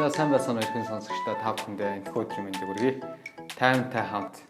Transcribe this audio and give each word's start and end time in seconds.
За 0.00 0.08
сайн 0.08 0.30
байцгаана 0.32 0.60
уу 0.60 0.64
эрхэм 0.64 0.86
сонсогчдоо 0.88 1.36
та 1.44 1.52
бүхэндээ 1.52 1.90
энэхүү 2.00 2.22
өдрийн 2.24 2.44
мэндийг 2.48 2.68
хүргэе. 2.72 2.92
Таймтай 3.52 4.00
хамт 4.08 4.40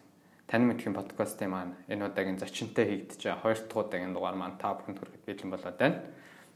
тань 0.47 0.63
мэдхийн 0.63 0.95
подкастын 0.95 1.51
маань 1.51 1.75
энэ 1.91 2.07
удаагийн 2.07 2.39
зочинтой 2.39 2.87
хийгдэж 2.87 3.19
байгаа 3.19 3.43
хоёр 3.43 3.59
дахь 3.59 3.83
удаагийн 3.83 4.15
дугаар 4.15 4.39
маань 4.39 4.55
та 4.55 4.71
бүхэнд 4.79 5.03
хүргэж 5.03 5.21
бэлэн 5.27 5.51
болоод 5.51 5.75
байна. 5.75 5.99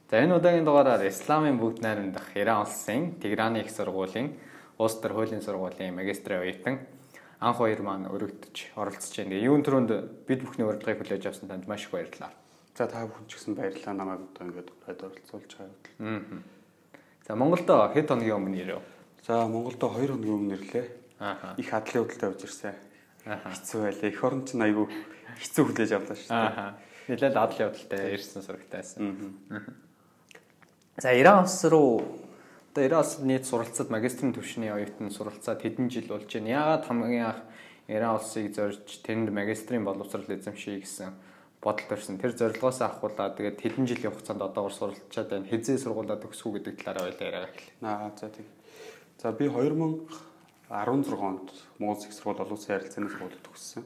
За 0.07 0.15
энэ 0.23 0.39
удаагийн 0.39 0.63
дугаараар 0.63 1.03
Исламын 1.11 1.59
бүгд 1.59 1.83
найрамдах 1.83 2.27
Иран 2.39 2.63
улсын 2.63 3.19
Теграны 3.19 3.67
их 3.67 3.69
сургуулийн 3.75 4.39
улс 4.79 4.95
төр 5.03 5.11
хуулийн 5.11 5.43
сургуулийн 5.43 5.91
магистрийн 5.91 6.47
оюутан 6.47 6.79
анх 7.43 7.59
хоёр 7.59 7.83
маань 7.83 8.07
өргөдөж 8.07 8.79
оролцож 8.79 9.11
байна. 9.11 9.35
Юун 9.35 9.59
төрөнд 9.59 9.91
бид 10.23 10.39
бүхний 10.39 10.63
урилгыг 10.63 11.03
хүлээж 11.03 11.35
авсан 11.35 11.51
танд 11.51 11.67
маш 11.67 11.83
их 11.83 11.91
баярлалаа. 11.91 12.31
За 12.79 12.87
та 12.87 13.03
бүхэн 13.03 13.27
ч 13.27 13.43
гэсэн 13.43 13.59
баярлалаа 13.59 13.91
намайг 13.91 14.23
одоо 14.23 14.47
ингээд 14.47 14.71
ураад 14.71 15.03
оролцуулж 15.03 15.51
байгаа. 15.51 15.75
Аа. 15.99 16.54
За 17.25 17.33
Монголд 17.33 17.65
хэд 17.65 18.05
хоногийн 18.05 18.37
өмнө 18.37 18.57
ирв? 18.61 18.81
За 19.25 19.47
Монголд 19.49 19.81
2 19.81 20.13
хоногийн 20.13 20.37
өмнө 20.37 20.55
ирлээ. 20.61 20.85
Аа. 21.17 21.57
Их 21.57 21.73
хадлын 21.73 22.05
хөдөлтөд 22.05 22.21
явж 22.21 22.45
ирсэн. 22.45 22.77
Аа. 23.25 23.49
Хэцүү 23.49 23.81
байлаа. 23.81 24.09
Эх 24.13 24.21
орон 24.21 24.45
чинь 24.45 24.61
айгүй 24.61 24.85
хэцүү 25.41 25.63
хүлээж 25.65 25.91
авлаа 25.97 26.17
шүү 26.21 26.29
дээ. 26.29 26.53
Аа. 26.53 26.77
Нэлээд 27.09 27.33
адлын 27.41 27.73
хөдөлтөд 27.73 28.13
ирсэн 28.13 28.45
сурагтайсан. 28.45 29.01
За 31.01 31.09
Иран 31.17 31.49
улс 31.49 31.65
руу 31.65 32.21
одоо 32.69 32.83
Иран 32.85 33.01
улсад 33.01 33.25
нийт 33.25 33.49
суралцаад 33.49 33.89
магистрийн 33.89 34.29
түвшний 34.29 34.69
оюутан 34.69 35.09
суралцаад 35.09 35.65
хэдэн 35.65 35.89
жил 35.89 36.05
болж 36.05 36.29
байна. 36.29 36.53
Яагаад 36.53 36.85
хамгийн 36.85 37.25
анх 37.25 37.41
Иран 37.89 38.21
улсыг 38.21 38.53
зорж 38.53 39.01
тэнд 39.01 39.33
магистрийн 39.33 39.81
боловсрол 39.81 40.29
эзэмшиж 40.29 40.77
гэсэн 40.77 41.09
бодол 41.65 41.87
төрсэн. 41.89 42.21
Тэр 42.21 42.37
зорилгоос 42.37 42.85
авахуулаа 42.85 43.33
тэгээд 43.33 43.57
хэдэн 43.57 43.89
жилийн 43.89 44.13
хугацаанд 44.13 44.45
одоогор 44.45 44.69
суралцчаад 44.69 45.29
байна. 45.33 45.49
Хизээ 45.49 45.81
сургуулаа 45.81 46.21
төгсөх 46.21 46.45
үү 46.45 46.53
гэдэг 46.61 46.75
талаараа 46.77 47.09
ойлаа 47.09 47.25
яриа 47.25 47.49
эхлэв. 47.49 47.73
Аа 47.81 48.13
за 48.13 48.29
тийм. 48.29 48.45
За 49.17 49.33
би 49.33 49.49
2016 49.49 50.05
онд 51.17 51.49
Монгол 51.81 52.05
их 52.05 52.13
сургууль 52.13 52.41
олон 52.45 52.53
улсын 52.53 52.69
харилцааны 52.77 53.09
сургуулийг 53.09 53.41
төгссөн. 53.41 53.83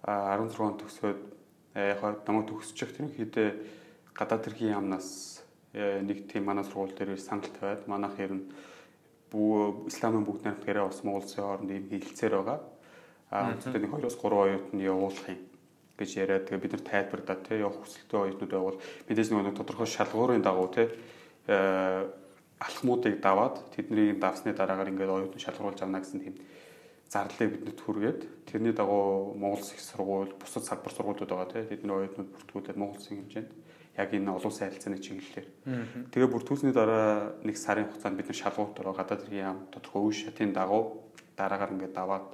Аа 0.00 0.40
16 0.40 0.64
онд 0.64 0.80
төгсөөд 0.80 1.20
яг 1.76 2.00
намайг 2.24 2.48
төгсчих 2.48 2.96
тэр 2.96 3.12
хэдэ 3.12 3.44
гадаад 4.16 4.48
хэргийн 4.48 4.72
яамнаас 4.80 5.44
нэг 5.76 6.24
тийм 6.32 6.48
манай 6.48 6.64
сургууль 6.64 6.96
дээр 6.96 7.20
санал 7.20 7.52
тавиад 7.52 7.84
манайх 7.84 8.16
ер 8.16 8.32
нь 8.32 8.48
бүх 9.28 9.92
исламын 9.92 10.24
бүгд 10.24 10.48
найрамд 10.48 10.64
гэрээ 10.64 10.88
ус 10.88 11.04
Монгол 11.04 11.20
улсын 11.20 11.44
хооронд 11.44 11.68
ийм 11.68 11.84
хилцээр 11.92 12.32
байгаа. 12.40 12.64
Аа 13.28 13.52
өнөөдөр 13.52 13.76
нэг 13.76 13.92
2-3 13.92 14.40
оюутны 14.40 14.80
явуулах 14.80 15.28
юм 15.28 15.47
гэж 15.98 16.10
яриад 16.16 16.46
тэгээ 16.46 16.62
бид 16.62 16.72
нар 16.78 16.84
тайлбардаа 16.86 17.36
тий 17.42 17.58
явах 17.58 17.82
хүсэлтэй 17.82 18.18
оюутнууд 18.22 18.52
байвал 18.54 18.78
мэдээж 19.10 19.28
нэг 19.34 19.58
тодорхой 19.58 19.86
шалгуурын 19.90 20.42
дагуу 20.42 20.70
тий 20.70 20.86
э, 21.50 22.06
алхмуудыг 22.58 23.20
даваад 23.20 23.58
тэднийг 23.74 24.18
давсны 24.22 24.54
дараагаар 24.54 24.90
ингээд 24.94 25.10
оюутан 25.10 25.42
шалгаруулж 25.42 25.82
авна 25.82 26.00
гэсэн 26.02 26.20
тийм 26.22 26.36
зарлалыг 27.08 27.50
бидэнд 27.54 27.80
хүргээд 27.80 28.20
тэрний 28.46 28.72
дагуу 28.72 29.34
Монгол 29.34 29.62
их 29.62 29.80
сургууль 29.80 30.34
бусад 30.38 30.64
салбар 30.64 30.92
сургуулиуд 30.92 31.30
байгаа 31.30 31.50
тий 31.50 31.64
тэдний 31.70 31.94
оюутнууд 31.94 32.30
бүртгүүлээд 32.34 32.78
Монгол 32.78 32.98
улсын 32.98 33.18
хэмжээнд 33.18 33.50
яг 33.98 34.14
энэ 34.14 34.30
олон 34.30 34.50
улсын 34.50 34.68
харилцааны 34.68 34.98
чиглэлээр. 35.02 35.48
Тэгээ 36.14 36.30
бүртгүүлсний 36.30 36.74
дараа 36.76 37.34
нэг 37.42 37.56
сарын 37.58 37.90
хугацаанд 37.90 38.18
бид 38.18 38.30
нар 38.30 38.38
шалгуурт 38.38 38.78
ороо 38.78 38.94
гадаад 38.94 39.24
иргэн 39.26 39.42
яам 39.42 39.58
тодорхой 39.74 40.02
үе 40.06 40.14
шатын 40.14 40.54
дагуу 40.54 41.02
дараагаар 41.34 41.74
ингээд 41.74 41.98
даваад 41.98 42.26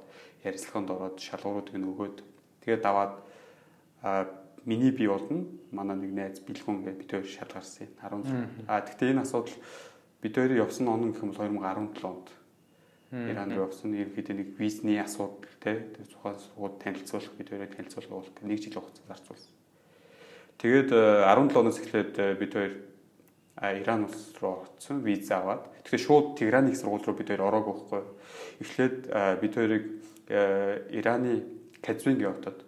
ярилцлаганд 0.45 0.89
ороод 0.93 1.17
шалгууруудыг 1.17 1.75
нөгөөд 1.79 2.17
тэгээ 2.61 2.79
даваад 2.85 3.13
а 4.05 4.29
миний 4.65 4.91
бий 4.91 5.07
болно. 5.07 5.45
Манай 5.71 5.97
нэг 5.97 6.13
найз 6.13 6.39
бэлгүн 6.45 6.85
гэдэг 6.85 6.97
бид 7.01 7.11
хоёр 7.11 7.25
шал 7.25 7.49
гарсан 7.49 7.89
16. 7.97 8.69
А 8.69 8.85
тэгтээ 8.85 9.17
энэ 9.17 9.25
асуудал 9.25 9.57
бид 10.21 10.35
хоёр 10.37 10.53
явсан 10.61 10.87
он 10.87 11.09
гэх 11.11 11.25
юм 11.25 11.33
бол 11.33 11.41
2017 11.41 12.05
онд. 12.05 12.29
Иран 13.09 13.49
руу 13.49 13.65
явсан 13.65 13.97
ерөнхийдөө 13.97 14.35
нэг 14.37 14.49
визний 14.61 15.01
асуудал 15.01 15.41
те 15.57 15.89
тэр 15.89 16.05
тухайн 16.05 16.37
сургууль 16.37 16.77
танилцуулах 16.77 17.33
бид 17.33 17.49
хоёрыг 17.49 17.73
танилцуулах 17.73 18.29
нэг 18.45 18.59
жил 18.61 18.77
хугацаа 18.77 19.09
зарцуулсан. 19.09 19.53
Тэгээд 20.61 20.89
17 20.93 21.57
оноос 21.57 21.81
эхлээд 21.81 22.13
бид 22.37 22.53
хоёр 22.53 22.73
Иран 23.57 24.05
улс 24.05 24.37
руу 24.37 24.69
орсон 24.69 25.01
виз 25.01 25.31
аваад 25.33 25.65
тэгэхээр 25.81 26.05
шууд 26.05 26.37
Теграны 26.37 26.69
их 26.69 26.77
сургууль 26.77 27.05
руу 27.09 27.17
бид 27.17 27.29
хоёр 27.33 27.41
ороогүй 27.41 27.73
байхгүй. 27.73 28.03
Эхлээд 28.61 28.97
бид 29.41 29.53
хоёрыг 29.57 29.83
Ираны 30.93 31.41
Казвингийн 31.81 32.33
хотод 32.33 32.65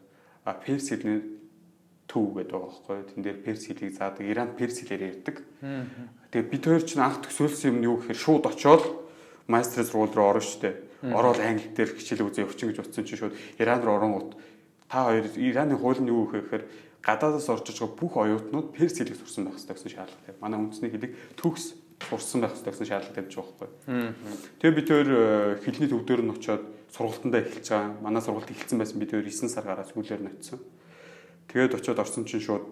Перс 0.63 0.89
хэлний 0.89 1.36
төв 2.07 2.33
гэдэг 2.39 2.51
байгаа 2.55 2.71
байхгүй. 2.71 2.97
Тэн 3.13 3.21
дээр 3.23 3.39
перс 3.43 3.63
хэлийг 3.67 3.93
заадаг. 3.93 4.23
Иран 4.23 4.55
перс 4.55 4.79
хэлээр 4.79 5.03
ярьдаг. 5.11 5.43
Тэгээ 6.31 6.51
бид 6.51 6.63
хоёр 6.63 6.83
ч 6.87 6.95
анх 6.97 7.21
төсөөлсөн 7.27 7.69
юм 7.71 7.77
нь 7.83 7.87
юу 7.87 7.99
гэхээр 7.99 8.17
шууд 8.17 8.43
очоод 8.47 8.83
майстрын 9.51 9.85
сургууль 9.85 10.15
руу 10.15 10.27
орно 10.31 10.43
шүү 10.43 10.61
дээ. 10.63 10.75
Ороод 11.11 11.39
англи 11.43 11.67
дээр 11.75 11.91
хичээл 11.93 12.25
үзээ 12.25 12.47
өвчин 12.47 12.71
гэж 12.71 12.79
утсан 12.81 13.03
чинь 13.03 13.19
шууд 13.19 13.35
Иран 13.59 13.83
руу 13.83 13.99
оронгууд 13.99 14.39
та 14.87 15.11
хоёр 15.11 15.27
Ираны 15.35 15.75
хууль 15.75 15.99
нь 15.99 16.09
юу 16.09 16.31
гэхээр 16.31 16.63
гадаадаас 17.03 17.47
орж 17.47 17.67
байгаа 17.71 17.91
бүх 17.95 18.13
оюутнууд 18.17 18.71
перс 18.75 18.97
хэлийг 18.97 19.19
сурсан 19.19 19.47
байх 19.47 19.59
хэрэгтэй 19.59 19.75
гэсэн 19.75 19.93
шаардлага. 19.95 20.41
Манай 20.43 20.59
үндэсний 20.59 20.91
хэлийг 20.91 21.13
төгс 21.39 21.75
сурсан 22.03 22.41
байх 22.43 22.55
хэрэгтэй 22.55 22.71
гэсэн 22.73 22.89
шаардлага 22.91 23.15
тавьж 23.15 23.33
байгаа 23.35 23.55
байхгүй. 23.55 23.69
Тэгээ 24.59 24.75
бид 24.75 24.87
хоёр 24.91 25.07
э, 25.07 25.21
хэлний 25.63 25.89
төвдөр 25.91 26.21
нь 26.23 26.33
очоод 26.35 26.63
сургалтандаа 26.91 27.41
эхэлж 27.45 27.67
байгаа. 27.71 27.95
Манай 28.03 28.21
сургалт 28.21 28.51
эхэлсэн 28.51 28.79
байсан 28.79 28.99
бид 28.99 29.11
хоёр 29.15 29.23
9 29.23 29.47
сар 29.47 29.63
гараа 29.63 29.87
сүүлээр 29.87 30.21
нь 30.23 30.31
очсон. 30.35 30.59
Тэгээд 31.47 31.75
очиод 31.79 31.99
орсон 31.99 32.25
чинь 32.25 32.43
шууд 32.43 32.63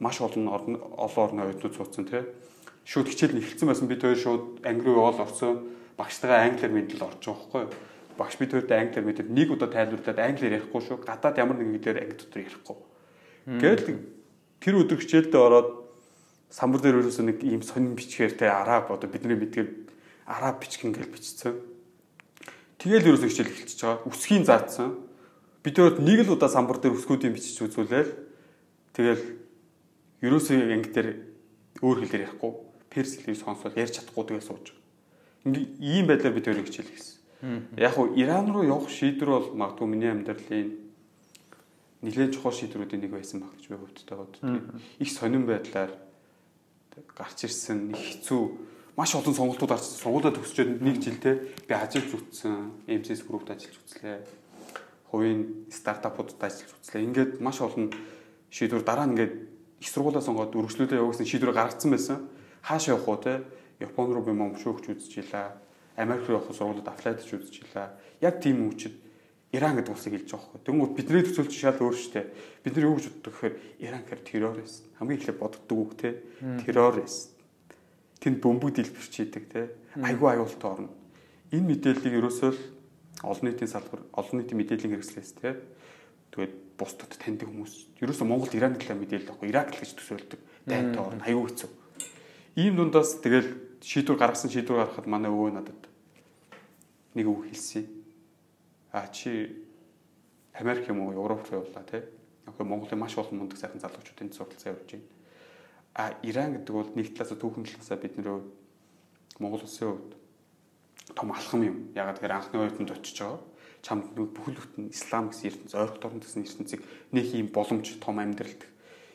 маш 0.00 0.20
олон 0.20 0.48
олон 0.48 0.76
орны 0.96 1.40
оюутнууд 1.44 1.74
суудсан 1.76 2.04
тий. 2.08 2.24
Шууд 2.84 3.08
хичээл 3.08 3.36
нь 3.36 3.42
эхэлсэн 3.42 3.68
байсан 3.68 3.88
бид 3.88 4.02
хоёр 4.02 4.16
шууд 4.16 4.64
анги 4.64 4.84
руу 4.86 5.04
яваал 5.12 5.26
орсон. 5.26 5.68
Багштайгаа 5.98 6.48
англиар 6.48 6.72
мэдлэл 6.72 7.04
орж 7.04 7.20
байгаа 7.20 7.36
байхгүй? 7.36 7.64
Багш 8.16 8.34
бид 8.38 8.50
хоёрт 8.54 8.70
англиар 8.72 9.04
мэдлэл 9.04 9.34
нэг 9.34 9.48
удаа 9.50 9.68
тайлбарлаад 9.68 10.18
англиар 10.18 10.56
ярихгүй 10.62 10.82
шүү. 10.86 11.02
Гадаад 11.02 11.36
ямар 11.36 11.58
нэгэн 11.58 11.74
хэлээр 11.76 12.02
анги 12.06 12.16
дотор 12.16 12.42
ярихгүй. 12.46 12.76
Гэтэл 13.48 13.98
тэр 14.62 14.74
өдөр 14.78 14.98
хичээлдээ 15.02 15.42
ороод 15.42 15.68
самбар 16.50 16.80
дээр 16.80 17.00
ерөөсөө 17.04 17.24
нэг 17.28 17.38
ийм 17.44 17.62
сонин 17.62 17.92
бичгээр 17.96 18.34
те 18.38 18.48
араб 18.48 18.88
одоо 18.92 19.08
бидний 19.08 19.36
мэдгээр 19.36 19.68
араб 20.28 20.60
бичгэн 20.60 20.92
гэж 20.92 21.06
бичсэн. 21.12 21.54
Тэгэл 22.78 23.08
ерөөсөө 23.12 23.28
хичээл 23.28 23.52
эхэлчихэж 23.52 23.80
байгаа. 23.84 24.06
Үсгийн 24.08 24.44
заацсан. 24.44 25.07
Бид 25.68 25.76
өөрт 25.76 26.00
нэг 26.00 26.24
л 26.24 26.32
удаа 26.32 26.48
самбар 26.48 26.80
дээр 26.80 26.96
үсгүүдийн 26.96 27.36
бичиж 27.36 27.60
үзүүлээл 27.60 28.08
тэгэл 28.96 29.20
ерөөсөө 30.24 30.64
анги 30.64 30.88
дээр 30.96 31.08
өөр 31.84 32.08
хэлээр 32.08 32.24
ярихгүй 32.24 32.52
перс 32.88 33.20
хэлийг 33.20 33.36
сонсоод 33.36 33.76
ярьж 33.76 34.00
чадахгүй 34.00 34.24
тэгээ 34.32 34.48
сууж. 34.48 34.72
Ингээ 35.44 35.68
ийм 35.76 36.08
байдлаар 36.08 36.32
бид 36.32 36.48
өөрийг 36.48 36.72
хичээл 36.72 36.88
хийсэн. 36.88 37.20
Яг 37.76 38.00
уу 38.00 38.16
Иран 38.16 38.48
руу 38.48 38.64
явах 38.64 38.88
шийдвэр 38.88 39.28
бол 39.28 39.48
магадгүй 39.60 39.86
миний 39.92 40.08
амьдралын 40.08 40.72
нэлээд 42.00 42.32
чухал 42.32 42.56
шийдвэрүүдийн 42.56 43.04
нэг 43.04 43.12
байсан 43.12 43.44
баг 43.44 43.52
гэж 43.60 43.68
би 43.68 43.76
хөвддөг 43.76 44.08
байгаа. 44.08 44.72
Их 45.04 45.10
сонирн 45.12 45.44
байдлаар 45.44 45.92
гарч 47.12 47.44
ирсэн 47.44 47.92
их 47.92 48.24
хэцүү 48.24 48.42
маш 48.96 49.12
олон 49.14 49.36
сонголтууд 49.36 49.70
гарсан. 49.70 50.00
Сургуулаа 50.00 50.32
төгсчөөд 50.32 50.80
нэг 50.80 50.96
жилдээ 50.98 51.34
би 51.68 51.72
ажиллаж 51.76 52.10
үтсэн, 52.16 52.88
MCS 52.88 53.22
группт 53.28 53.52
ажиллаж 53.52 53.76
үтлээ. 53.84 54.18
Хувийн 55.10 55.68
стартапуудад 55.72 56.40
ажиллаж 56.40 56.72
үтлээ. 56.76 57.04
Ингээд 57.04 57.32
маш 57.40 57.60
олон 57.60 57.92
шийдвэр 58.52 58.84
дараа 58.84 59.06
нь 59.06 59.16
ингээд 59.16 59.34
их 59.80 59.88
сургуулаа 59.88 60.22
сонгоод 60.22 60.52
өргөжлөлөө 60.52 61.00
явуулсан 61.00 61.26
шийдвэр 61.26 61.56
гаргацсан 61.56 61.90
байсан. 61.90 62.28
Хаашаа 62.62 62.96
явах 62.96 63.08
уу 63.08 63.18
те? 63.18 63.42
Япон 63.80 64.12
руу 64.12 64.24
би 64.24 64.32
момшөөгч 64.36 65.16
илаа. 65.24 65.56
Америк 65.96 66.28
руу 66.28 66.38
явах 66.40 66.52
сургуулиуд 66.52 66.88
аплайдж 66.88 67.24
илаа. 67.24 67.96
Яг 68.20 68.40
тийм 68.40 68.68
үучид 68.68 68.94
Иран 69.48 69.80
гэдэг 69.80 69.96
улсыг 69.96 70.12
хэлж 70.12 70.28
байгаа 70.28 70.44
хгүй. 70.44 70.60
Тэнгүүд 70.60 70.92
бидний 70.92 71.24
төсөөлч 71.24 71.54
шал 71.56 71.80
өөр 71.80 71.96
штэ. 71.96 72.28
Бид 72.60 72.76
нар 72.76 72.84
юу 72.84 73.00
гэж 73.00 73.08
боддог 73.08 73.32
гэхээр 73.32 73.54
Иран 73.80 74.04
гэхээр 74.04 74.22
террорист. 74.28 74.84
Хамгийн 75.00 75.16
эхлээд 75.24 75.40
боддог 75.40 75.72
үг 75.72 75.92
те. 75.96 76.20
Террорист 76.68 77.38
тэнд 78.20 78.42
бөмбөг 78.42 78.74
дэлбэрч 78.74 79.14
хийдэг 79.14 79.44
те 79.48 79.62
айгүй 80.02 80.34
аюултай 80.34 80.70
орно. 80.70 80.90
Энэ 81.54 81.68
мэдээллийг 81.70 82.14
ерөөсөө 82.18 82.50
л 82.50 82.60
олон 83.22 83.44
нийтийн 83.50 83.70
салбар, 83.70 84.02
олон 84.12 84.36
нийтийн 84.42 84.58
мэдээллийн 84.58 84.92
хэрэгслээс 84.94 85.32
те 85.38 85.56
тэгээд 86.34 86.54
бусдад 86.78 87.12
таньдаг 87.18 87.48
хүмүүс 87.48 88.02
ерөөсөө 88.02 88.26
Монгол 88.28 88.52
Иран 88.54 88.78
талаар 88.78 89.00
мэдээлэл 89.02 89.30
авахгүй 89.32 89.48
Ирак 89.50 89.74
л 89.74 89.80
гэж 89.82 89.90
төсөөлдөг. 89.98 90.40
Дайнтай 90.68 91.02
орно 91.02 91.24
айгүй 91.26 91.44
хэцүү. 91.50 91.70
Ийм 92.62 92.74
дундаас 92.78 93.18
тэгэл 93.18 93.80
шийдвэр 93.82 94.18
гаргасан 94.18 94.50
шийдвэр 94.52 94.86
гаргахад 94.86 95.10
манай 95.10 95.32
өвөө 95.32 95.50
надад 95.58 95.82
нэг 97.18 97.26
үг 97.26 97.50
хэлсэн. 97.50 97.90
А 98.94 99.10
чи 99.10 99.66
Америк 100.54 100.86
юм 100.86 101.02
уу 101.02 101.16
Европ 101.16 101.50
руу 101.50 101.66
явлаа 101.66 101.82
те. 101.82 102.06
Яг 102.46 102.54
Монголын 102.62 103.00
маш 103.02 103.18
олон 103.18 103.42
мундаг 103.42 103.58
сайхан 103.58 103.82
залуучуудын 103.82 104.30
суралцаа 104.30 104.72
явуулж 104.76 104.94
байна 104.94 105.18
А 105.98 106.14
Иран 106.22 106.54
гэдэг 106.54 106.74
бол 106.74 106.90
нэг 106.94 107.10
талаас 107.10 107.34
түүхэн 107.34 107.66
талаасаа 107.66 107.98
бидний 107.98 108.22
Монгол 109.42 109.66
улсын 109.66 109.98
хувьд 109.98 110.14
том 111.14 111.32
алхам 111.32 111.62
юм. 111.62 111.76
Ягаад 111.94 112.18
гэхээр 112.18 112.36
анхны 112.36 112.60
оюутанд 112.60 112.90
очиж 112.92 113.20
байгаа. 113.20 113.40
Чамд 113.82 114.10
бүхэл 114.12 114.58
бүтэн 114.58 114.90
ислам 114.90 115.30
гэсэн 115.30 115.48
ертөнц 115.48 115.72
ойрхон 115.74 116.00
дорн 116.02 116.20
гэсэн 116.20 116.44
ертөнцийг 116.44 116.82
нэг 117.12 117.26
юм 117.32 117.48
боломж 117.54 117.86
том 118.02 118.18
амьдралд 118.18 118.62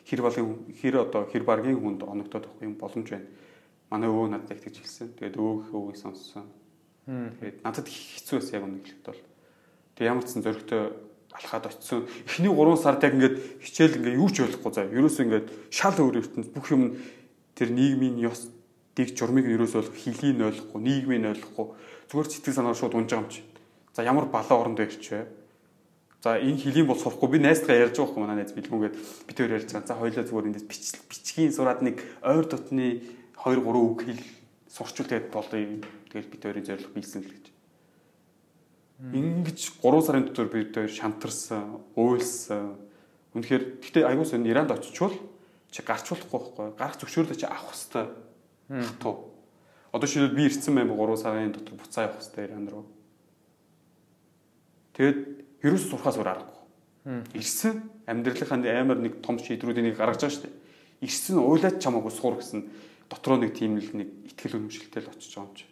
хэр 0.07 0.21
болгон 0.21 0.67
хэр 0.81 0.95
одоо 1.03 1.27
хэр 1.27 1.43
баргийн 1.43 1.79
хүнд 1.79 2.03
оногдоод 2.03 2.47
авах 2.47 2.61
юм 2.63 2.75
боломж 2.75 3.09
байна. 3.09 3.27
манай 3.89 4.09
өвөө 4.09 4.29
надад 4.33 4.57
их 4.57 4.63
тэгж 4.65 4.81
хэлсэн. 4.81 5.13
Тэгээд 5.21 5.37
өвөөх 5.37 5.69
өвгийг 5.69 6.01
сонссон. 6.01 6.49
Тэгээд 7.05 7.61
надад 7.61 7.87
хэцүү 7.87 8.35
байсан 8.41 8.55
яг 8.57 8.63
үнэ 8.65 8.81
хэлэхэд 8.81 9.05
бол. 9.05 9.21
Тэгээд 9.93 10.09
ямар 10.09 10.23
ч 10.25 10.29
сан 10.33 10.41
зөрөгтэй 10.41 10.81
алхаад 11.29 11.65
очисон. 11.69 12.07
Эхний 12.25 12.49
3 12.49 12.77
сард 12.81 13.03
яг 13.05 13.13
ингээд 13.13 13.37
хичээл 13.61 13.97
ингээд 14.01 14.17
юу 14.17 14.29
ч 14.33 14.41
ойлгохгүй 14.41 14.71
заа. 14.73 14.89
Ерөөсөө 14.89 15.23
ингээд 15.29 15.47
шал 15.69 15.93
өөр 15.93 16.25
ертөнд 16.25 16.47
бүх 16.57 16.67
юм 16.73 16.97
тэр 17.53 17.69
нийгмийн 17.69 18.17
ёс 18.25 18.49
дэг 18.93 19.17
журмыг 19.17 19.49
ерөөсөө 19.49 19.79
ойлгох, 19.81 19.97
хилийг 19.97 20.35
нь 20.37 20.45
ойлгохгүй, 20.45 20.79
нийгмийг 20.81 21.21
нь 21.21 21.31
ойлгохгүй. 21.33 21.67
Зүгээр 22.09 22.27
сэтгэл 22.29 22.57
санаа 22.61 22.77
шууд 22.77 22.93
унж 22.93 23.09
байгаа 23.09 23.25
юм 23.25 23.29
чи. 23.33 23.41
За 23.93 24.05
ямар 24.05 24.29
балаа 24.29 24.61
оронд 24.61 24.77
байрч 24.77 25.01
вэ? 25.09 25.25
За 26.23 26.39
энэ 26.39 26.61
хилийн 26.61 26.87
бол 26.87 26.95
сурахгүй 26.95 27.35
би 27.35 27.39
найзтайгаа 27.43 27.91
ярьж 27.91 27.99
байгаа 27.99 28.13
хөө 28.15 28.23
манай 28.23 28.37
найз 28.39 28.55
бэлгүүгээд 28.55 28.95
бид 29.27 29.37
хоёр 29.37 29.55
ярьж 29.59 29.69
байгаа. 29.75 29.89
За 29.91 29.99
хоёлаа 29.99 30.23
зүгээр 30.23 30.47
эндээс 30.55 30.67
бичгийн 31.11 31.51
сураад 31.51 31.83
нэг 31.83 31.99
ойр 32.23 32.45
дотны 32.47 33.03
2 33.35 33.59
3 33.59 33.75
үг 33.75 33.99
хэл 34.07 34.23
сурчвал 34.71 35.09
тэгээд 35.11 35.27
болоо. 35.35 35.83
Тэгэл 36.15 36.31
бид 36.31 36.41
хоёрын 36.47 36.63
зорилго 36.63 36.95
биелсэн 36.95 37.21
л 37.21 37.33
гэж. 37.33 37.45
Ингиж 39.11 39.59
3 39.83 39.99
сарын 39.99 40.25
дотор 40.31 40.47
бид 40.47 40.71
хоёр 40.71 40.87
шантарсан, 40.87 41.83
уйлсан. 41.99 42.79
Үнэхээр 43.35 43.83
гэтээ 43.83 44.07
аягүй 44.07 44.23
сон 44.23 44.47
Иранд 44.47 44.71
очичвол 44.71 45.19
чи 45.75 45.83
гарч 45.83 46.07
болохгүй 46.07 46.39
байхгүй. 46.39 46.67
Гарах 46.79 46.97
зөвшөөрлөө 47.03 47.35
чи 47.35 47.49
авах 47.51 47.75
хэвээр. 47.75 48.22
Туу. 48.99 49.33
Одоо 49.91 50.07
шилбэл 50.07 50.35
би 50.35 50.47
ирсэн 50.47 50.75
байм 50.75 50.93
3 50.93 51.17
сарын 51.17 51.53
дотор 51.53 51.77
буцаа 51.77 52.09
явах 52.09 52.23
хэвээр 52.23 52.49
Иранд 52.49 52.69
руу. 52.71 52.85
Тэгээд 54.93 55.19
ерөөс 55.61 55.85
сурахаас 55.89 56.17
өөр 56.17 56.29
аргагүй. 56.33 56.61
Ирсэн 57.37 57.83
амьдралынхаа 58.07 58.57
амар 58.79 58.99
нэг 59.01 59.21
том 59.21 59.37
шийдрүүдийг 59.37 59.93
нэг 59.93 59.97
гаргаж 59.97 60.23
байгаа 60.23 60.33
шүү 60.33 60.45
дээ. 60.47 60.55
Ирсэн 61.03 61.37
уйлаад 61.43 61.77
чамаагүй 61.83 62.13
суur 62.15 62.39
гэсэн 62.39 62.61
дотроо 63.11 63.37
нэг 63.37 63.53
тийм 63.53 63.77
л 63.77 63.91
нэг 63.91 64.09
ихтгэл 64.31 64.57
үнэмшилтэй 64.57 65.03
л 65.03 65.11
очиж 65.11 65.35
байгаа 65.35 65.51
юм 65.51 65.57
чи. 65.59 65.65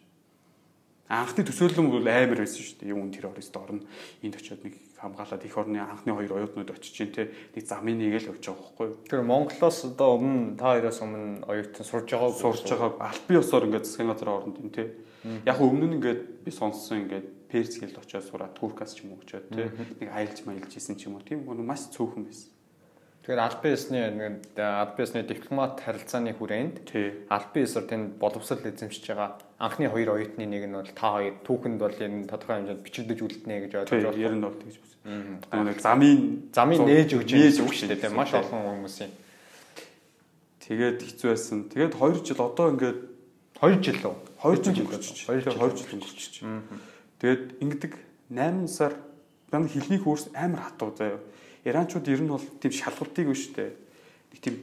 Анхны 1.08 1.42
төсөөлөл 1.44 1.88
бол 1.88 2.08
амар 2.08 2.38
байсан 2.44 2.62
шүү 2.62 2.78
дээ. 2.84 2.92
Юм 2.92 3.10
террорист 3.10 3.56
орно. 3.56 3.82
Энд 4.20 4.36
очиод 4.36 4.60
нэг 4.62 4.76
хамгаалаад 5.02 5.42
их 5.42 5.58
орны 5.58 5.82
анхны 5.82 6.14
хоёр 6.14 6.32
оюутнууд 6.38 6.70
очиж 6.70 6.94
чинь 6.94 7.10
те 7.10 7.34
нэг 7.58 7.66
замын 7.66 7.98
нэг 7.98 8.22
л 8.22 8.30
явж 8.30 8.46
байгаа 8.46 8.62
байхгүй. 8.62 8.88
Тэр 9.10 9.26
Монголоос 9.26 9.78
одоо 9.90 10.14
өмнө 10.14 10.54
та 10.54 10.78
хоёроос 10.78 11.02
өмнө 11.02 11.42
оюутан 11.50 11.82
сурж 11.82 12.06
байгаа 12.06 12.30
сурж 12.30 12.62
байгаа 12.70 12.90
албан 13.10 13.38
ёсоор 13.42 13.66
ингээд 13.66 13.86
засгийн 13.90 14.10
газар 14.14 14.30
оронд 14.30 14.62
юм 14.62 14.70
те. 14.70 14.94
Яг 15.42 15.58
өмнө 15.58 15.90
нь 15.90 15.96
ингээд 15.98 16.46
би 16.46 16.50
сонссон 16.54 17.02
ингээд 17.10 17.26
Перс 17.50 17.76
хэл 17.76 17.98
очиод 17.98 18.24
сураад 18.24 18.54
Туркаас 18.54 18.94
ч 18.94 19.02
юм 19.02 19.18
уу 19.18 19.20
очиод 19.26 19.50
тий 19.50 19.68
нэг 20.00 20.08
аялж 20.08 20.38
маялж 20.46 20.72
исэн 20.72 20.96
ч 20.96 21.10
юм 21.10 21.18
уу 21.18 21.26
тийм 21.26 21.44
гоо 21.44 21.58
маш 21.58 21.90
цөөхөн 21.92 22.24
байсан. 22.24 22.51
Тэгэхээр 23.22 23.38
албан 23.38 23.70
ёсны 23.70 23.98
нэг 24.18 24.58
албан 24.58 24.98
ёсны 25.06 25.22
дипломат 25.22 25.78
харилцааны 25.78 26.34
хүрээнд 26.34 26.90
албан 27.30 27.62
ёсоор 27.62 27.86
тэнд 27.86 28.18
боловсрол 28.18 28.66
эзэмшиж 28.66 29.14
байгаа 29.14 29.38
анхны 29.62 29.86
хоёр 29.86 30.18
оюутны 30.18 30.42
нэг 30.42 30.66
нь 30.66 30.74
бол 30.74 30.90
та 30.90 31.22
хоёр 31.22 31.38
түүхэнд 31.46 31.78
бол 31.78 31.94
энэ 31.94 32.26
тодорхой 32.26 32.66
хэмжээнд 32.66 32.82
бичигдэж 32.82 33.18
үлдэнэ 33.22 33.62
гэж 33.62 33.72
ойлгож 33.78 34.02
байна. 34.02 34.18
Тэр 34.18 34.34
нь 34.34 34.42
бол 34.42 34.58
тэгж 34.58 34.74
байна. 34.74 35.70
Нэг 35.70 35.78
замын 35.78 36.18
замын 36.50 36.82
нээж 36.82 37.10
өгч 37.14 37.30
нээж 37.30 37.56
өгч 37.62 37.76
шүү 37.86 37.94
дээ 37.94 38.10
маш 38.10 38.34
олон 38.34 38.82
хүмүүсийн. 38.82 39.14
Тэгээд 40.66 40.98
хэцүү 41.06 41.28
байсан. 41.30 41.58
Тэгээд 41.70 41.94
2 41.94 42.26
жил 42.26 42.42
одоо 42.42 42.74
ингээд 42.74 42.98
2 43.62 43.82
жил 43.86 44.02
үү? 44.02 44.16
2 44.42 44.66
жил 44.66 44.82
өнгөрч. 44.82 45.30
2 45.30 45.46
жил 45.46 45.94
өнгөрч. 45.94 46.34
Тэгээд 47.22 47.42
ингэдэг 47.62 47.92
8 48.34 48.66
сар 48.66 48.98
банд 49.50 49.70
хилний 49.70 50.02
хөрс 50.02 50.34
амар 50.34 50.66
хатуу 50.66 50.90
заяа. 50.90 51.22
Иранчууд 51.64 52.06
ер 52.08 52.20
нь 52.22 52.32
бол 52.32 52.42
тийм 52.60 52.72
шалгалтыг 52.72 53.26
биш 53.28 53.54
үү? 53.54 53.70
Нэг 54.34 54.40
тийм 54.42 54.56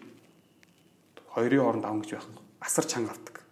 хоёрын 1.31 1.63
хооронд 1.63 1.85
авах 1.85 2.03
гэж 2.03 2.11
байх. 2.19 2.27
Асар 2.59 2.85
чанга 2.85 3.15
авдаг. 3.15 3.43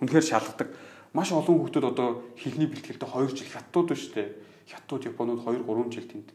Үнэхээр 0.00 0.26
шалгадаг. 0.28 0.68
Маш 1.16 1.32
олон 1.32 1.64
хүмүүс 1.64 1.80
одоо 1.80 2.22
хилний 2.36 2.68
бэлтгэлтэй 2.68 3.08
2 3.08 3.32
жил 3.32 3.48
хятад 3.48 3.88
биш 3.88 4.12
үү? 4.12 4.36
Хятад 4.68 5.04
Японууд 5.08 5.40
2 5.46 5.64
3 5.64 5.94
жил 5.94 6.08
тэнд 6.10 6.28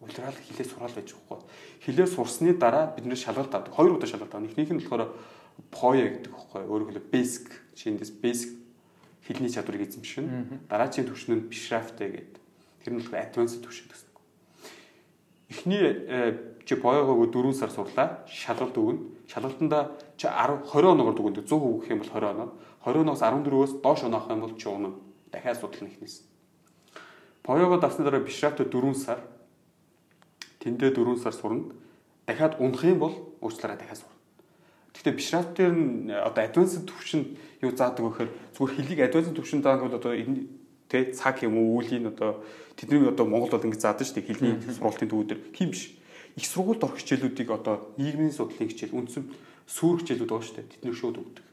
улирал 0.00 0.34
хилээ 0.34 0.66
сураал 0.66 0.92
байж 0.94 1.12
байгаа 1.12 1.40
хгүй. 1.40 1.50
Хилээ 1.84 2.06
сурсны 2.06 2.54
дараа 2.54 2.94
бид 2.94 3.06
нэр 3.06 3.18
шалгалт 3.18 3.54
авдаг. 3.54 3.74
Хоёр 3.74 3.96
удаа 3.96 4.08
шалгалт 4.08 4.34
авдаг. 4.34 4.50
Эхнийх 4.50 4.70
нь 4.70 4.80
болохоор 4.80 5.10
POE 5.72 6.04
гэдэг 6.20 6.32
хгүй. 6.32 6.62
Өөрөөр 6.62 6.90
хэлбэл 6.94 7.10
basic 7.10 7.50
шинэс 7.74 8.12
basic 8.22 8.54
хилний 9.26 9.50
чадварыг 9.50 9.88
эзэмшин. 9.88 10.68
Дараагийн 10.68 11.08
түвшин 11.08 11.34
нь 11.34 11.48
бишрафтэй 11.48 12.08
гэдэг. 12.12 12.42
Тэр 12.84 12.92
нь 12.94 12.98
болохоор 13.00 13.24
advanced 13.24 13.64
түвшин 13.64 13.88
гэсэн. 13.90 14.05
Эхний 15.48 15.78
э, 15.78 16.56
чи 16.64 16.74
боёгоог 16.74 17.30
4 17.32 17.52
сар 17.54 17.70
сурлаа. 17.70 18.26
Шалгалт 18.26 18.76
өгнө. 18.76 18.98
Шалгалтанда 19.30 19.92
чи 20.16 20.26
10 20.26 20.66
20 20.66 20.90
оноор 20.90 21.14
дүгнэдэг 21.14 21.46
100% 21.46 21.80
гэх 21.80 21.90
юм 21.90 21.98
бол 22.02 22.10
20 22.10 22.30
оноо. 22.34 22.52
20 22.84 23.00
оноос 23.06 23.20
14-өөс 23.22 23.72
доош 23.82 24.02
оноох 24.02 24.30
юм 24.30 24.40
бол 24.40 24.56
чи 24.58 24.68
унаа. 24.68 24.92
Дахиад 25.30 25.60
судлах 25.60 25.86
эхнээс. 25.86 26.22
Боёгоо 27.46 27.78
давсны 27.78 28.04
дараа 28.04 28.20
бишрафтэй 28.20 28.66
4 28.66 28.94
сар 28.94 29.20
тэндээ 30.58 30.90
4 30.90 31.16
сар 31.22 31.32
сурна. 31.32 31.70
Дахиад 32.26 32.58
унах 32.58 32.82
юм 32.82 32.98
бол 32.98 33.14
уучлаарай 33.40 33.78
дахиад 33.78 34.02
сурна. 34.02 34.18
Гэхдээ 34.94 35.14
бишрафтер 35.14 35.70
нь 35.70 36.10
одоо 36.10 36.42
advanced 36.42 36.90
төвшин 36.90 37.38
юу 37.62 37.70
заадаг 37.70 38.02
вэхээр 38.02 38.30
зүгээр 38.58 38.74
хөлийг 38.74 39.00
advanced 39.06 39.36
төвшин 39.38 39.62
заадаг 39.62 39.86
бол 39.86 39.98
одоо 40.00 40.10
энэ 40.10 40.50
тэ 40.88 41.12
цаг 41.14 41.42
юм 41.42 41.58
уу 41.58 41.82
үүлийн 41.82 42.10
одоо 42.10 42.42
тэдний 42.78 43.02
одоо 43.08 43.26
Монгол 43.26 43.50
бол 43.50 43.66
ингэ 43.66 43.80
заадаг 43.80 44.06
шүү 44.06 44.16
дээ 44.22 44.28
хилний 44.30 44.54
сургалтын 44.62 45.10
төвүүдэр 45.10 45.40
хим 45.54 45.70
биш. 45.70 45.96
Их 46.36 46.46
сургуульд 46.46 46.84
орох 46.84 47.00
хичээлүүдийг 47.00 47.50
одоо 47.50 47.90
нийгмийн 47.96 48.34
судлалын 48.34 48.70
хичээл 48.70 48.94
үндсэн 48.94 49.24
сүүр 49.66 50.04
хичээлүүд 50.04 50.30
байгаа 50.30 50.46
шүү 50.46 50.56
дээ. 50.60 50.72
Тэдний 50.76 50.94
шууд 50.94 51.16
өгдөг. 51.18 51.46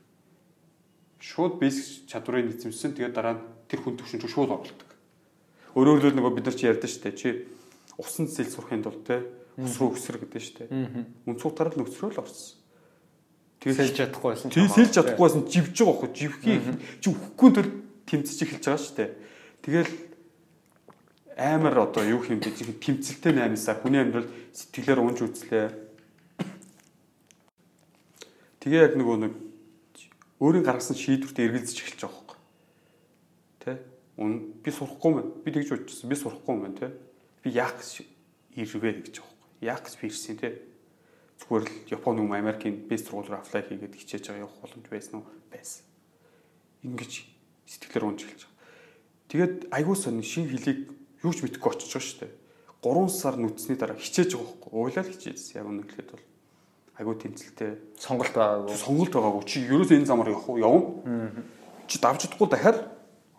Шууд 1.24 1.54
basic 1.58 2.06
чадварыг 2.12 2.52
эзэмсэн 2.52 2.94
тэгээд 2.94 3.16
дараа 3.16 3.40
нь 3.40 3.44
тэр 3.72 3.80
хүн 3.82 3.96
төвшин 3.98 4.20
рүү 4.22 4.32
шууд 4.32 4.52
оруулдаг. 4.52 4.90
Өөрөөр 5.74 5.98
хэлбэл 6.04 6.18
нөгөө 6.20 6.34
бид 6.36 6.46
нар 6.46 6.58
чи 6.60 6.68
ярьдэн 6.68 6.92
шүү 6.92 7.04
дээ. 7.08 7.16
Чи 7.16 7.30
усан 7.98 8.28
цэцэл 8.28 8.54
сурахын 8.54 8.84
тулд 8.84 9.08
те 9.08 9.24
ус 9.58 9.80
руу 9.80 9.96
өсөр 9.96 10.20
гэдэг 10.20 10.42
шүү 10.44 10.56
дээ. 10.68 10.70
Үнц 11.26 11.42
утгаар 11.42 11.74
л 11.74 11.86
өсрөөл 11.88 12.22
орсон. 12.22 12.60
Тэгээ 13.64 13.78
сэлж 13.80 13.96
чадахгүйсэн. 13.96 14.50
Тэгээ 14.52 14.76
сэлж 14.76 14.92
чадахгүйсэн 15.00 15.42
живж 15.48 15.78
байгаа 15.80 15.98
хөө 16.04 16.12
живхий 16.12 16.60
чи 17.00 17.08
үхэхгүй 17.08 17.50
төр 17.56 17.68
тэмцэж 18.04 18.38
эхэлж 18.44 18.66
байгаа 18.68 18.84
шүү 18.84 18.96
дээ. 19.00 19.12
Тэгэл 19.64 19.88
амар 21.40 21.88
одоо 21.88 22.04
юу 22.04 22.22
юм 22.28 22.44
бэ 22.44 22.52
тэмцэлтэй 22.52 23.32
8 23.32 23.56
сар 23.56 23.80
хүний 23.80 24.04
амьдрал 24.04 24.28
сэтгэлээр 24.52 25.00
унж 25.00 25.24
үзлээ. 25.24 25.72
Тэгээ 28.60 28.84
яг 28.84 28.94
нөгөө 29.00 29.18
нэг 29.24 29.34
өөрийн 30.44 30.68
гаргасан 30.68 31.00
шийдвэрт 31.00 31.40
эргэлзэж 31.40 31.78
эхэлж 31.80 32.00
байгаа 32.04 32.12
хөөхгүй. 32.12 32.40
Тэ? 33.64 33.72
Үн 34.20 34.32
би 34.60 34.70
сурахгүй 34.72 35.12
мэн. 35.16 35.28
Би 35.44 35.50
тэгж 35.56 35.70
бодчихсон. 35.72 36.12
Би 36.12 36.16
сурахгүй 36.20 36.56
мэн, 36.60 36.76
тэ? 36.76 36.92
Би 37.44 37.56
яах 37.56 37.80
гэж 37.80 38.04
ирвэ 38.60 39.04
гэж 39.08 39.16
байгаа 39.20 39.32
хөөхгүй. 39.32 39.68
Яах 39.68 39.82
гэж 39.84 39.94
би 40.00 40.06
ирсэн, 40.12 40.38
тэ? 40.40 40.60
зүгээр 41.44 41.64
л 41.64 41.72
Японы 41.92 42.24
юм 42.24 42.32
Америкийн 42.32 42.88
бэст 42.88 43.12
сургууль 43.12 43.36
руу 43.36 43.42
аплай 43.44 43.64
хийгээд 43.68 44.00
хичээж 44.00 44.32
байгаа 44.32 44.48
явах 44.48 44.60
боломж 44.64 44.88
байсан 44.88 45.14
уу? 45.20 45.28
Байсан. 45.52 45.84
Ингиж 46.84 47.28
сэтгэлээр 47.68 48.08
унж 48.08 48.22
эхэлж. 48.24 48.53
Тэгээд 49.34 49.74
айгуу 49.74 49.98
сонь 49.98 50.22
шин 50.22 50.46
хөлийг 50.46 50.94
юу 51.26 51.34
ч 51.34 51.42
мэдэхгүй 51.42 51.74
очиж 51.74 51.90
байгаа 51.90 52.06
шүү 52.06 52.20
дээ. 52.22 52.34
3 52.86 53.10
сар 53.10 53.36
нүцсний 53.42 53.78
дараа 53.82 53.98
хичээж 53.98 54.38
байгаа 54.38 54.46
байхгүй. 54.62 54.70
Уйлал 54.78 55.10
хичээжсэн. 55.10 55.58
Яг 55.58 55.66
үнэ 55.74 55.82
хэлэхэд 55.90 56.10
бол 56.14 56.26
айгуу 57.02 57.16
тэмцэлтэй 57.18 57.72
сонголт 57.98 58.36
байгаагүй. 58.38 58.78
Сонголт 58.78 59.14
байгаагүй. 59.18 59.44
Чи 59.50 59.58
ерөөсөө 59.66 59.98
энэ 59.98 60.06
замаар 60.06 60.30
явах 60.38 60.46
уу? 60.54 60.62
Явна. 60.62 61.50
Чи 61.90 61.98
давж 61.98 62.30
чадахгүй 62.30 62.50
дахиад 62.54 62.78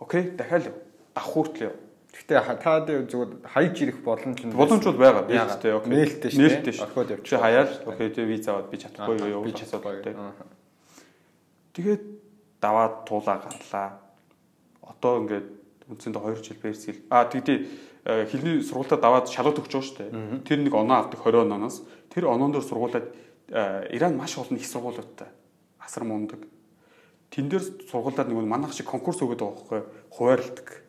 окей, 0.02 0.22
дахиад 0.34 0.66
яв. 0.66 0.76
Давх 1.14 1.30
хүртэл 1.30 1.70
яв. 1.70 1.74
Гэхдээ 2.10 2.58
таад 2.58 2.90
зүгээр 2.90 3.30
хаяж 3.54 3.76
ирэх 3.78 3.98
боломж 4.02 4.38
нь 4.42 4.50
боломж 4.50 4.82
бол 4.82 4.98
байгаа. 4.98 5.30
Нээлттэй 5.30 5.72
окей. 5.78 5.90
Нээлттэй 5.94 6.30
шүү. 6.34 6.42
Нээлттэй 6.42 6.74
шүү. 6.74 6.86
Орхиод 6.90 7.10
явчих. 7.14 7.30
Чи 7.30 7.38
хаяал 7.38 7.70
окей 7.86 8.08
тэг 8.10 8.26
виз 8.26 8.46
аваад 8.50 8.66
би 8.66 8.76
чадахгүй 8.82 9.14
юу 9.22 9.30
явуул 9.38 9.54
асуудалтай. 9.54 10.14
Тэгээд 11.74 12.02
даваад 12.58 12.94
туулаа 13.06 13.38
гарлаа. 13.38 13.88
Одоо 14.82 15.22
ингээд 15.22 15.63
үндсэндээ 15.90 16.22
2 16.22 16.44
жил 16.44 16.58
бэрсгэл. 16.62 17.00
А 17.10 17.24
тэгдээ 17.24 18.28
хилний 18.30 18.62
сургуультаа 18.62 18.98
даваад 19.00 19.28
шалгалт 19.28 19.60
өгч 19.60 19.72
байгаа 19.72 19.88
шүү 19.88 19.98
дээ. 20.00 20.44
Тэр 20.44 20.58
нэг 20.64 20.74
оноо 20.74 20.96
авдаг 21.04 21.20
20 21.20 21.44
онооноос 21.44 21.82
тэр 22.08 22.28
оноон 22.28 22.52
дээр 22.52 22.64
сургуулаад 22.64 23.06
Иран 23.92 24.16
маш 24.16 24.38
олон 24.38 24.56
их 24.56 24.66
сургуулиудтай 24.66 25.28
асар 25.78 26.04
мундаг. 26.04 26.40
Тэн 27.28 27.48
дээр 27.48 27.64
сургуулаад 27.90 28.28
нэг 28.28 28.40
манайх 28.44 28.72
шиг 28.72 28.88
конкурс 28.88 29.20
өгöd 29.20 29.44
байгаа 29.44 29.52
байхгүй 29.52 29.80
хуваарлдаг 30.16 30.84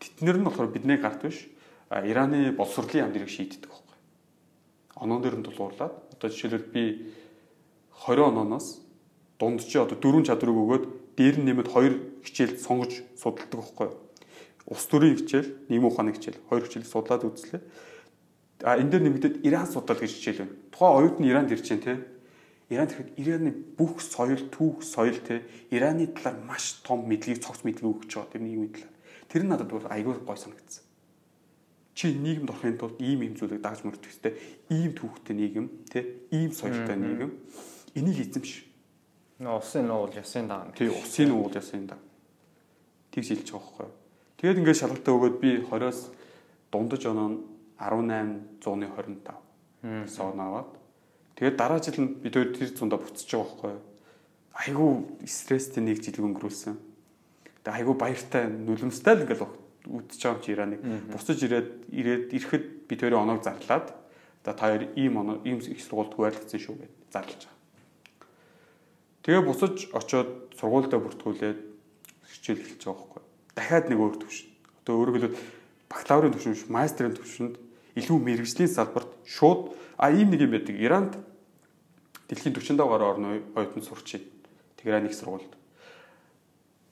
Тэднэр 0.00 0.36
нь 0.38 0.44
болохоор 0.44 0.68
бидний 0.68 1.00
гарт 1.00 1.24
биш 1.24 1.48
Ираны 1.88 2.52
боловсролын 2.52 3.08
яам 3.08 3.12
дэрийг 3.12 3.30
шийддэг 3.30 3.70
байхгүй. 3.70 3.96
Оноон 5.00 5.22
дээр 5.22 5.36
нь 5.40 5.46
дулуурлаад 5.46 5.94
одоо 6.12 6.28
жишээлбэл 6.28 6.72
би 6.74 6.84
20 8.04 8.28
онооноос 8.28 8.82
дунд 9.38 9.64
чи 9.64 9.78
одоо 9.78 9.96
дөрвөн 9.96 10.26
чадварыг 10.28 10.56
өгөөд 10.56 10.84
дээр 11.16 11.36
нь 11.40 11.46
нэмээд 11.48 11.68
хоёр 11.72 11.94
хичээл 12.26 12.60
сонгож 12.60 12.92
судалдаг 13.16 13.56
байхгүй. 13.56 13.88
Ус 14.66 14.86
төрийн 14.90 15.16
хичээл, 15.16 15.70
нийгэм 15.70 15.86
ухааны 15.86 16.12
хичээл 16.12 16.42
хоёр 16.50 16.66
хичээлийг 16.66 16.90
судлаад 16.90 17.22
үзлээ. 17.22 17.62
А 18.66 18.74
энэ 18.74 18.90
дээр 18.90 19.02
нэмэгдээд 19.06 19.36
Иран 19.46 19.66
судал 19.70 19.94
гэж 19.94 20.10
хичээл 20.10 20.42
байна. 20.42 20.54
Тухайн 20.74 20.96
оюут 20.98 21.16
нь 21.22 21.28
Иранд 21.30 21.54
ирж 21.54 21.66
байна 21.70 21.84
те. 21.86 21.94
Иран 22.74 22.88
тэгэхэд 22.90 23.10
Ираны 23.14 23.50
бүх 23.78 24.02
соёл, 24.02 24.42
түүх, 24.50 24.82
соёл 24.82 25.22
те 25.22 25.46
Ираны 25.70 26.10
талаар 26.10 26.42
маш 26.42 26.82
том 26.82 27.06
мэдлэг, 27.06 27.38
цогц 27.38 27.62
мэдлэг 27.62 27.86
өгч 27.86 28.10
байгаа 28.10 28.32
тэр 28.34 28.42
нийгмийн 28.42 28.74
талаар. 28.74 28.94
Тэр 29.30 29.42
нь 29.46 29.50
надад 29.54 29.70
бол 29.70 29.86
айгүй 29.86 30.18
гой 30.18 30.34
санагдсан. 30.34 30.82
Чи 31.94 32.10
нийгэмд 32.10 32.50
орохын 32.50 32.76
тулд 32.76 32.98
ийм 32.98 33.22
ийм 33.22 33.38
зүйлийг 33.38 33.62
дагж 33.62 33.86
мөрдөх 33.86 34.10
хэрэгтэй. 34.10 34.34
Ийм 34.74 34.92
түүхтэй 34.98 35.34
нийгэм, 35.38 35.66
те 35.86 36.26
ийм 36.34 36.50
соёлтой 36.50 36.98
нийгэм. 36.98 37.30
Энийг 37.94 38.18
эзэмш. 38.20 38.66
Усын 39.40 39.88
уул 39.88 40.12
ясын 40.12 40.48
даа. 40.48 40.72
Тий, 40.76 40.88
усын 40.88 41.30
уул 41.32 41.52
ясын 41.54 41.86
даа. 41.86 42.00
Тэгж 43.12 43.48
байгаа 43.48 43.62
байхгүй. 43.62 44.05
Тэгээд 44.36 44.60
ингээд 44.60 44.80
шалгалтаа 44.80 45.12
өгөөд 45.16 45.36
би 45.40 45.50
20-оос 45.64 46.12
дундаж 46.72 47.02
оноо 47.08 47.28
нь 47.32 47.38
18 47.80 48.60
125 48.60 50.04
гэсэн 50.06 50.24
оноо 50.24 50.46
аваад 50.48 50.70
Тэгээд 51.36 51.56
дараа 51.60 51.80
жил 51.84 52.00
нь 52.00 52.16
бид 52.24 52.32
хоёр 52.32 52.56
тэр 52.56 52.72
зундаа 52.72 52.96
буцаж 52.96 53.28
байгаа 53.28 53.44
байхгүй? 53.44 53.76
Айгу 54.56 55.04
стресстэй 55.28 55.84
нэг 55.84 56.00
жил 56.00 56.24
өнгөрүүлсэн. 56.24 56.80
Тэгээд 57.60 57.76
айгу 57.76 57.92
баяртай 57.92 58.48
нүлэмстэй 58.48 59.20
л 59.20 59.24
ингээл 59.28 59.44
үдчихэж 59.44 60.22
байгаа 60.24 60.32
юм 60.32 60.40
чи 60.40 60.50
Ираныг. 60.56 60.80
Буцаж 61.12 61.38
ирээд 61.44 61.68
ирээд 61.92 62.24
ирэхэд 62.32 62.64
бид 62.88 63.00
хоёрын 63.04 63.20
оноог 63.20 63.44
зарлаад 63.44 63.92
за 63.92 64.52
та 64.56 64.64
хоёр 64.64 64.88
ийм 64.96 65.20
оноо 65.20 65.44
ийм 65.44 65.60
их 65.60 65.76
сургуульд 65.84 66.16
хуваарлагдсан 66.16 66.56
шүү 66.56 66.76
гэж 66.80 66.92
зарлаж 67.12 67.40
байгаа. 67.44 67.60
Тэгээ 69.28 69.42
буцаж 69.44 69.74
очоод 69.92 70.56
сургуультай 70.56 71.00
бүртгүүлээд 71.04 71.60
хичээл 72.32 72.64
эхэлж 72.64 72.80
байгаа 72.80 72.96
байхгүй? 72.96 73.24
Дахиад 73.56 73.88
нэг 73.88 73.98
өөр 73.98 74.20
төвшин. 74.20 74.52
Одоо 74.84 74.94
өөрөөр 75.00 75.16
хэлбэл 75.16 75.40
бакалаврын 75.88 76.34
төвшин, 76.36 76.54
мастрын 76.68 77.16
төвшөнд 77.16 77.56
илүү 77.96 78.16
мэрэгжлийн 78.20 78.68
салбарт 78.68 79.08
шууд 79.24 79.72
А 79.96 80.10
ийм 80.10 80.30
нэг 80.30 80.40
юм 80.44 80.50
байдаг. 80.50 80.76
Иранд 80.76 81.16
дэлхийн 82.28 82.54
45 82.54 82.76
гаруй 82.76 83.08
орны 83.08 83.42
оюутан 83.56 83.82
сурч. 83.82 84.20
Тегераны 84.76 85.08
их 85.08 85.14
сургуульд. 85.14 85.56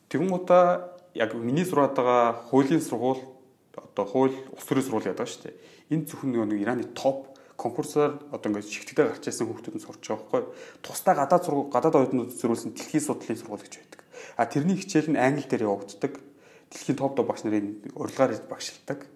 Тэгүн 0.09 0.33
удаа 0.33 0.97
яг 1.13 1.35
миний 1.35 1.65
сураад 1.65 1.95
байгаа 1.95 2.49
хуулийн 2.49 2.81
сургууль 2.81 3.21
одоо 3.77 4.05
хууль 4.07 4.37
улс 4.57 4.65
төрийн 4.65 4.85
сургууль 4.89 5.09
яадаг 5.13 5.29
шүү 5.29 5.53
дээ. 5.53 5.55
Энэ 5.93 6.09
зөвхөн 6.09 6.49
нэг 6.49 6.63
Ираны 6.65 6.85
топ 6.97 7.37
конкурсаар 7.61 8.25
одоо 8.33 8.49
ингээд 8.49 8.73
шигтгэдэ 8.73 9.05
гарч 9.05 9.29
ирсэн 9.29 9.53
хүмүүс 9.53 9.69
нь 9.69 9.85
сурч 9.85 10.01
байгаа 10.09 10.25
байхгүй. 10.25 10.43
Тусдаа 10.81 11.15
гадаад 11.15 11.45
сургууль 11.45 11.69
гадаад 11.69 11.95
оюутнууд 12.09 12.33
зориулсан 12.33 12.73
дэлхийн 12.73 13.05
судлалын 13.05 13.37
сургууль 13.37 13.61
гэж 13.69 13.75
байдаг. 13.85 14.01
А 14.41 14.49
тэрний 14.49 14.81
хичээл 14.81 15.13
нь 15.13 15.21
англи 15.21 15.45
дээр 15.45 15.69
явагддаг. 15.69 16.17
Дэлхийн 16.75 16.99
топ 16.99 17.15
топ 17.15 17.31
багш 17.31 17.47
нарын 17.47 17.79
урилгаар 17.95 18.35
багшилдаг. 18.51 19.07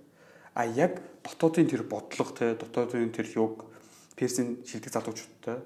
А 0.55 0.63
яг 0.67 1.03
дотоодын 1.27 1.67
тэр 1.67 1.83
бодлого 1.83 2.31
те 2.31 2.55
дотоодын 2.55 3.11
тэр 3.11 3.27
юг 3.35 3.67
Персийн 4.15 4.63
шилдэг 4.67 4.95
залуучуудтай 4.95 5.59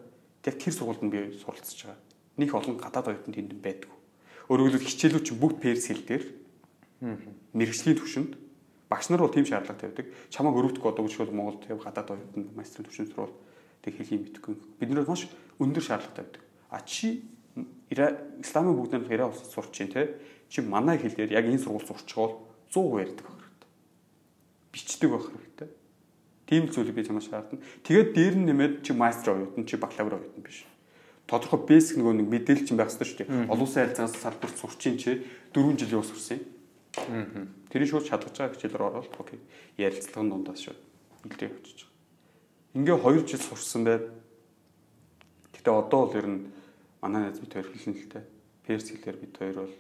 яг 0.44 0.56
тэр 0.58 0.72
сургуульд 0.72 1.02
нь 1.04 1.12
би 1.12 1.36
суралцж 1.36 1.84
байгаа. 1.84 2.00
Них 2.36 2.52
олон 2.52 2.76
гадаад 2.76 3.08
оюутан 3.08 3.32
тэнд 3.32 3.56
байдаг. 3.60 3.88
Өөрөөр 4.48 4.76
хэлбэл 4.76 4.88
хичээлүүд 4.90 5.24
чинь 5.24 5.40
бүгд 5.40 5.58
перс 5.62 5.86
хэл 5.88 6.04
дээр 6.04 6.24
мэрэгжлийн 7.54 7.96
түвшинд 7.96 8.32
багш 8.90 9.08
нар 9.08 9.22
бол 9.22 9.32
тийм 9.32 9.46
шаардлага 9.46 9.80
тавьдаг. 9.80 10.06
Чамайг 10.28 10.56
өрөвдөх 10.58 10.84
одоо 10.84 11.06
гэж 11.06 11.16
бол 11.16 11.32
Монголд 11.32 11.64
яв 11.70 11.80
гадаад 11.80 12.12
оюутан 12.12 12.50
мастрын 12.52 12.84
түвшинд 12.84 13.14
сурвал 13.14 13.32
тэг 13.80 13.96
хэлхий 13.96 14.18
мэдхгүй. 14.18 14.54
Бид 14.80 14.90
нар 14.90 15.06
маш 15.06 15.24
өндөр 15.56 15.80
шаардлага 15.80 16.16
тавьдаг. 16.20 16.42
А 16.68 16.84
чи 16.84 17.24
исламын 17.88 18.76
бүгд 18.76 18.92
нэг 18.98 19.12
ираа 19.12 19.32
улсад 19.32 19.48
сурч 19.48 19.72
чинь 19.72 19.92
те 19.92 20.16
чи 20.52 20.60
манай 20.60 21.00
хэл 21.00 21.16
дээр 21.16 21.32
яг 21.32 21.48
энэ 21.48 21.64
сургууль 21.64 21.88
сурч 21.88 22.12
байгаа 22.12 22.36
бол 22.36 23.00
100% 23.00 23.00
ярьдаг 23.00 23.24
байх 23.24 23.40
хэрэгтэй. 23.40 23.70
Бичдэг 24.76 25.08
байх 25.08 25.26
хэрэгтэй 25.32 25.70
Тийм 26.52 26.68
зүйлийг 26.68 26.94
би 26.94 27.04
чамаас 27.04 27.32
шаардна. 27.32 27.64
Тэгээд 27.80 28.12
дээр 28.12 28.34
нь 28.36 28.44
нэмээд 28.44 28.84
чи 28.84 28.92
мастер 28.92 29.32
оюутан 29.32 29.64
чи 29.64 29.80
бакалавр 29.80 30.20
оюутан 30.20 30.44
биш. 30.44 30.68
Тодорхой 31.24 31.64
бэсик 31.64 31.96
нөгөө 31.96 32.12
нэг 32.20 32.28
мэдээлэл 32.28 32.68
чинь 32.68 32.76
байх 32.76 32.92
хэрэгтэй 32.92 33.08
шүү 33.08 33.18
дээ. 33.24 33.48
Олон 33.48 33.64
улсын 33.64 33.80
харилцаанаас 33.88 34.20
салбарт 34.20 34.56
сурчин 34.60 35.00
чи 35.00 35.24
4 35.56 35.80
жил 35.80 35.96
яваа 35.96 36.04
сурсан 36.04 36.44
юм. 36.44 37.48
Тэрийг 37.72 37.88
шууд 37.88 38.04
чадгаж 38.04 38.36
байгаа 38.36 38.52
хичээлээр 38.52 38.84
ороод 38.84 39.16
окей. 39.16 39.40
Ярилцлагын 39.80 40.28
дундаас 40.28 40.60
шууд 40.60 40.80
нэлээд 41.24 41.56
явчихж 41.56 41.88
байгаа. 41.88 42.76
Ингээ 42.76 42.96
2 43.00 43.32
жил 43.32 43.40
сурсан 43.48 43.82
байд. 43.88 44.04
Гэтэ 45.56 45.70
одоо 45.72 46.00
бол 46.04 46.18
ер 46.20 46.28
нь 46.28 46.52
манай 47.00 47.32
найз 47.32 47.40
бид 47.40 47.56
хоёр 47.56 47.64
хэлнэ 47.72 47.96
л 47.96 48.12
дээ. 48.12 48.24
Перс 48.68 48.92
хэлээр 48.92 49.16
бид 49.24 49.32
хоёр 49.40 49.56
бол 49.64 49.74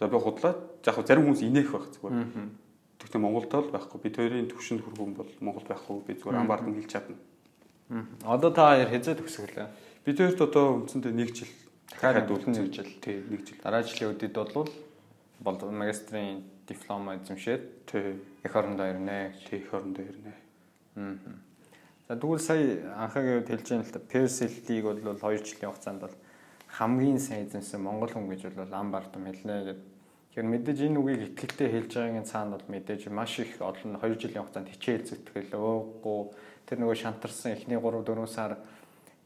за 0.00 0.08
би 0.08 0.16
худлаа. 0.18 0.56
Яг 0.80 0.96
зарим 1.06 1.28
хүмүүс 1.28 1.44
инех 1.44 1.70
байх 1.70 1.92
зүгээр. 1.92 2.24
Гэхдээ 3.00 3.20
Монголд 3.20 3.52
л 3.52 3.70
байхгүй. 3.70 4.00
Бид 4.00 4.16
хоёрын 4.16 4.48
төвшөнд 4.48 4.80
хүрэх 4.80 5.00
юм 5.00 5.14
бол 5.14 5.30
Монголд 5.44 5.68
байхгүй. 5.68 6.00
Би 6.08 6.16
зүгээр 6.16 6.40
амбардан 6.40 6.74
хэлж 6.74 6.88
чадна. 6.88 7.16
Одоо 8.24 8.50
та 8.50 8.72
хоёр 8.72 8.88
хязээ 8.88 9.20
төгсгөлээ. 9.20 9.68
Бид 10.04 10.16
хоёрт 10.16 10.40
одоо 10.40 10.80
үндсэндээ 10.80 11.12
1 11.12 11.36
жил 11.36 11.52
дахиад 11.90 12.30
үлдэн 12.30 12.54
нэг 12.54 12.72
жил. 12.72 12.88
Тий, 13.02 13.18
1 13.20 13.44
жил. 13.44 13.58
Дараа 13.62 13.82
жилийн 13.82 14.14
үдид 14.14 14.36
бол 15.40 15.60
магистрийн 15.72 16.44
диплома 16.68 17.16
эзэмшээд 17.16 17.62
тий 17.86 18.20
эх 18.44 18.56
орондоо 18.56 18.86
ирнэ. 18.86 19.34
Тий 19.48 19.60
эх 19.60 19.74
орондоо 19.74 20.04
ирнэ. 20.04 20.32
Аа. 20.96 21.18
За 22.08 22.16
тэгвэл 22.16 22.38
сая 22.38 22.94
анхаагийн 22.96 23.42
үед 23.42 23.50
хэлж 23.50 23.66
байгаа 23.68 23.84
л 23.84 23.94
та 23.94 24.00
Persil-ийг 24.00 24.84
бол 24.84 25.18
2 25.18 25.44
жилийн 25.44 25.70
хугацаанд 25.72 26.00
бол 26.06 26.16
хамгийн 26.70 27.18
сайн 27.18 27.46
эзэмсэн 27.46 27.82
монгол 27.82 28.12
хүн 28.12 28.30
гэж 28.30 28.54
бол 28.54 28.74
ам 28.74 28.90
бардам 28.94 29.26
хэлнэ 29.26 29.56
гэдэг 29.64 29.90
Тэгэхээр 30.30 30.46
мэдээж 30.46 30.78
энэ 30.86 30.98
үгийг 31.02 31.22
ихтгэлтэй 31.34 31.68
хэлж 31.74 31.90
байгаагийн 31.90 32.22
цаана 32.22 32.54
бол 32.54 32.68
мэдээж 32.70 33.10
маш 33.10 33.34
их 33.42 33.58
олон 33.58 33.98
2 33.98 34.14
жилийн 34.14 34.46
хугацаанд 34.46 34.70
хичээл 34.70 35.02
зүтгэл 35.02 35.58
өөгүй 35.58 36.20
тэр 36.70 36.78
нөгөө 36.78 36.96
шантарсан 37.02 37.58
эхний 37.58 37.74
3 37.74 38.06
4 38.06 38.30
сар 38.30 38.62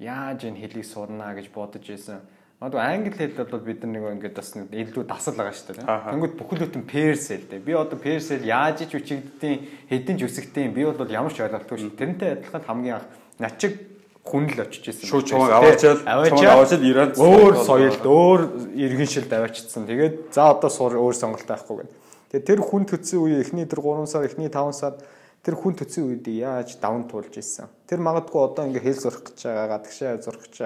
яаж 0.01 0.49
энэ 0.49 0.65
хэлийг 0.65 0.89
сурнаа 0.89 1.37
гэж 1.37 1.53
бодож 1.53 1.85
исэн. 1.85 2.25
Магадгүй 2.57 2.81
англи 2.81 3.13
хэл 3.13 3.37
бол 3.37 3.61
бид 3.61 3.85
нар 3.85 3.93
нэг 3.93 4.05
ингээд 4.17 4.33
бас 4.33 4.51
нэг 4.57 4.73
илүү 4.73 5.05
дасал 5.05 5.37
байгаа 5.37 5.53
шүү 5.53 5.77
дээ. 5.77 5.85
Тэнгүүд 5.85 6.35
бүхэл 6.41 6.65
бүтэн 6.73 6.85
персэл 6.89 7.45
дээ. 7.53 7.61
Би 7.61 7.73
одоо 7.77 7.99
персэл 8.01 8.41
яаж 8.41 8.89
ич 8.89 8.97
үчигддیں 8.97 9.93
хэдэн 9.93 10.17
ч 10.17 10.23
үсэгтэй 10.25 10.73
би 10.73 10.89
бол 10.89 11.05
ямар 11.05 11.37
ч 11.37 11.45
ойлголтгүй 11.45 11.85
шүү. 11.85 12.01
Тэрнтэй 12.01 12.41
адилхан 12.41 12.65
хамгийн 12.65 12.97
анх 12.97 13.13
над 13.37 13.61
чиг 13.61 13.94
хүн 14.25 14.49
л 14.49 14.61
очиж 14.64 14.88
исэн. 14.88 15.04
Шууд 15.04 15.28
чамайг 15.28 15.52
аваачаал 15.52 16.00
аваачаал 16.09 16.81
Иранд 16.81 17.21
өөр 17.21 17.54
соёлд 17.61 18.04
өөр 18.09 18.40
иргэн 18.73 19.09
шилд 19.09 19.28
аваачсан. 19.28 19.85
Тэгээд 19.85 20.33
за 20.33 20.49
одоо 20.49 20.73
сур 20.73 20.97
өөр 20.97 21.12
сонголт 21.12 21.45
байхгүй 21.45 21.85
гэнэ. 21.85 21.93
Тэгээд 22.33 22.49
тэр 22.49 22.61
хүн 22.64 22.88
төцсөн 22.88 23.21
үе 23.21 23.45
эхний 23.45 23.69
тэр 23.69 23.85
3 23.85 24.09
сар, 24.09 24.25
эхний 24.25 24.49
5 24.49 24.73
сар 24.73 24.97
тэр 25.45 25.61
хүн 25.61 25.76
төцсөн 25.76 26.09
үед 26.09 26.25
яаж 26.33 26.81
давн 26.81 27.04
туулж 27.04 27.37
исэн. 27.37 27.69
Тэр 27.85 28.00
магадгүй 28.00 28.40
одоо 28.40 28.64
ингээ 28.64 28.81
хэл 28.81 29.04
зурх 29.04 29.28
гэж 29.28 29.45
байгаа, 29.45 29.69
гадагшаа 29.76 30.16
зурх 30.25 30.49
гэж. 30.49 30.57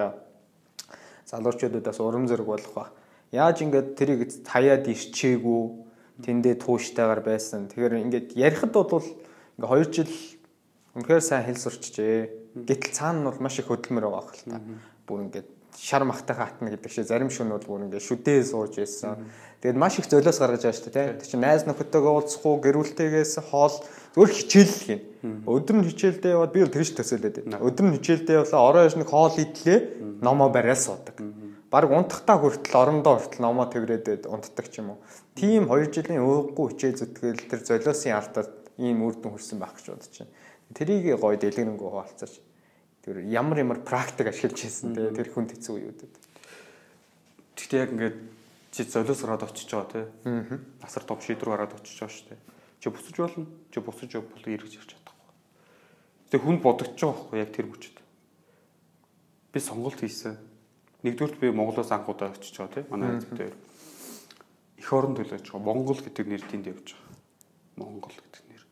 Залуучуудаас 1.27 1.99
урам 1.99 2.31
зориг 2.31 2.47
болох 2.47 2.71
ба. 2.73 2.87
Яаж 3.35 3.59
ингээд 3.59 3.99
тэрийг 3.99 4.23
хаяад 4.47 4.87
ирчээгүй 4.87 5.61
тэндээ 6.23 6.63
тууштайгаар 6.63 7.21
байсан. 7.21 7.67
Тэгэхээр 7.67 8.07
ингээд 8.07 8.27
ярихад 8.39 8.71
бол 8.71 9.03
ингээ 9.59 9.83
2 9.83 9.91
жил 9.91 10.13
үнэхээр 10.95 11.21
сайн 11.21 11.43
хэл 11.43 11.59
сурчжээ 11.59 12.38
Гэтэл 12.55 12.93
цаана 12.93 13.19
нь 13.21 13.27
бол 13.29 13.39
маш 13.43 13.59
их 13.59 13.69
хөдөлмөр 13.69 14.05
байгаа 14.09 14.25
хэл 14.33 14.45
та. 14.49 14.59
Бүр 15.05 15.29
ингээд 15.29 15.49
шар 15.77 16.03
махтай 16.03 16.35
хатна 16.35 16.73
гэдэг 16.73 16.91
шиг 16.91 17.05
зарим 17.05 17.29
шүн 17.29 17.53
бол 17.53 17.63
бүр 17.63 17.85
ингээд 17.87 18.03
шүдээ 18.03 18.43
сууж 18.43 18.75
байсан. 18.81 19.29
Тэгээд 19.61 19.77
маш 19.77 19.99
их 19.99 20.09
золиос 20.09 20.39
гаргаж 20.41 20.65
байгаа 20.65 20.79
шүү 20.79 20.93
дээ. 20.93 21.13
Тэг 21.21 21.27
чи 21.29 21.37
найз 21.37 21.63
нөхөдтэйгээ 21.69 22.13
уулзахгүй 22.15 22.55
гэрүүлтэйгээс 22.65 23.33
хоол 23.53 23.75
зөвхөн 24.15 24.33
хичээл 24.33 24.77
гин. 24.87 25.01
Өдөр 25.45 25.75
нь 25.79 25.87
хичээлдээ 25.87 26.31
яваад 26.35 26.53
би 26.55 26.63
бол 26.65 26.73
тэгж 26.73 26.89
төсөөлөд 26.97 27.35
байна. 27.45 27.61
Өдөр 27.63 27.85
нь 27.85 27.95
хичээлдээ 27.99 28.39
явлаа 28.39 28.61
орон 28.65 28.87
яшны 28.89 29.05
хоол 29.05 29.35
идлээ 29.35 29.79
номоо 30.25 30.49
бариад 30.49 30.79
суудаг. 30.79 31.15
Бараг 31.69 31.91
унтахтаа 31.93 32.37
хүртэл 32.41 32.79
орондоо 32.81 33.13
хүртэл 33.19 33.45
номоо 33.45 33.69
тэврээд 33.69 34.25
унтдаг 34.25 34.67
ч 34.73 34.81
юм 34.81 34.97
уу. 34.97 35.03
Тим 35.37 35.69
2 35.69 35.93
жилийн 35.93 36.23
өөгүй 36.25 36.65
хичээл 36.73 36.97
зүтгэл 36.97 37.45
тэр 37.45 37.61
золиосын 37.61 38.17
артад 38.17 38.49
ийм 38.79 39.05
үр 39.05 39.15
дүн 39.19 39.37
хүрсэн 39.37 39.61
байх 39.61 39.77
гэж 39.77 39.93
бодож 39.93 40.15
байна. 40.17 40.33
Тэрийг 40.73 41.17
гоё 41.17 41.37
дэлгэрэнгүй 41.37 41.89
хаалцаач. 41.89 42.39
Тэр 43.01 43.25
ямар 43.25 43.57
ямар 43.57 43.79
практик 43.81 44.29
ашиглаж 44.29 44.59
хийсэн 44.59 44.93
те 44.93 45.09
тэр 45.09 45.33
хүн 45.33 45.49
хэцүү 45.49 45.73
үеүүдэд. 45.75 46.13
Гэхдээ 47.57 47.79
яг 47.79 47.91
ингээд 47.95 48.17
чи 48.71 48.83
золиос 48.85 49.23
ороод 49.25 49.49
очиж 49.49 49.65
байгаа 49.65 49.89
те. 49.89 50.01
Аа. 50.29 50.59
Асар 50.85 51.03
том 51.03 51.17
шийдвэр 51.17 51.57
гараад 51.57 51.73
очиж 51.73 51.97
байгаа 51.97 52.13
шүү 52.13 52.27
дээ. 52.29 52.39
Чи 52.79 52.87
бусаж 52.93 53.15
болно. 53.17 53.45
Чи 53.73 53.79
бусаж 53.81 54.11
бол 54.13 54.45
эргэж 54.45 54.73
ирч 54.77 54.89
чадахгүй. 54.93 55.29
Тэгээ 56.29 56.45
хүн 56.45 56.57
бодогдож 56.61 57.01
байгаа 57.01 57.17
байхгүй 57.17 57.39
яг 57.41 57.51
тэр 57.51 57.67
хүчит. 57.67 57.97
Би 59.49 59.59
сонголт 59.59 59.99
хийсэн. 59.99 60.37
Нэгдүгürt 61.01 61.39
би 61.41 61.49
Монголоос 61.49 61.89
анх 61.91 62.07
удаа 62.07 62.29
очиж 62.29 62.53
байгаа 62.53 62.75
те. 62.77 62.87
Манай 62.93 63.17
хэвээр. 63.17 63.55
Эх 64.77 64.89
орон 64.93 65.17
төлөөж 65.17 65.49
байгаа. 65.49 65.65
Монгол 65.65 65.99
гэдэг 65.99 66.25
нэр 66.29 66.43
тэнд 66.45 66.69
явж 66.69 66.93
байгаа. 66.93 67.17
Монгол 67.75 68.13
гэдэг 68.13 68.43
нэр. 68.47 68.63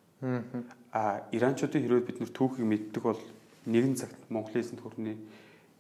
А 0.98 1.22
иранчуудын 1.30 1.86
хэрвээ 1.86 2.10
бид 2.10 2.18
нэр 2.18 2.34
түүхийг 2.34 2.66
мэддэг 2.66 3.04
бол 3.06 3.22
нэгэн 3.70 3.94
цагт 3.94 4.18
Монголын 4.34 4.66
эзэнт 4.66 4.82
гүрний 4.82 5.13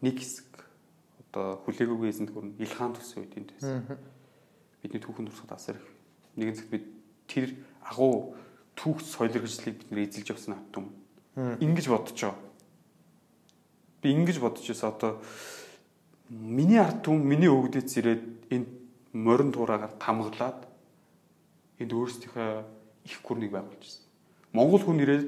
нэг 0.05 0.15
хэсэг 0.21 0.45
одоо 1.25 1.57
хүлээгүүгийн 1.65 2.13
эзэнт 2.13 2.31
гүрн 2.37 2.53
Илхан 2.61 2.93
төсөн 2.93 3.25
үед 3.25 3.33
энд 3.33 3.49
байсан. 3.57 3.97
Бидний 4.85 5.01
түүхэн 5.01 5.25
дурсахад 5.25 5.57
асар 5.57 5.81
их 5.81 5.87
нэгэн 6.37 6.53
цагт 6.53 6.69
бид 6.69 6.85
тэр 7.25 7.57
агуу 7.81 8.37
түүх 8.77 9.01
соёл 9.01 9.33
хэрэгжлийг 9.33 9.81
бид 9.81 9.89
нэр 9.89 10.05
эзэлж 10.05 10.37
явсан 10.37 10.53
авт 10.53 10.77
юм. 10.77 10.93
Ингиж 11.65 11.89
байгаа. 11.89 12.37
би 14.01 14.13
ингэж 14.13 14.37
бодож 14.39 14.67
байсан 14.67 14.89
одоо 14.93 15.11
миний 16.29 16.79
ард 16.79 17.01
түмэн 17.03 17.25
миний 17.25 17.49
өвгдөц 17.49 17.97
ирээд 17.97 18.23
энэ 18.53 18.67
морин 19.13 19.51
туураагаар 19.51 19.97
тамгалаад 19.97 20.59
энд 21.81 21.91
өөрсдийнхөө 21.91 22.49
их 23.09 23.19
гүрнийг 23.25 23.51
байгуулжсэн. 23.51 24.06
Монгол 24.53 24.83
хүн 24.83 25.01
ирээд 25.03 25.25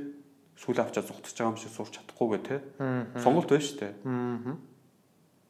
сүлээ 0.60 0.84
авчаа 0.84 1.04
зүгтж 1.04 1.36
байгаа 1.40 1.52
юм 1.56 1.60
шиг 1.60 1.72
сурч 1.72 1.94
чадахгүй 1.96 2.28
гэ 2.36 2.40
тэ. 2.44 2.58
Сонголт 3.24 3.48
байна 3.48 3.64
шүү 3.64 3.80
дээ. 3.80 3.94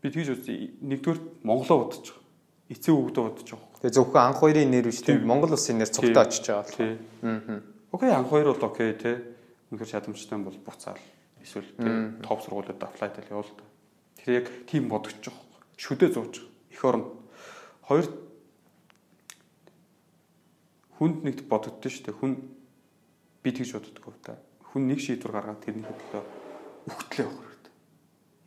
Би 0.01 0.07
тэгж 0.13 0.29
үзье. 0.37 0.73
Нэгдүгээр 0.85 1.19
Монголоо 1.43 1.89
бодож 1.89 2.05
байгаа. 2.13 2.23
Эцэг 2.69 2.93
өвгдөө 2.93 3.23
бодож 3.25 3.49
байгаа. 3.49 3.81
Тэгээ 3.81 3.95
зөвхөн 3.97 4.21
анх 4.21 4.39
хоёрын 4.39 4.69
нэр 4.69 4.85
биш 4.85 5.01
тийм 5.01 5.25
Монгол 5.25 5.53
улсын 5.57 5.81
нэр 5.81 5.89
цогтой 5.89 6.21
очиж 6.21 6.45
байгаа. 6.45 6.69
Тий. 6.69 6.93
Окей, 7.89 8.11
анх 8.13 8.29
хоёр 8.29 8.53
бол 8.53 8.69
окей 8.69 8.93
тий. 8.93 9.17
Үнэхээр 9.73 9.89
чадамжтай 9.89 10.37
бол 10.37 10.57
буцаал 10.61 11.01
эсвэл 11.41 11.69
тий 11.73 11.93
топ 12.21 12.39
сургуулиуд 12.45 12.83
аплай 12.83 13.09
тэл 13.09 13.33
явуул. 13.33 13.49
Тэр 14.21 14.45
яг 14.45 14.47
тийм 14.69 14.93
бодож 14.93 15.17
байгаа. 15.17 15.41
Шүдэ 15.73 16.13
зууж 16.13 16.37
байгаа. 16.37 16.69
Эх 16.69 16.81
орн. 16.85 17.03
Хоёр 17.89 18.05
хүнд 20.99 21.23
нэгт 21.25 21.47
бодогдсон 21.49 21.91
шүү 21.91 22.05
дээ. 22.05 22.19
Хүн 22.19 22.33
би 23.43 23.49
тэгж 23.51 23.71
боддгоо 23.75 24.13
та. 24.23 24.39
Хүн 24.73 24.87
нэг 24.87 24.99
шийдвэр 24.99 25.33
гаргаад 25.33 25.63
тэрний 25.63 25.85
хөдөлгөөн 25.87 26.49
өгтлээ 26.89 27.25
явах 27.25 27.45
хэрэгтэй. 27.45 27.73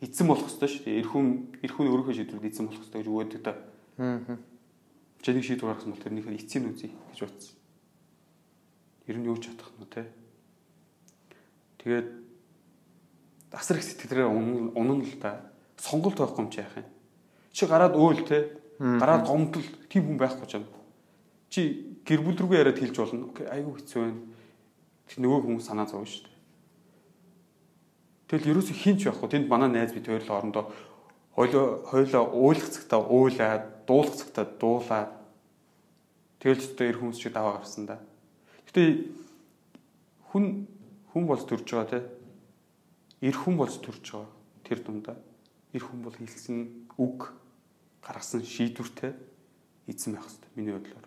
Эзэн 0.03 0.27
болох 0.27 0.47
хэрэгтэй 0.47 0.69
шүү 0.69 0.83
дээ. 0.85 0.99
Эр 1.01 1.07
хүн 1.09 1.27
эр 1.63 1.71
хүн 1.73 1.87
өөрийнхөө 1.89 2.15
шийдвэрд 2.17 2.47
эзэн 2.47 2.65
болох 2.67 2.81
хэрэгтэй 2.83 2.99
гэж 3.01 3.09
өгөөдөг 3.09 3.41
та. 3.43 3.53
Аа. 3.99 4.37
Чи 5.23 5.29
нэг 5.31 5.43
шийдвэр 5.43 5.69
гаргасан 5.71 5.91
бол 5.95 6.03
тэрнийхээ 6.03 6.37
эцсийн 6.37 6.67
үзье 6.67 6.89
гэж 6.91 7.19
бодсон. 7.23 7.55
Ер 9.07 9.17
нь 9.19 9.27
юу 9.27 9.37
ч 9.39 9.51
чадах 9.51 9.71
нь 9.79 9.87
те. 9.87 10.07
Тэгээд 11.83 12.07
асар 13.51 13.77
их 13.79 13.87
сэтгэлээрээ 13.87 14.27
унан 14.75 14.99
л 15.03 15.15
та. 15.19 15.51
Сонголт 15.75 16.19
байхгүй 16.19 16.43
юм 16.43 16.51
чи 16.51 16.59
яах 16.63 16.75
юм. 16.79 16.87
Чи 17.51 17.67
гараад 17.67 17.95
өөл 17.95 18.23
те. 18.23 18.55
Гараад 18.79 19.27
гомдол 19.27 19.63
тийм 19.91 20.07
хүн 20.07 20.19
байхгүй 20.19 20.47
ч 20.47 20.59
юм. 20.59 20.67
Чи 21.51 21.61
гэр 22.07 22.23
бүл 22.23 22.39
рүүгээ 22.39 22.59
яриад 22.63 22.79
хэлж 22.79 22.95
болно. 22.97 23.31
Окей, 23.31 23.47
айгүй 23.47 23.79
хэцүү 23.79 23.99
байна. 23.99 24.32
Тэг 25.13 25.21
нөгөө 25.21 25.45
хүмүүс 25.45 25.69
санаа 25.69 25.85
зовно 25.85 26.09
шүү 26.09 26.25
дээ. 26.25 26.33
Тэгэл 28.33 28.49
ерөөсөө 28.49 28.77
хинч 28.81 29.05
байхгүй. 29.05 29.29
Тэнд 29.29 29.45
манай 29.45 29.69
найз 29.69 29.93
бид 29.93 30.09
хоёрлоо 30.09 30.41
орондоо 30.41 30.65
хойлоо 31.37 31.85
хойлоо 31.85 32.25
уулах 32.33 32.65
цагтаа 32.65 32.97
уулаад, 33.05 33.85
дуулах 33.85 34.17
цагтаа 34.17 34.45
дуулаад 34.57 35.13
тэгэл 36.41 36.61
ч 36.61 36.65
одоо 36.73 36.85
эр 36.89 36.97
хүмүүс 36.97 37.17
шиг 37.21 37.33
даваа 37.37 37.61
гарсан 37.61 37.85
да. 37.85 38.01
Гэтэ 38.69 39.13
хүн 40.33 40.65
хүн 41.13 41.23
болж 41.29 41.45
төрж 41.45 41.65
байгаа 41.69 41.89
те. 41.93 42.01
Эр 43.21 43.37
хүн 43.37 43.53
болж 43.57 43.77
төрж 43.81 44.01
байгаа 44.01 44.29
тэр 44.65 44.79
дундаа. 44.81 45.17
Эр 45.77 45.85
хүн 45.85 46.01
бол 46.01 46.17
хэлсэн 46.17 46.89
үг 46.97 47.33
гаргасан 48.01 48.41
шийдвэртэй 48.41 49.13
эзэн 49.89 50.17
байх 50.17 50.25
хэрэгтэй 50.25 50.49
миний 50.57 50.73
бодлоор. 50.73 51.05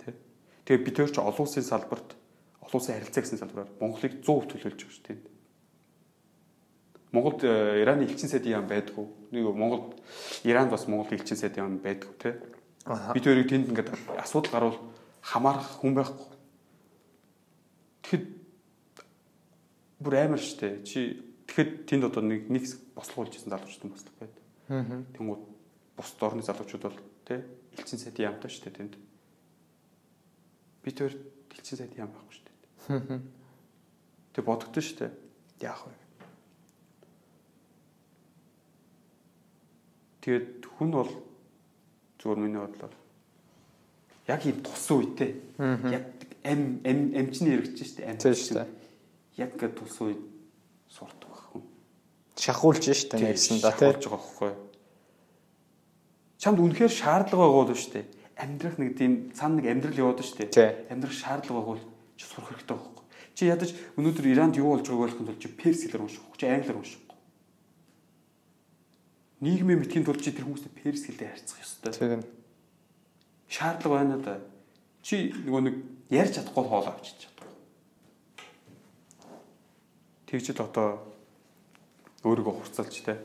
Тэ. 0.00 0.16
Тэгээ 0.64 0.84
бид 0.84 0.96
тэр 0.96 1.08
чинь 1.12 1.24
олон 1.24 1.44
улсын 1.44 1.64
салбарт 1.64 2.19
олон 2.60 2.76
улсын 2.80 2.94
харилцаа 2.96 3.22
гэсэн 3.24 3.40
салбараар 3.40 3.70
Монголыг 3.80 4.20
100% 4.20 4.52
төлөөлж 4.52 4.80
байгаа 4.80 4.94
шүү 4.94 5.06
дээ. 5.08 5.18
Монголд 7.12 7.42
э, 7.42 7.82
Ираны 7.82 8.06
элчин 8.06 8.30
сайдын 8.30 8.54
яам 8.60 8.68
байдгүй. 8.70 9.06
Нэг 9.34 9.44
Монголд 9.56 9.98
Иранд 10.44 10.70
бас 10.70 10.86
Монгол 10.86 11.10
элчин 11.10 11.36
сайдын 11.36 11.64
яам 11.64 11.78
байдгүй 11.82 12.14
те. 12.20 12.36
Бид 12.86 13.24
хоёрыг 13.24 13.48
тэнд 13.50 13.72
ингээд 13.72 13.90
асуудал 14.20 14.52
гарвал 14.52 14.78
хамаарах 15.20 15.80
хүн 15.82 15.96
байхгүй. 15.98 16.28
Тэгэхэд 18.06 18.26
бүр 19.98 20.14
амар 20.20 20.38
штэ. 20.38 20.84
Чи 20.86 21.18
тэгэхэд 21.50 21.90
тэнд 21.90 22.04
одоо 22.06 22.22
нэг 22.22 22.46
нэг 22.46 22.64
бослогуулж 22.94 23.34
ирсэн 23.34 23.50
залуучууд 23.50 23.90
бослог 23.90 24.14
байд. 24.22 24.36
Тэнгууд 25.18 25.42
бус 25.98 26.10
дорны 26.20 26.46
залуучууд 26.46 26.84
бол 26.86 26.98
те 27.26 27.42
элчин 27.74 27.98
сайдын 27.98 28.30
яамтай 28.30 28.50
штэ 28.54 28.70
тэнд 28.70 28.94
бид 30.84 30.98
хоёр 30.98 31.14
дэлчин 31.50 31.78
сайд 31.78 31.96
яам 31.96 32.08
байхгүй 32.14 32.34
шүү 32.34 32.39
дээ. 32.39 32.39
Тэг 32.90 34.44
бодогдсон 34.44 34.82
шүү 34.82 34.98
дээ. 34.98 35.12
Яах 35.62 35.86
вэ? 35.86 35.94
Тэгээд 40.20 40.66
хүн 40.66 40.90
бол 40.90 41.10
зүгээр 42.18 42.40
миний 42.42 42.60
бодлоор 42.60 42.94
яг 44.26 44.42
ийм 44.44 44.58
тусан 44.60 45.00
үедээ 45.00 45.30
яг 45.94 46.04
ам 46.44 46.82
ам 46.84 47.00
амчны 47.14 47.48
хэрэгж 47.54 47.78
шүү 47.78 47.96
дээ. 48.02 48.10
Амч 48.10 48.22
шүү 48.26 48.58
дээ. 48.58 48.68
Яг 49.38 49.50
ингээд 49.54 49.74
тусан 49.78 50.04
үед 50.10 50.22
сурдаг 50.90 51.30
байх 51.30 51.46
хүн. 51.54 51.64
Шахуулж 52.36 52.84
шүү 52.84 53.16
дээ 53.16 53.22
нэгсэн 53.22 53.58
да 53.64 53.72
тий. 53.72 53.86
Шахуулж 53.86 54.04
байгаа 54.04 54.18
байхгүй. 54.18 54.52
Чамд 56.42 56.58
үнэхээр 56.58 56.92
шаардлага 56.92 57.46
байгаа 57.48 57.70
бол 57.70 57.78
шүү 57.78 57.94
дээ 57.96 58.06
амьдрах 58.40 58.76
нэг 58.80 58.96
тийм 58.96 59.12
цаана 59.36 59.60
нэг 59.60 59.66
амьдрал 59.68 60.00
яваад 60.00 60.24
шүү 60.24 60.48
дээ. 60.48 60.88
Амьдрах 60.88 61.12
шаардлага 61.12 61.76
бол 61.76 61.82
чи 62.20 62.28
сурах 62.28 62.52
хэрэгтэй 62.52 62.76
байхгүй. 62.76 63.04
Чи 63.32 63.48
ядаж 63.48 63.72
өнөөдөр 63.96 64.26
Иранд 64.28 64.60
юу 64.60 64.76
болж 64.76 64.84
байгааг 64.84 65.16
ойлгохын 65.16 65.28
тулд 65.32 65.40
чи 65.40 65.48
перс 65.48 65.80
хэлээр 65.88 66.04
унших, 66.04 66.28
чи 66.36 66.44
англиар 66.44 66.76
унших. 66.76 67.00
Нийгмийн 69.40 69.80
мэдхийн 69.80 70.04
тулд 70.04 70.20
чи 70.20 70.36
тэр 70.36 70.44
хүмүүстэй 70.44 70.68
перс 70.68 71.08
хэлээр 71.08 71.32
харьцах 71.32 71.64
ёстой. 71.64 71.92
Тийм. 71.96 72.20
Шаардлага 73.48 73.96
байна 73.96 74.20
да. 74.20 74.36
Чи 75.00 75.32
нөгөө 75.32 75.62
нэг 75.64 75.76
ярьж 76.12 76.36
чадахгүй 76.36 76.64
хоол 76.68 76.92
авчиж 76.92 77.16
чадах. 77.24 77.48
Тэгжэл 80.28 80.60
одоо 80.60 81.00
өөрийгөө 82.28 82.54
хурцалж 82.60 83.00
тэ. 83.00 83.16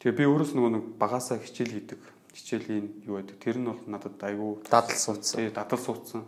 Тэгээ 0.00 0.16
би 0.16 0.24
өөрөөс 0.24 0.56
нөгөө 0.56 0.72
нэг 0.72 0.84
багасаа 0.96 1.36
хичээл 1.36 1.76
хийдэг 1.76 2.00
хичээлийн 2.32 3.04
юу 3.04 3.20
байдаг. 3.20 3.36
Тэр 3.42 3.60
нь 3.60 3.68
бол 3.68 3.82
надад 3.84 4.16
айгүй 4.24 4.64
дадал 4.70 4.96
суудсан. 4.96 5.36
Тий, 5.36 5.50
дадал 5.52 5.78
суудсан. 5.78 6.24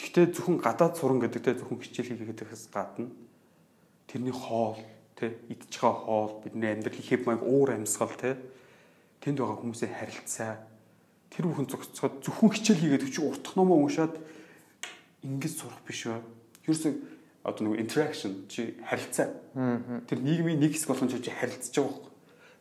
Гэхдээ 0.00 0.26
зөвхөн 0.32 0.58
гадаад 0.64 0.96
суран 0.96 1.20
гэдэг 1.20 1.42
те 1.44 1.52
зөвхөн 1.60 1.80
хичээл 1.84 2.16
хийгээдээс 2.16 2.72
гадна 2.72 3.12
тэрний 4.08 4.32
хоол 4.32 4.80
те 5.14 5.36
идж 5.52 5.68
байгаа 5.76 6.00
хоол 6.00 6.32
бидний 6.40 6.72
амьдралын 6.72 7.04
хэв 7.04 7.20
маяг 7.28 7.42
уур 7.44 7.76
амьсгал 7.76 8.16
те 8.16 8.40
тэнд 9.20 9.44
байгаа 9.44 9.60
хүмүүсийн 9.60 9.92
харилцаа 9.92 10.64
тэр 11.28 11.44
бүхэн 11.52 11.68
зогцоход 11.68 12.24
зөвхөн 12.24 12.50
хичээл 12.56 12.80
хийгээд 12.80 13.12
чи 13.12 13.20
уртх 13.20 13.54
номоо 13.54 13.84
уншаад 13.84 14.16
ингэж 15.20 15.52
сурах 15.52 15.84
биш 15.84 16.08
ба. 16.08 16.24
Ерөөсөө 16.64 16.92
одоо 17.44 17.62
нэг 17.68 17.84
interaction 17.84 18.48
чи 18.48 18.80
харилцаа. 18.82 19.36
Тэр 20.08 20.18
нийгмийн 20.24 20.58
нэг 20.58 20.72
хэсэг 20.72 20.88
болгон 20.88 21.12
чи 21.12 21.20
харилцаж 21.28 21.76
байгаа 21.76 21.92
байхгүй 21.92 22.10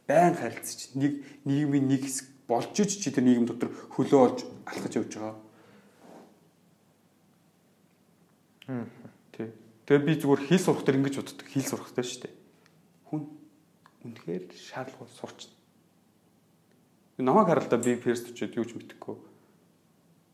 байн 0.10 0.34
харилцаж 0.34 0.98
нэг 0.98 1.22
нийгмийн 1.46 1.86
нэг 1.86 2.02
хэсэг 2.10 2.26
болж 2.50 2.74
ич 2.82 2.98
чи 2.98 3.14
тэр 3.14 3.30
нийгэм 3.30 3.46
дотор 3.46 3.70
хөлөө 3.94 4.20
олж 4.26 4.40
алхаж 4.66 4.94
явж 4.98 5.14
байгаа. 5.14 5.36
Тэ. 9.34 9.50
Тэгээ 9.90 10.06
би 10.06 10.14
зүгээр 10.22 10.42
хэл 10.46 10.62
сурах 10.62 10.86
дээр 10.86 11.02
ингэж 11.02 11.16
боддог. 11.18 11.48
Хэл 11.50 11.66
сурах 11.66 11.90
дээр 11.90 12.06
шүү 12.06 12.22
дээ. 12.30 12.36
Хүн 13.10 13.22
үнэхээр 14.06 14.44
шаардлага 14.54 15.10
сурч. 15.10 15.50
Намайг 17.18 17.50
харалтаа 17.50 17.82
би 17.82 17.98
ферст 17.98 18.30
очиод 18.30 18.54
юу 18.54 18.70
ч 18.70 18.78
мэдэхгүй. 18.78 19.18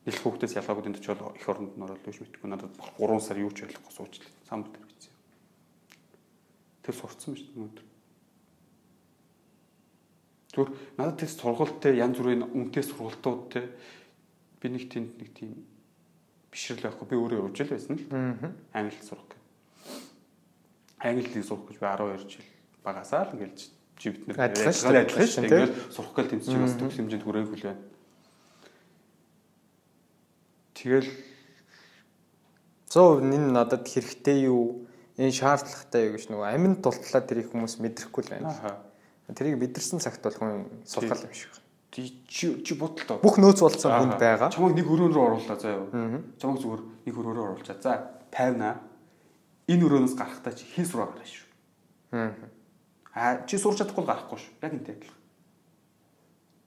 Нэлх 0.03 0.19
хүүхдээс 0.19 0.59
ялгаагүй 0.59 0.83
дэнд 0.83 0.99
очиод 0.99 1.23
их 1.31 1.47
оронд 1.47 1.79
ороод 1.79 2.03
юу 2.03 2.11
ч 2.11 2.19
мэдэхгүй. 2.19 2.49
Надад 2.51 2.75
3 2.75 3.23
сар 3.23 3.39
юу 3.39 3.55
ч 3.55 3.63
ойлгохгүй 3.63 3.93
суучлаа. 3.95 4.27
Самбар 4.43 4.75
дээр 4.75 4.83
бичсэн. 4.83 5.15
Тэр 6.83 6.95
сурцсан 6.99 7.39
шүү 7.39 7.47
дээ 7.47 7.55
өнөөдөр. 7.55 7.87
Зүгээр 10.51 10.71
надад 10.99 11.17
тест 11.23 11.39
сургалттай 11.39 11.95
янз 12.03 12.19
бүрийн 12.19 12.43
үнэтэй 12.51 12.83
сургалтууд 12.83 13.41
те 13.49 13.71
би 14.59 14.67
нэг 14.71 14.91
тэнд 14.91 15.15
нэг 15.19 15.29
тийм 15.33 15.63
бишрэл 16.55 16.87
байхгүй 16.87 17.07
би 17.11 17.15
өөрөө 17.19 17.39
явж 17.43 17.59
л 17.67 17.73
байсан 17.75 17.99
л. 17.99 18.07
Англи 18.71 19.03
сурах 19.03 19.27
гэх. 19.27 19.41
Англиг 21.03 21.35
сурах 21.43 21.67
гэж 21.67 21.75
би 21.75 21.83
12 21.83 22.31
жил 22.31 22.47
багасаа 22.79 23.27
л 23.27 23.35
ингээл 23.35 23.59
бид 24.15 24.23
нэр 24.31 24.39
адилхан 24.39 24.71
шүү 24.71 24.91
дээ. 24.95 25.67
Ингээл 25.67 25.75
сурах 25.91 26.15
гэл 26.15 26.31
тэмцэж 26.31 26.55
бас 26.55 26.79
төгс 26.79 26.95
хэмжээнд 26.95 27.25
хүрээгүй 27.27 27.57
л 27.59 27.67
байна. 27.67 27.83
Тэгэл 30.79 31.09
100% 32.87 33.35
энэ 33.35 33.51
надад 33.51 33.83
хэрэгтэй 33.83 34.47
юу? 34.47 34.87
Энэ 35.19 35.35
шаардлагатай 35.35 36.07
юу 36.07 36.15
гэж 36.15 36.31
нөгөө 36.31 36.47
аминд 36.55 36.79
тултлаа 36.79 37.19
тэр 37.19 37.43
их 37.43 37.51
хүмүүс 37.51 37.83
мэдрэхгүй 37.83 38.23
л 38.23 38.31
байна. 38.31 38.79
Тэрийг 39.27 39.59
мэдэрсэн 39.59 39.99
цагт 39.99 40.23
бол 40.23 40.39
хүн 40.39 40.71
сулгал 40.87 41.19
юм 41.19 41.35
шиг 41.35 41.51
байна. 41.51 41.64
Чи 41.95 42.59
чи 42.59 42.73
бодлоо. 42.75 43.23
Бүх 43.23 43.39
нөөц 43.39 43.63
болсон 43.63 43.95
хүнд 43.95 44.19
байгаа. 44.19 44.51
Чамайг 44.51 44.75
нэг 44.75 44.87
өрөөнөөр 44.91 45.15
оруулаа 45.15 45.55
заа 45.55 45.79
юу. 45.79 45.87
Чамайг 46.35 46.59
зүгээр 46.59 46.81
нэг 47.07 47.15
өрөөрөө 47.15 47.45
оруулчаа. 47.55 47.79
За 47.79 47.93
50наа. 48.35 48.83
Энэ 49.71 49.85
өрөөнөөс 49.87 50.15
гарахтаа 50.19 50.51
чи 50.51 50.67
хин 50.67 50.83
сураа 50.83 51.07
гараа 51.07 51.23
шүү. 51.23 51.47
Аа 53.15 53.47
чи 53.47 53.55
сурч 53.55 53.79
чадахгүй 53.79 54.03
гарахгүй 54.03 54.39
шүү. 54.43 54.53
Яг 54.59 54.75
энэ 54.75 54.83
адилхан. 54.91 55.19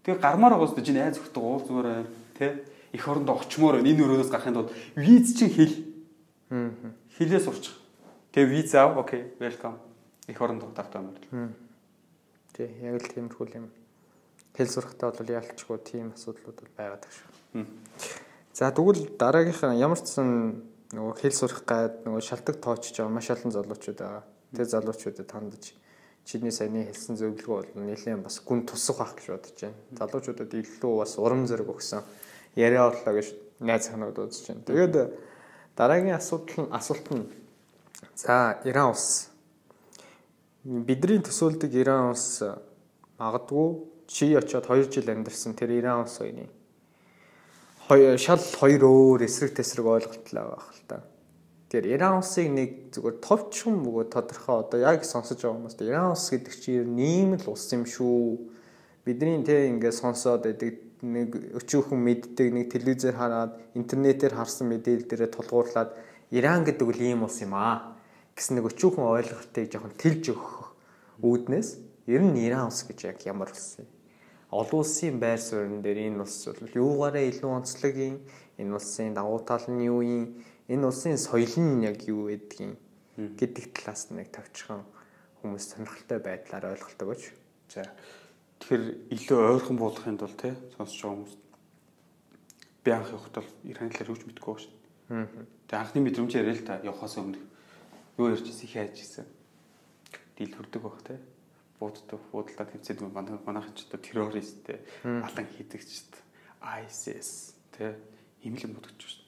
Тэгээ 0.08 0.22
гармаар 0.24 0.56
байгаа 0.56 0.72
зү 0.72 0.80
чи 0.80 0.96
найз 0.96 1.20
өгдөг 1.20 1.44
уул 1.44 1.60
зүгээр 1.68 2.08
тэ 2.40 2.64
их 2.96 3.04
орондоо 3.04 3.36
очимоор 3.36 3.84
энэ 3.84 4.00
өрөөнөөс 4.00 4.32
гарахын 4.32 4.56
тулд 4.56 4.72
виз 4.96 5.36
чинь 5.36 5.52
хэл. 5.52 5.76
Хэлээ 7.20 7.44
сурчих. 7.44 7.76
Тэгээ 8.32 8.48
виз 8.48 8.72
аав. 8.72 8.96
Окей, 8.96 9.36
welcome 9.36 9.76
Их 10.28 10.40
орон 10.42 10.60
давтаа 10.60 11.00
мөрөл. 11.00 11.52
Тий, 12.52 12.68
яг 12.84 13.00
л 13.00 13.08
тиймэрхүү 13.08 13.48
юм. 13.56 13.68
Хэл 14.58 14.66
сурахтаа 14.66 15.14
бол 15.14 15.30
яалтчгүй 15.38 15.78
тийм 15.86 16.10
асуудлууд 16.18 16.58
бол 16.58 16.72
байгаад 16.74 17.06
байгаа 17.06 17.14
шүү. 17.14 17.62
За 18.58 18.74
тэгвэл 18.74 19.14
дараагийнх 19.14 19.62
нь 19.70 19.78
ямар 19.78 20.02
ч 20.02 20.18
сан 20.18 20.66
нөгөө 20.90 21.14
хэл 21.22 21.36
сурах 21.38 21.62
гад 21.62 22.02
нөгөө 22.02 22.22
шалтгаан 22.26 22.58
тоочж 22.58 22.90
байгаа 22.90 23.14
маш 23.14 23.30
олон 23.30 23.54
залуучууд 23.54 23.98
байгаа. 24.02 24.24
Тэр 24.50 24.66
залуучуудад 24.66 25.30
хандаж 25.30 25.78
чиний 26.26 26.50
саяны 26.50 26.90
хэлсэн 26.90 27.14
зөвлөгөө 27.22 27.54
бол 27.54 27.86
нэлээд 27.86 28.26
бас 28.26 28.42
гүн 28.42 28.66
тусах 28.66 28.98
байх 28.98 29.14
гэж 29.14 29.26
бодож 29.30 29.56
байна. 29.62 29.78
Залуучуудад 29.94 30.50
илүү 30.50 30.92
бас 30.98 31.12
урам 31.22 31.46
зориг 31.46 31.70
өгсөн 31.70 32.02
яриа 32.58 32.90
орлоо 32.90 33.14
гэж 33.14 33.28
найз 33.62 33.88
ханууд 33.88 34.18
үзэж 34.18 34.44
байна. 34.50 34.66
Тэгээд 34.66 34.94
дараагийн 35.78 36.18
асуудал 36.18 36.66
нь 36.66 36.72
асуулт 36.74 37.06
нь 37.14 37.30
за 38.18 38.58
Иран 38.66 38.90
улс 38.90 39.30
бидний 40.66 41.22
төсөөлдөг 41.22 41.72
Иран 41.78 42.10
улс 42.10 42.42
магадгүй 43.22 43.68
чи 44.08 44.34
очиод 44.34 44.64
2 44.64 44.88
жил 44.88 45.08
амьдарсан 45.12 45.52
тэр 45.54 45.76
Иран 45.76 46.08
улс 46.08 46.16
хоёрын 47.88 48.18
шал 48.20 48.40
хоёр 48.40 48.82
өөр 48.84 49.24
эсрэг 49.24 49.56
тесрэг 49.56 49.84
ойлголтлаа 49.84 50.56
байх 50.56 50.68
л 50.76 50.84
та. 50.88 50.96
Тэгэхээр 51.68 51.92
Иран 51.96 52.20
улсыг 52.20 52.48
нэг 52.48 52.70
зүгээр 52.92 53.16
товчхон 53.20 53.84
бөгөө 53.84 54.12
тодорхой 54.12 54.56
одоо 54.64 54.80
яг 54.80 55.04
сонсож 55.04 55.40
байгаа 55.40 55.56
хүмүүс 55.56 55.76
Иран 55.84 56.12
улс 56.16 56.28
гэдэг 56.28 56.54
чинь 56.56 56.96
ийм 57.00 57.36
л 57.36 57.48
улс 57.52 57.68
юм 57.72 57.84
шүү. 57.84 58.48
Бидний 59.04 59.44
тэ 59.44 59.72
ингээд 59.72 59.96
сонсоод 59.96 60.44
байдаг 60.48 60.72
нэг 61.04 61.28
өчүүхэн 61.60 62.00
мэддэг 62.00 62.48
нэг 62.52 62.66
телевизээр 62.72 63.16
хараад 63.16 63.60
интернетээр 63.72 64.36
харсан 64.36 64.68
мэдээлэл 64.72 65.08
дээрээ 65.08 65.30
тулгуурлаад 65.32 65.92
Иран 66.32 66.64
гэдэг 66.64 66.84
үл 66.84 67.00
ийм 67.00 67.24
улс 67.24 67.40
юм 67.44 67.56
аа 67.56 67.96
гэсэн 68.36 68.60
нэг 68.60 68.72
өчүүхэн 68.72 69.04
ойлголтыг 69.04 69.64
жоохон 69.68 69.96
тэлж 69.96 70.24
өгөх 70.32 70.56
үүднээс 71.24 71.68
ер 72.08 72.20
нь 72.20 72.36
Иран 72.44 72.68
улс 72.68 72.84
гэж 72.84 73.16
яг 73.16 73.20
ямар 73.24 73.48
улс 73.48 73.80
юм 73.80 73.88
олон 74.50 74.80
улсын 74.80 75.20
байр 75.20 75.40
суурин 75.40 75.82
дээр 75.84 76.08
энэ 76.08 76.24
улс 76.24 76.48
бол 76.48 76.72
юугаараа 76.72 77.24
илүү 77.28 77.50
онцлог 77.52 77.94
юм? 77.96 78.16
Энэ 78.56 78.72
улсын 78.80 79.12
давуу 79.12 79.44
тал 79.44 79.64
нь 79.68 79.84
юу 79.84 80.00
юм? 80.00 80.40
Энэ 80.72 80.88
улсын 80.88 81.20
соёл 81.20 81.52
нь 81.60 81.84
яг 81.84 82.00
юу 82.08 82.32
гэдгийг 82.32 82.80
гэдэг 83.16 83.64
талаас 83.76 84.08
нэг 84.08 84.32
тавчхан 84.32 84.88
хүмүүс 85.44 85.64
сонирхолтой 85.68 86.18
байдлаар 86.24 86.72
ойлголдог 86.72 87.08
гэж. 87.12 87.22
За. 87.68 87.84
Тэгэхээр 88.64 88.84
илүү 89.12 89.38
ойрхон 89.52 89.76
буулгахын 89.76 90.16
тулд 90.16 90.40
те 90.40 90.56
сонсож 90.80 90.96
байгаа 90.96 91.12
хүмүүс 91.12 91.34
би 92.84 92.90
анх 92.96 93.12
явахд 93.12 93.34
бол 93.36 93.50
Иран 93.68 93.92
хэлээр 93.92 94.10
юу 94.10 94.16
ч 94.16 94.24
мэдэхгүй 94.24 94.54
байна. 94.56 94.64
Шүү. 94.64 94.74
Тэгээ 95.68 95.82
анхны 95.84 96.00
мэдрэмж 96.00 96.32
яриа 96.32 96.56
л 96.56 96.64
та. 96.64 96.80
Явахаас 96.80 97.20
өмнө. 97.20 97.42
Юу 98.16 98.32
ярьж 98.32 98.48
ирсэн 98.48 98.68
хийж 98.72 98.96
ирсэн. 98.96 99.26
Дэлгүрдэг 100.40 100.80
баг 100.80 100.96
те 101.04 101.20
бууддаг 101.78 102.20
буудалдаа 102.34 102.66
тэмцээд 102.66 103.00
манай 103.06 103.38
манайхан 103.46 103.74
ч 103.74 103.86
одоо 103.86 104.02
террорист 104.02 104.66
те 104.66 104.82
алан 105.06 105.46
хийдэгчд 105.46 106.12
ISIS 106.60 107.54
те 107.70 107.94
имлэн 108.42 108.74
бодож 108.74 108.98
байна. 108.98 109.26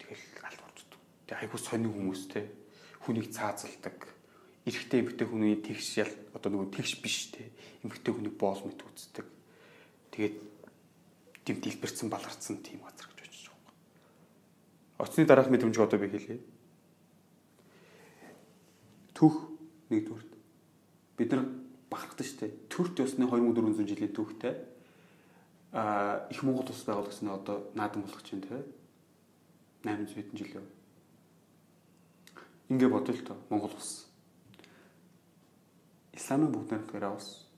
Тэгэл 0.00 0.24
аль 0.48 0.60
болчихдог. 0.64 1.00
Тэг 1.28 1.36
айгуу 1.44 1.60
сонин 1.60 1.92
хүмүүс 1.92 2.22
те 2.32 2.48
хүнийг 3.04 3.28
цаазалдаг. 3.32 4.08
Эрэхтэй 4.64 5.04
эмгтэй 5.04 5.26
хүний 5.28 5.60
тэгш 5.60 6.00
ял 6.00 6.12
одоо 6.32 6.48
нөгөө 6.56 6.72
тэгш 6.72 7.04
биш 7.04 7.36
те. 7.36 7.52
Эмгтэй 7.84 8.12
хүний 8.16 8.32
боол 8.32 8.64
мэт 8.64 8.80
үздэг. 8.80 9.26
Тэгээд 10.16 10.36
тийм 11.44 11.56
дэлбэрсэн 11.60 12.08
баларцсан 12.08 12.64
тийм 12.64 12.80
газар 12.80 13.12
гэж 13.12 13.20
бодож 13.20 13.44
байгаа. 13.52 15.04
Оцны 15.04 15.26
дараах 15.28 15.52
мэдрэмж 15.52 15.76
одоо 15.76 15.98
би 16.00 16.08
хэлье. 16.08 16.40
Түх 19.12 19.52
нэгдүгээр 19.90 20.31
бид 21.16 21.32
нар 21.32 21.44
бахархдаг 21.90 22.26
шүү 22.26 22.38
дээ. 22.40 22.52
Төрт 22.72 23.00
ёсны 23.04 23.28
2400 23.28 23.88
жилийн 23.88 24.12
түүхтэй 24.16 24.54
а 25.72 26.26
их 26.30 26.42
Монгол 26.42 26.68
ус 26.68 26.84
байгуулагдсан 26.84 27.28
одоо 27.28 27.70
наадам 27.74 28.02
болох 28.02 28.22
чинь 28.22 28.40
те 28.40 28.64
800 29.84 30.14
хэдэн 30.14 30.36
жил 30.36 30.60
яв. 30.60 30.66
Ингээ 32.68 32.88
бодъё 32.88 33.14
л 33.16 33.24
тоо 33.24 33.36
Монгол 33.48 33.72
ус. 33.76 34.08
Исламын 36.12 36.52
бүгд 36.52 36.70
найрамдгаар 36.70 37.16
ус. 37.16 37.48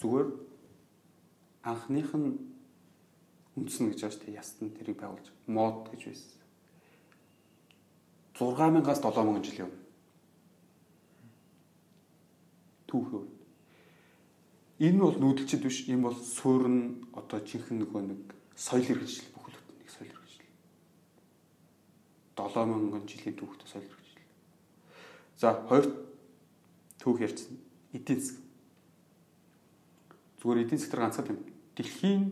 Зүгээр 0.00 0.28
анхных 1.64 2.12
нь 2.16 2.36
үндсэн 3.56 3.92
гэж 3.92 4.00
байна 4.00 4.12
шүү 4.12 4.24
дээ. 4.24 4.40
Ястан 4.40 4.68
тэрийг 4.76 5.00
байгуулж 5.00 5.28
мод 5.48 5.88
гэж 5.92 6.12
байсан. 6.12 6.40
6000-аас 8.36 9.00
7000 9.04 9.44
жил 9.44 9.68
явна 9.68 9.89
түүхөө. 12.90 13.22
Энэ 14.80 14.96
бол 14.96 15.16
нүүдэлчд 15.20 15.60
биш, 15.60 15.84
энэ 15.92 16.08
бол 16.08 16.16
суурн 16.16 17.04
одоо 17.12 17.44
жинхэнэ 17.44 17.84
нөгөө 17.84 18.00
нэг 18.00 18.22
соёл 18.56 18.80
хэрэгжил 18.80 19.28
бүхэл 19.36 19.60
бүтэн 19.60 19.76
нэг 19.76 19.90
соёл 19.92 20.08
хэрэгжил. 20.08 20.48
7000 22.32 23.04
жилийн 23.04 23.36
түүхтэй 23.36 23.68
соёл 23.68 23.84
хэрэгжил. 23.84 24.24
За 25.36 25.52
хоёр 25.68 25.84
түүх 26.96 27.20
ярьсан. 27.20 27.60
Эдийн 27.92 28.20
засаг. 28.24 28.40
Зүгээр 30.40 30.64
эдийн 30.64 30.80
засгаар 30.80 31.04
ганцхан 31.04 31.28
юм. 31.28 31.40
Дэлхийн 31.76 32.22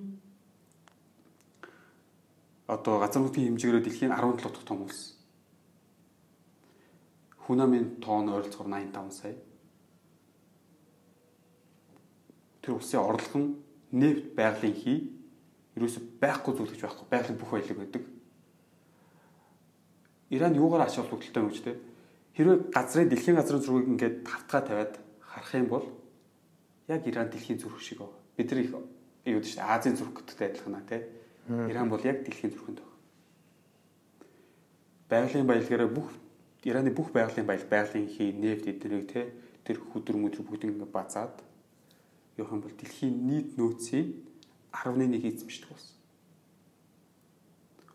одоо 2.65 2.97
газар 2.97 3.21
нутгийн 3.21 3.53
хэмжээгээр 3.53 3.85
дэлхийн 3.85 4.17
17 4.17 4.41
дахь 4.41 4.65
том 4.65 4.89
улс. 4.89 5.21
Хүн 7.45 7.61
амын 7.61 8.01
тоон 8.01 8.33
ойролцоогоор 8.33 8.73
85 8.73 9.13
сая 9.13 9.48
тэр 12.69 12.77
улсын 12.77 13.01
орлого 13.01 13.41
нь 13.41 13.57
нефт 13.97 14.37
байгалийн 14.37 14.77
хий 14.77 14.99
ерөөсөй 15.73 16.05
байхгүй 16.21 16.53
зүйл 16.53 16.69
гэж 16.69 16.85
байхгүй 16.85 17.07
байгалийн 17.09 17.39
бүх 17.41 17.51
баялаг 17.57 17.79
байдаг. 17.81 18.05
Иран 20.29 20.53
юугаар 20.53 20.85
ач 20.85 21.01
холбогдолтой 21.01 21.41
юм 21.41 21.49
гэж 21.49 21.61
те 21.65 21.81
хэрвээ 22.37 22.69
газрын 22.69 23.09
дэлхийн 23.09 23.41
газрын 23.41 23.65
зургийг 23.65 23.89
ингээд 23.97 24.17
тавтгаа 24.29 24.61
тавиад 24.69 24.95
харах 25.25 25.55
юм 25.57 25.69
бол 25.73 25.87
яг 26.93 27.09
Иран 27.09 27.33
дэлхийн 27.33 27.57
зүрх 27.57 27.81
шиг 27.81 28.05
байна. 28.05 28.21
Бид 28.37 28.53
нар 28.53 28.61
их 28.61 28.77
юу 29.25 29.41
чинь 29.41 29.65
Азийн 29.65 29.97
зүрх 29.97 30.13
гэдэгтэй 30.13 30.49
адилхан 30.53 30.77
аа 30.77 30.85
те. 30.85 31.09
Иран 31.49 31.89
бол 31.89 32.05
яг 32.05 32.21
дэлхийн 32.21 32.53
зүрхэнд 32.53 32.85
байна. 32.85 32.97
Байгалийн 35.09 35.49
баялагаараа 35.49 35.89
бүх 35.89 36.13
Ираны 36.69 36.91
бүх 36.91 37.15
байгалийн 37.17 37.47
баялаг, 37.47 37.71
байгалийн 37.71 38.09
хий, 38.13 38.33
нефт 38.35 38.67
эднийг 38.69 39.09
те 39.09 39.33
тэр 39.65 39.79
хүдөр 39.79 40.21
мүдэр 40.21 40.43
бүгд 40.43 40.69
ингээд 40.69 40.91
базаад 40.91 41.48
явах 42.39 42.53
юм 42.55 42.63
бол 42.63 42.73
дэлхийн 42.73 43.15
нийт 43.27 43.59
нөөцийн 43.59 44.15
11 44.73 45.27
эзэмшдэг 45.27 45.69
болсон. 45.69 45.97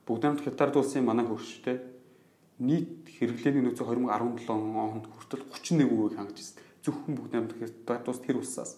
Бүгд 0.05 0.23
хамт 0.23 0.43
хятад 0.43 0.75
улсын 0.75 1.07
манай 1.07 1.25
хөрштэй 1.25 1.79
нийт 2.59 3.07
хэрэглээний 3.07 3.63
нөөцөө 3.63 4.03
2017 4.03 4.51
онд 4.51 5.07
хүртэл 5.07 5.47
31% 5.47 6.19
хангаж 6.19 6.37
ирсэн. 6.43 6.59
Зөвхөн 6.83 7.15
бүгд 7.15 7.33
хамт 7.33 7.53
хятад 7.55 8.07
улс 8.11 8.19
тэр 8.19 8.37
улсаас 8.43 8.71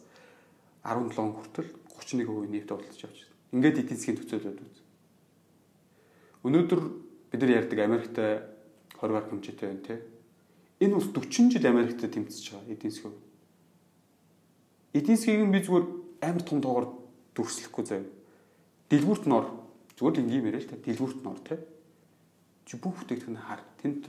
17 0.85 1.17
он 1.17 1.33
хүртэл 1.33 1.69
31% 1.97 2.53
нефт 2.53 2.69
бодлож 2.69 3.01
явж 3.01 3.17
байна. 3.25 3.33
Ингээд 3.57 3.79
эдийн 3.81 3.97
засгийн 3.97 4.19
төцөөлөд 4.21 4.61
үз. 4.61 4.77
Өнөөдөр 6.45 6.81
бид 7.33 7.41
нар 7.41 7.57
ярьдаг 7.57 7.79
Америктай 7.81 8.31
20 9.01 9.01
гаруй 9.01 9.21
хэмжээтэй 9.33 9.65
байна 9.65 9.81
те. 9.81 9.95
Энэ 10.77 10.93
улс 10.93 11.09
40 11.09 11.49
жил 11.57 11.65
Америктай 11.65 12.09
тэмцэж 12.13 12.53
байгаа 12.53 12.69
эдийн 12.69 12.93
засгийн 12.93 13.24
эдийн 14.95 15.19
засгийг 15.19 15.51
би 15.51 15.59
зүгээр 15.59 15.85
амар 16.23 16.43
том 16.47 16.63
тоогоор 16.63 16.87
дүрслэхгүй 17.35 17.83
заяа. 17.83 18.07
Дэлгүүрт 18.87 19.25
нор 19.27 19.45
зүгээр 19.99 20.15
л 20.15 20.21
ингийн 20.23 20.47
яриа 20.47 20.63
л 20.63 20.71
та 20.71 20.79
дэлгүүрт 20.79 21.19
нор 21.19 21.39
те. 21.43 21.59
Чи 22.63 22.79
бүх 22.79 22.95
бүтээгдэхүүн 23.03 23.43
хар 23.43 23.61
тэнд 23.83 24.07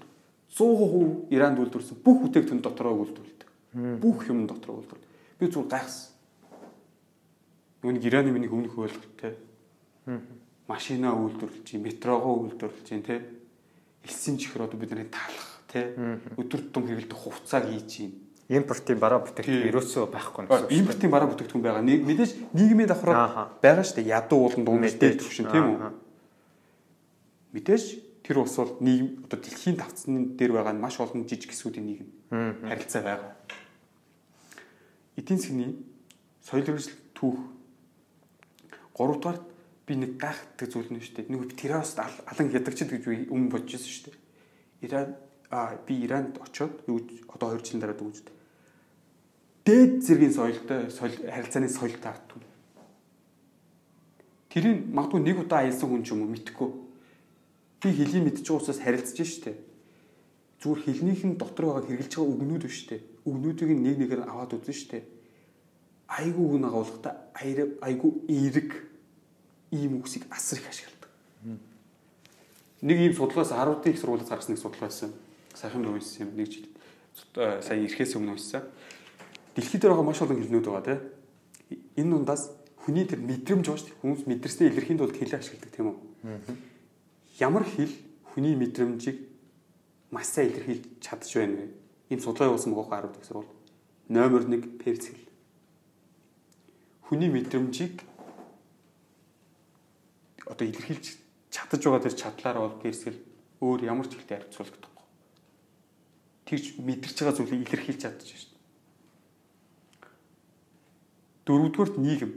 100% 0.55 1.35
Иранд 1.35 1.59
үйлдвэрсэн 1.59 2.01
бүх 2.01 2.23
бүтээгдэхүүн 2.31 2.63
дотроо 2.63 2.95
үйлдвэрлэдэг. 3.03 3.49
Бүх 4.01 4.31
юм 4.31 4.47
дотроо 4.47 4.79
үйлдвэрлэдэг. 4.81 5.13
Би 5.43 5.47
зүгээр 5.51 5.71
гайхсан. 5.75 6.15
Нүг 7.83 8.05
Ираны 8.07 8.31
миний 8.33 8.49
өмнөх 8.49 8.79
ойлголт 8.79 9.15
те. 9.21 9.37
Машина 10.67 11.13
үйлдвэрлэж, 11.13 11.77
метрогоо 11.83 12.47
үйлдвэрлэж, 12.47 12.89
те. 13.05 13.21
Элсэн 14.07 14.39
чихэр 14.39 14.67
одоо 14.67 14.81
бидний 14.81 15.07
талах 15.07 15.63
те. 15.69 15.93
Өдөр 16.39 16.73
тутам 16.73 16.89
хэрэглэдэг 16.89 17.19
хувцааг 17.19 17.69
хийж 17.71 17.87
чинь 17.87 18.26
импортын 18.49 18.99
бараа 19.03 19.21
бүтээгдэхүүн 19.27 19.71
ерөөсөө 19.75 20.05
байхгүй 20.07 20.43
нэ. 20.47 20.71
Импортын 20.71 21.11
бараа 21.11 21.29
бүтээгдэхүүн 21.35 21.65
байгаа. 21.67 21.83
Мэдээж 21.83 22.33
нийгмийн 22.55 22.87
давхраа 22.87 23.59
байгаа 23.59 23.83
шүү 23.83 24.07
дээ. 24.07 24.15
Ядуу 24.15 24.39
уулан 24.47 24.63
дундтэй 24.63 25.19
төвшин 25.19 25.51
тийм 25.51 25.67
үү? 25.75 25.79
Мэдээж 27.59 27.85
тэр 28.23 28.43
ус 28.43 28.55
бол 28.55 28.79
нийгэм 28.79 29.27
одоо 29.27 29.39
дэлхийн 29.43 29.77
тавцны 29.79 30.39
дээр 30.39 30.53
байгаа 30.55 30.75
маш 30.79 30.99
олон 31.03 31.27
жижиг 31.27 31.51
хэсгүүдийн 31.51 31.87
нийгэм 31.87 32.09
харилцаа 32.71 33.03
байгаа. 33.03 33.33
Эдийн 35.19 35.39
засгийн 35.43 35.75
соёл 36.43 36.67
хэрэгсэл 36.67 36.95
түүх 37.19 37.39
3 38.95 39.19
дугаар 39.19 39.39
би 39.87 39.95
нэг 39.95 40.19
гайхдаг 40.23 40.71
зүйл 40.71 40.91
нь 40.91 41.03
шүү 41.03 41.27
дээ. 41.27 41.31
Нэг 41.35 41.55
террорист 41.59 41.99
алан 41.99 42.51
хядагчд 42.51 42.91
гэж 42.95 43.03
би 43.07 43.27
өмнө 43.31 43.51
байсан 43.59 43.91
шүү 43.91 44.05
дээ. 44.11 44.17
Иран 44.87 45.15
аа 45.51 45.79
би 45.87 45.95
Иранд 46.05 46.39
очоод 46.43 46.83
юу 46.91 47.03
одоо 47.31 47.55
2 47.55 47.63
жилийн 47.63 47.83
дараа 47.83 47.99
дүүжтэй. 47.99 48.36
Дээд 49.67 50.07
зэргийн 50.07 50.31
соёлтой 50.31 50.91
соёл 50.95 51.11
харилцааны 51.27 51.67
соёл 51.67 51.99
таагдв. 51.99 52.39
Тэрийг 54.47 54.87
магадгүй 54.95 55.21
нэг 55.27 55.43
удаа 55.43 55.67
аялсан 55.67 55.91
хүн 55.91 56.07
ч 56.07 56.15
юм 56.15 56.23
уу 56.23 56.31
мэдхгүй. 56.31 56.71
Би 57.83 57.91
хэлийг 57.91 58.23
мэдчих 58.31 58.55
уусаас 58.55 58.79
харилцаж 58.79 59.27
штэ. 59.27 59.59
Зүгээр 60.63 60.81
хэлнийх 60.87 61.23
нь 61.27 61.35
дотор 61.35 61.83
байгаа 61.83 61.83
хэрэгжилж 61.83 62.15
байгаа 62.15 62.31
үгнүүд 62.31 62.63
биш 62.63 62.79
штэ. 62.87 63.03
Үгнүүдийг 63.27 63.75
нэг 63.75 63.97
нэгээр 64.07 64.23
аваад 64.31 64.55
үзэн 64.55 64.79
штэ. 64.87 65.03
Айгуу 66.15 66.57
үг 66.57 66.63
агуулгахдаа 66.63 67.15
айгуу 67.35 68.23
эерэг 68.31 68.71
ийм 69.75 69.99
үгсийг 69.99 70.31
асар 70.31 70.63
их 70.63 70.71
ашигладаг. 70.71 71.11
Нэг 72.87 72.99
ийм 73.03 73.15
судалгаас 73.19 73.51
10-ын 73.51 73.91
их 73.91 73.99
сургуулиас 73.99 74.31
гарсан 74.31 74.55
нэг 74.55 74.63
судалгаа 74.63 74.89
байсан 74.89 75.11
сайхан 75.59 75.85
уншсан 75.85 76.31
юм 76.31 76.37
нэг 76.39 76.49
жил 76.55 76.71
э, 77.35 77.61
сая 77.61 77.83
ирэхээс 77.83 78.15
өмнө 78.17 78.39
уншсан. 78.39 78.63
Дэлхийд 79.57 79.81
дээр 79.83 79.93
байгаа 79.97 80.07
маш 80.07 80.21
олон 80.21 80.37
хэлнүүд 80.37 80.67
байгаа 80.69 80.85
тийм. 80.85 81.01
Энэ 81.97 82.11
дундаас 82.13 82.53
хүний 82.77 83.09
тэр 83.09 83.25
мэдрэмж 83.25 83.65
байгаа 83.65 83.81
шүү 83.81 83.89
дээ. 83.89 84.01
Хүмүүс 84.05 84.23
мэдэрснээ 84.29 84.69
илэрхийн 84.69 84.99
тулд 85.01 85.17
хэлээ 85.17 85.41
ашигладаг 85.41 85.71
тийм 85.73 85.89
үү? 85.89 85.99
Ямар 87.41 87.65
хэл 87.65 87.95
хүний 88.37 88.53
мэдрэмжийг 88.53 89.19
маш 90.13 90.29
сайн 90.29 90.53
илэрхийлж 90.53 90.85
чадж 91.01 91.31
байна 91.41 91.57
вэ? 91.57 91.67
Ийм 92.13 92.21
судалгаа 92.21 92.53
явуулсан 92.53 92.77
байгаа 92.77 93.09
10 93.09 93.17
дэх 93.17 93.25
сурвал. 93.25 93.49
Номер 94.13 94.45
1 94.45 94.77
перц 94.77 95.09
хэл. 95.09 95.25
Хүний 97.09 97.33
мэдрэмжийг 97.33 98.05
одоо 100.45 100.67
илэрхийлж 100.69 101.17
чадж 101.49 101.81
байгаа 101.81 102.05
тэр 102.05 102.15
чадлаар 102.15 102.59
бол 102.61 102.77
перц 102.77 103.09
хэл 103.09 103.19
өөр 103.65 103.89
ямар 103.89 104.05
ч 104.05 104.21
хэлтэй 104.21 104.37
харьцуулагдах 104.37 104.97
тэгж 106.47 106.79
мэдэрч 106.79 107.19
байгаа 107.19 107.37
зүйлийг 107.37 107.67
илэрхийлж 107.67 108.01
чадчих 108.07 108.39
шүү 108.39 108.51
дээ. 108.55 108.56
Дөрөвдүгürt 111.47 111.99
нийгэм. 112.03 112.33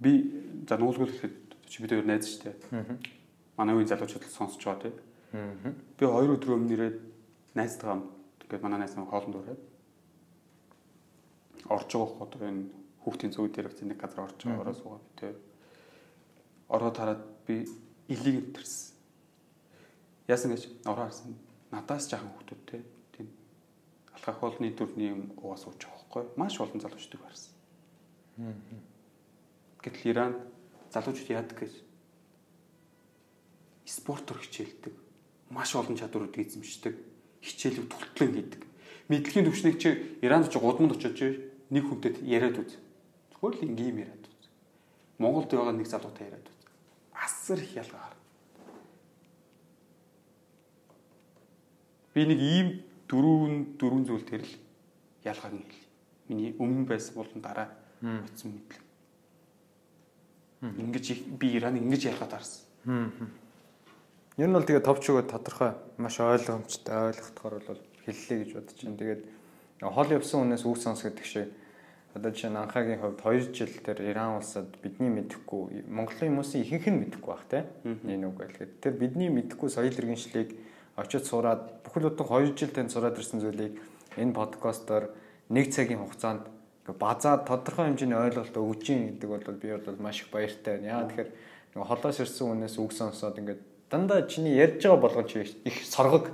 Би 0.00 0.12
за 0.64 0.80
нуулгуул 0.80 1.12
гэхэд 1.12 1.36
чи 1.68 1.82
бид 1.84 1.92
хоёр 1.92 2.08
найз 2.08 2.24
шүү 2.32 2.48
дээ. 2.48 2.56
Манай 3.60 3.76
үеийн 3.76 3.92
залуучууд 3.92 4.24
сонсож 4.24 4.64
байгаа 4.64 4.88
тийм. 4.88 4.96
Би 6.00 6.04
хоёр 6.08 6.40
өдөр 6.40 6.56
өмнө 6.56 6.72
ирээд 6.72 6.96
найзтайгаа 7.52 8.00
тэгээд 8.40 8.64
манай 8.64 8.80
найз 8.80 8.96
маань 8.96 9.12
хоолнд 9.12 9.36
ураад 9.36 9.60
орж 11.68 11.90
байгаа 11.92 12.24
одоо 12.24 12.40
энэ 12.48 12.72
хүүхдийн 13.04 13.32
зөв 13.36 13.52
дээр 13.52 13.68
нэг 13.68 14.00
газар 14.00 14.24
орж 14.24 14.40
байгаа 14.40 14.64
ороо 14.64 14.74
суугаа 14.80 15.00
би 15.04 15.12
тийм. 15.20 15.36
Ороод 16.72 16.96
хараад 16.96 17.22
би 17.44 17.68
илийг 18.08 18.56
төрсөн. 18.56 18.96
Яасан 20.24 20.56
гэж 20.56 20.88
ороо 20.88 21.04
харсан 21.04 21.36
надаас 21.68 22.08
жаахан 22.08 22.32
хүүхдүүдтэй 22.32 22.80
тийм 23.12 23.28
алхах 24.16 24.40
болны 24.40 24.72
төрний 24.72 25.12
юм 25.12 25.36
уугаа 25.36 25.60
сууж 25.60 25.78
байгаа 25.84 25.99
хгүй 26.10 26.26
маш 26.34 26.58
олон 26.58 26.82
залуучдыг 26.82 27.20
барсан. 27.22 27.54
Гэтэл 29.78 30.10
Иран 30.10 30.34
залуучууд 30.90 31.30
яадаг 31.30 31.56
гэж 31.62 31.72
спортоор 33.86 34.42
хичээлдэг. 34.42 34.94
Маш 35.54 35.74
олон 35.78 35.94
чадваруудыг 35.94 36.42
эзэмшдэг. 36.42 36.94
Хичээлийг 37.40 37.86
түлтлэн 37.86 38.34
хийдэг. 38.34 38.62
Мэдлэгийн 39.06 39.46
төвшнийг 39.46 39.78
чи 39.78 40.18
Иранд 40.20 40.50
ч 40.50 40.58
гудамд 40.58 40.98
очиж 40.98 41.38
нэг 41.70 41.84
хүнтэй 41.86 42.18
яриад 42.26 42.58
үз. 42.58 42.74
Зүгээр 43.38 43.54
л 43.54 43.66
ингийн 43.70 44.02
яриад 44.02 44.26
үз. 44.26 44.50
Монголд 45.18 45.50
байгаа 45.50 45.74
нэг 45.78 45.88
залуутай 45.88 46.26
яриад 46.26 46.46
үз. 46.46 46.58
Асар 47.14 47.58
их 47.62 47.74
ялгаа 47.78 48.10
Би 52.14 52.26
нэг 52.26 52.40
ийм 52.42 52.68
дөрвөн 53.06 53.78
дөрвөн 53.78 54.04
зүйл 54.06 54.26
дээр 54.26 54.42
л 54.42 54.54
ялгааг 55.22 55.54
нь 55.54 55.62
хэл. 55.62 55.89
Миний 56.30 56.54
өмнө 56.54 56.86
байсан 56.86 57.18
болон 57.18 57.42
дараа 57.42 57.68
утсан 58.00 58.54
мэдлэг. 58.54 58.82
Ингиж 60.78 61.26
би 61.26 61.56
Иран 61.58 61.76
ингэж 61.76 62.06
ялгаад 62.14 62.38
харсан. 62.38 62.62
Ер 64.38 64.48
нь 64.48 64.54
бол 64.54 64.62
тэгээ 64.62 64.86
товч 64.86 65.10
өгөө 65.10 65.26
тодорхой 65.26 65.74
маш 65.98 66.20
ойлгомжтой 66.22 67.10
ойлгохдохоор 67.10 67.60
бол 67.66 67.82
хэллээ 68.06 68.38
гэж 68.46 68.50
бодож 68.54 68.78
байна. 68.78 69.00
Тэгээд 69.02 69.22
хол 69.82 70.10
явсан 70.14 70.38
хүнээс 70.46 70.64
үг 70.64 70.78
сонс 70.78 71.02
гэдэг 71.02 71.26
шиг 71.26 71.48
одоо 72.14 72.30
жишээ 72.30 72.50
нь 72.50 72.62
анхаагийн 72.62 73.00
хувьд 73.02 73.20
2 73.20 73.52
жил 73.54 73.74
тэр 73.82 73.98
Иран 74.06 74.38
улсад 74.38 74.70
бидний 74.82 75.10
мэдэхгүй 75.10 75.86
Монголын 75.90 76.40
хүмүүсийн 76.40 76.64
ихэнх 76.64 76.86
нь 76.88 77.00
мэдэхгүй 77.04 77.30
байх 77.30 77.44
те. 77.50 77.66
Энэ 77.84 78.26
үг 78.30 78.36
байлгээд. 78.38 78.72
Тэр 78.82 78.94
бидний 78.98 79.30
мэдэхгүй 79.30 79.68
соёл 79.70 79.94
иргэншлийг 79.94 80.54
очиж 80.96 81.24
сураад 81.26 81.84
бүхэл 81.86 82.10
бүтэн 82.10 82.26
2 82.26 82.58
жил 82.58 82.72
тань 82.74 82.90
сураад 82.90 83.18
ирсэн 83.18 83.40
зүйлийг 83.40 83.78
энэ 84.18 84.34
подкастоор 84.34 85.14
нэг 85.50 85.74
цагийн 85.74 86.00
хугацаанд 86.00 86.46
базаа 86.86 87.42
тодорхой 87.42 87.90
хэмжээний 87.90 88.16
ойлголт 88.16 88.56
өгж 88.56 88.84
ийн 88.90 89.02
гэдэг 89.18 89.28
бол 89.30 89.58
би 89.58 89.68
бол 89.74 89.98
маш 89.98 90.22
их 90.22 90.30
баяртай 90.30 90.78
байна. 90.78 90.86
Яа 90.86 91.06
тэгэхээр 91.06 91.30
нэг 91.74 91.86
холоос 91.86 92.18
ирсэн 92.22 92.46
хүнээс 92.48 92.76
үг 92.78 92.92
сонсоод 92.94 93.38
ингээд 93.38 93.60
дандаа 93.90 94.26
чиний 94.26 94.54
ярьж 94.54 94.82
байгаа 94.82 95.02
болгон 95.02 95.26
чи 95.26 95.46
их 95.64 95.76
соргог 95.86 96.30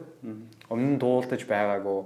өмнө 0.68 0.96
нь 0.96 1.00
дуулдаж 1.00 1.42
байгаагүй 1.48 2.00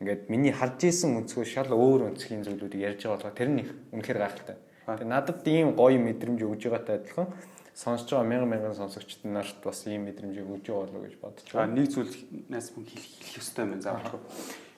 ингээд 0.00 0.22
миний 0.28 0.52
харж 0.52 0.80
исэн 0.84 1.16
өнцгөө 1.24 1.44
шал 1.44 1.72
өөр 1.72 2.12
өнцгийн 2.12 2.44
зүйлүүдийг 2.44 2.84
ярьж 2.84 3.00
байгаа 3.04 3.16
болохоор 3.16 3.36
тэр 3.36 3.50
нь 3.52 3.60
их 3.64 3.70
үнэхээр 3.92 4.20
гайхалтай. 4.20 4.56
Тэгээ 4.86 5.08
надад 5.08 5.44
ийм 5.48 5.76
гоё 5.76 6.00
мэдрэмж 6.00 6.40
өгж 6.40 6.62
байгаатай 6.68 6.96
адилхан 7.00 7.28
сонсож 7.76 8.08
байгаа 8.12 8.28
мянган 8.28 8.50
мянган 8.52 8.76
сонсогчд 8.76 9.24
нарт 9.24 9.60
бас 9.64 9.84
ийм 9.88 10.08
мэдрэмжийг 10.08 10.48
өгж 10.48 10.66
байгаа 10.68 10.84
болов 10.88 11.04
гэж 11.04 11.14
бодож 11.20 11.48
байна. 11.52 11.76
Нэг 11.76 11.86
зүйл 11.88 12.12
найс 12.48 12.72
мөн 12.76 12.84
хэлэх 12.88 13.40
ёстой 13.40 13.64
юм 13.64 13.80
заавал. 13.80 14.20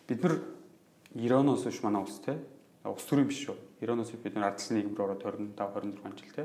Бид 0.07 0.23
нар 0.23 0.35
Ироноос 1.15 1.65
биш 1.65 1.83
манай 1.83 2.03
улс 2.03 2.21
те 2.25 2.39
улс 2.85 3.05
төрийн 3.07 3.29
биш 3.29 3.47
шүү. 3.47 3.57
Ироноос 3.85 4.11
бид 4.11 4.35
нар 4.35 4.53
ардсан 4.53 4.77
нийгэм 4.79 4.95
рүү 4.97 5.05
ороод 5.07 5.23
25 5.23 5.57
26 5.57 6.19
жил 6.19 6.33
те 6.35 6.43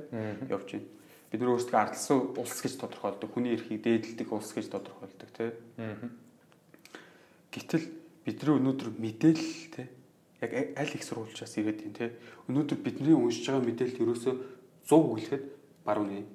явж 0.51 0.71
байна. 0.71 0.85
Бид 1.31 1.39
нар 1.41 1.49
өөрсдөө 1.55 1.79
ардсан 1.79 2.17
улс 2.37 2.61
гэж 2.61 2.73
тодорхойлдог. 2.77 3.29
Хүний 3.33 3.53
эрхийг 3.55 3.81
дээдэлдэг 3.81 4.31
улс 4.31 4.53
гэж 4.53 4.67
тодорхойлдог 4.69 5.29
те. 5.33 5.45
Гэтэл 7.51 7.85
бидний 8.27 8.55
өнөөдөр 8.59 8.89
мэдээлэл 9.01 9.73
те 9.73 9.89
яг 10.41 10.51
аль 10.77 10.93
их 10.93 11.03
сурвалжаас 11.03 11.57
ирээд 11.57 11.81
юм 11.87 11.93
те. 11.97 12.13
Өнөөдөр 12.45 12.77
бидний 12.77 13.15
уншиж 13.17 13.49
байгаа 13.49 13.65
мэдээлэл 13.65 14.03
ерөөсөө 14.03 14.33
100 14.85 14.93
хүлэхэд 14.93 15.43
баруун 15.81 16.09
нэг 16.11 16.25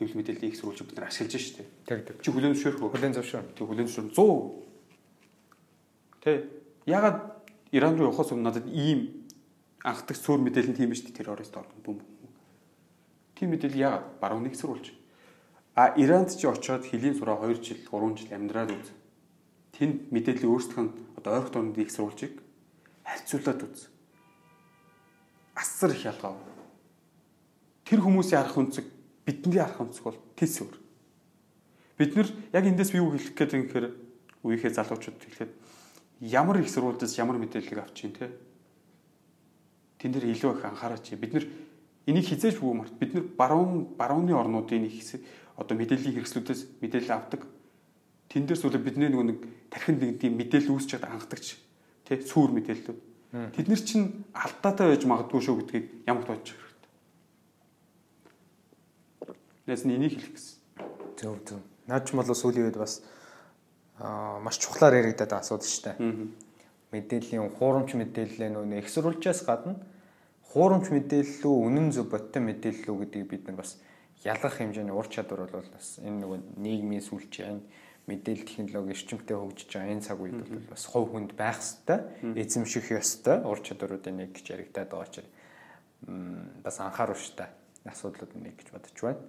хэвлэл 0.00 0.18
мэдээллийн 0.18 0.50
их 0.50 0.58
сурвалж 0.58 0.82
бид 0.82 0.98
нар 0.98 1.06
ашиглаж 1.12 1.38
штэ. 1.38 1.62
Тэг 1.86 2.02
тэг. 2.08 2.18
Чи 2.18 2.34
хүлэн 2.34 2.58
зөвшөөрөх 2.58 2.82
үү? 2.82 2.90
Хүлэн 2.90 3.14
зөвшөөрнө. 3.14 3.54
Тэг 3.54 3.66
хүлэн 3.68 3.86
зөвшөөрнө 3.86 4.18
100. 4.18 6.26
Тэ. 6.26 6.50
Ягаад 6.90 7.33
Иран 7.74 7.98
руу 7.98 8.06
явахаас 8.06 8.30
өмнө 8.30 8.46
надад 8.46 8.70
ийм 8.70 9.26
анхдагч 9.82 10.22
цөөр 10.22 10.46
мэдээлэл 10.46 10.78
тийм 10.78 10.94
биш 10.94 11.02
террорист 11.10 11.58
орно 11.58 11.74
бүм. 11.82 11.98
Тийм 13.34 13.50
мэдээлэл 13.50 13.82
ягаад 13.82 14.06
баруун 14.22 14.46
нэг 14.46 14.54
сурвалж. 14.54 14.94
А 15.74 15.90
Иранд 15.98 16.30
чи 16.38 16.46
очиод 16.46 16.86
хөлийн 16.86 17.18
сураа 17.18 17.42
2 17.42 17.58
жил 17.58 17.82
3 17.82 18.14
жил 18.14 18.30
амьдраад 18.30 18.70
үз. 18.78 18.94
Тэнд 19.74 20.14
мэдээлэл 20.14 20.46
өөрсдөх 20.46 20.78
нь 20.78 20.94
одоо 21.18 21.42
ойрхон 21.42 21.74
дорны 21.74 21.82
их 21.82 21.90
сурвалжийг 21.90 22.38
харьцуулаад 23.02 23.60
үз. 23.66 23.90
Асар 25.58 25.90
их 25.90 26.06
ялгаа. 26.06 26.38
Тэр 27.82 28.06
хүмүүсийн 28.06 28.38
арах 28.38 28.54
үнцэг 28.54 28.86
бидний 29.26 29.58
арах 29.58 29.82
онцг 29.82 30.06
бол 30.06 30.18
тис 30.38 30.62
өөр. 30.62 30.78
Бид 31.98 32.14
нар 32.14 32.30
яг 32.54 32.64
эндээс 32.70 32.94
би 32.94 33.02
юу 33.02 33.10
хэлэх 33.10 33.34
гээд 33.34 33.54
юм 33.58 33.62
гэхээр 33.66 33.86
үеийнхээ 34.46 34.72
залуучууд 34.78 35.18
хэлэхэд 35.18 35.52
ямар 36.20 36.60
их 36.60 36.68
сурвалжаас 36.70 37.18
ямар 37.18 37.38
мэдээлэл 37.38 37.80
авч 37.80 37.94
чинь 38.00 38.12
те. 38.12 38.30
Тэн 39.98 40.12
дээр 40.12 40.30
илүү 40.34 40.58
их 40.58 40.64
анхаараач. 40.64 41.14
Бид 41.16 41.32
нар 41.32 41.46
энийг 42.06 42.26
хизээж 42.28 42.60
бүгд 42.60 42.76
март. 42.76 42.94
Бид 42.98 43.14
нар 43.14 43.24
баруун 43.24 43.96
барууны 43.96 44.34
орнуудын 44.34 44.84
их 44.84 45.00
одоо 45.56 45.74
мэдээллийн 45.78 46.14
хэрэгслүүдээс 46.18 46.82
мэдээлэл 46.82 47.14
авдаг. 47.14 47.46
Тэн 48.28 48.46
дээр 48.46 48.58
сүлээ 48.58 48.82
бидний 48.82 49.08
нөгөө 49.08 49.26
нэг 49.30 49.38
тархинд 49.70 50.02
нэг 50.02 50.18
тийм 50.18 50.34
мэдээлэл 50.36 50.74
үүсч 50.74 50.98
чад 50.98 51.06
анхдагч 51.06 51.58
тий 52.04 52.18
сүүр 52.18 52.50
мэдээлэлүүд. 52.58 53.00
Тэд 53.54 53.66
нар 53.70 53.82
чинь 53.82 54.26
алдаатай 54.34 54.94
байж 54.94 55.02
магадгүй 55.06 55.40
шүү 55.42 55.56
гэдгийг 55.62 55.86
ямар 56.06 56.26
бодож 56.26 56.54
Нэс 59.66 59.84
нэнийг 59.88 60.20
хэлэх 60.20 60.36
гэсэн. 60.36 60.60
Зөв 61.16 61.40
зөв. 61.48 61.60
Наач 61.88 62.12
бол 62.12 62.28
сүүлийн 62.28 62.68
үед 62.68 62.76
бас 62.76 63.00
маш 63.98 64.58
чухлаар 64.58 64.98
яригадаад 64.98 65.30
байгаа 65.30 65.44
асуудал 65.44 65.70
шүү 65.70 65.84
дээ. 65.84 65.98
Мэдээллийн 66.94 67.50
хуурамч 67.58 67.94
мэдээлэл 67.94 68.54
нөө 68.54 68.78
их 68.78 68.90
сурвалжаас 68.90 69.42
гадна 69.46 69.78
хуурамч 70.54 70.86
мэдээлэл 70.94 71.50
үү, 71.50 71.56
үнэн 71.66 71.90
зөв 71.90 72.06
боттой 72.14 72.38
мэдээлэл 72.38 72.90
үү 72.94 72.98
гэдгийг 73.10 73.26
бид 73.26 73.42
нар 73.50 73.58
бас 73.58 73.82
ялгах 74.22 74.62
хэмжээний 74.62 74.94
ур 74.94 75.10
чадвар 75.10 75.50
бол 75.50 75.66
бас 75.66 75.98
энэ 75.98 76.22
нөгөө 76.22 76.38
нийгмийн 76.62 77.02
сүлжээ 77.02 77.58
мэдээлэл 78.06 78.46
технологи 78.46 78.94
эрчимтэй 78.94 79.34
хөгжиж 79.34 79.70
байгаа 79.74 79.90
энэ 79.98 80.06
цаг 80.06 80.18
үед 80.22 80.38
бол 80.38 80.70
бас 80.70 80.84
хувь 80.86 81.10
хүнд 81.10 81.34
байх 81.34 81.58
хэвээр 81.58 82.38
эзэмших 82.38 82.86
ёстой 82.94 83.42
ур 83.42 83.58
чадваруудын 83.66 84.14
нэг 84.14 84.30
гэж 84.30 84.46
яригадаад 84.54 84.90
байгаа 84.94 85.10
чинь 85.10 85.30
бас 86.62 86.76
анхааруулжтай 86.78 87.50
асуудлууд 87.90 88.32
нэг 88.38 88.54
гэж 88.54 88.68
бодож 88.70 88.94
байна. 89.02 89.26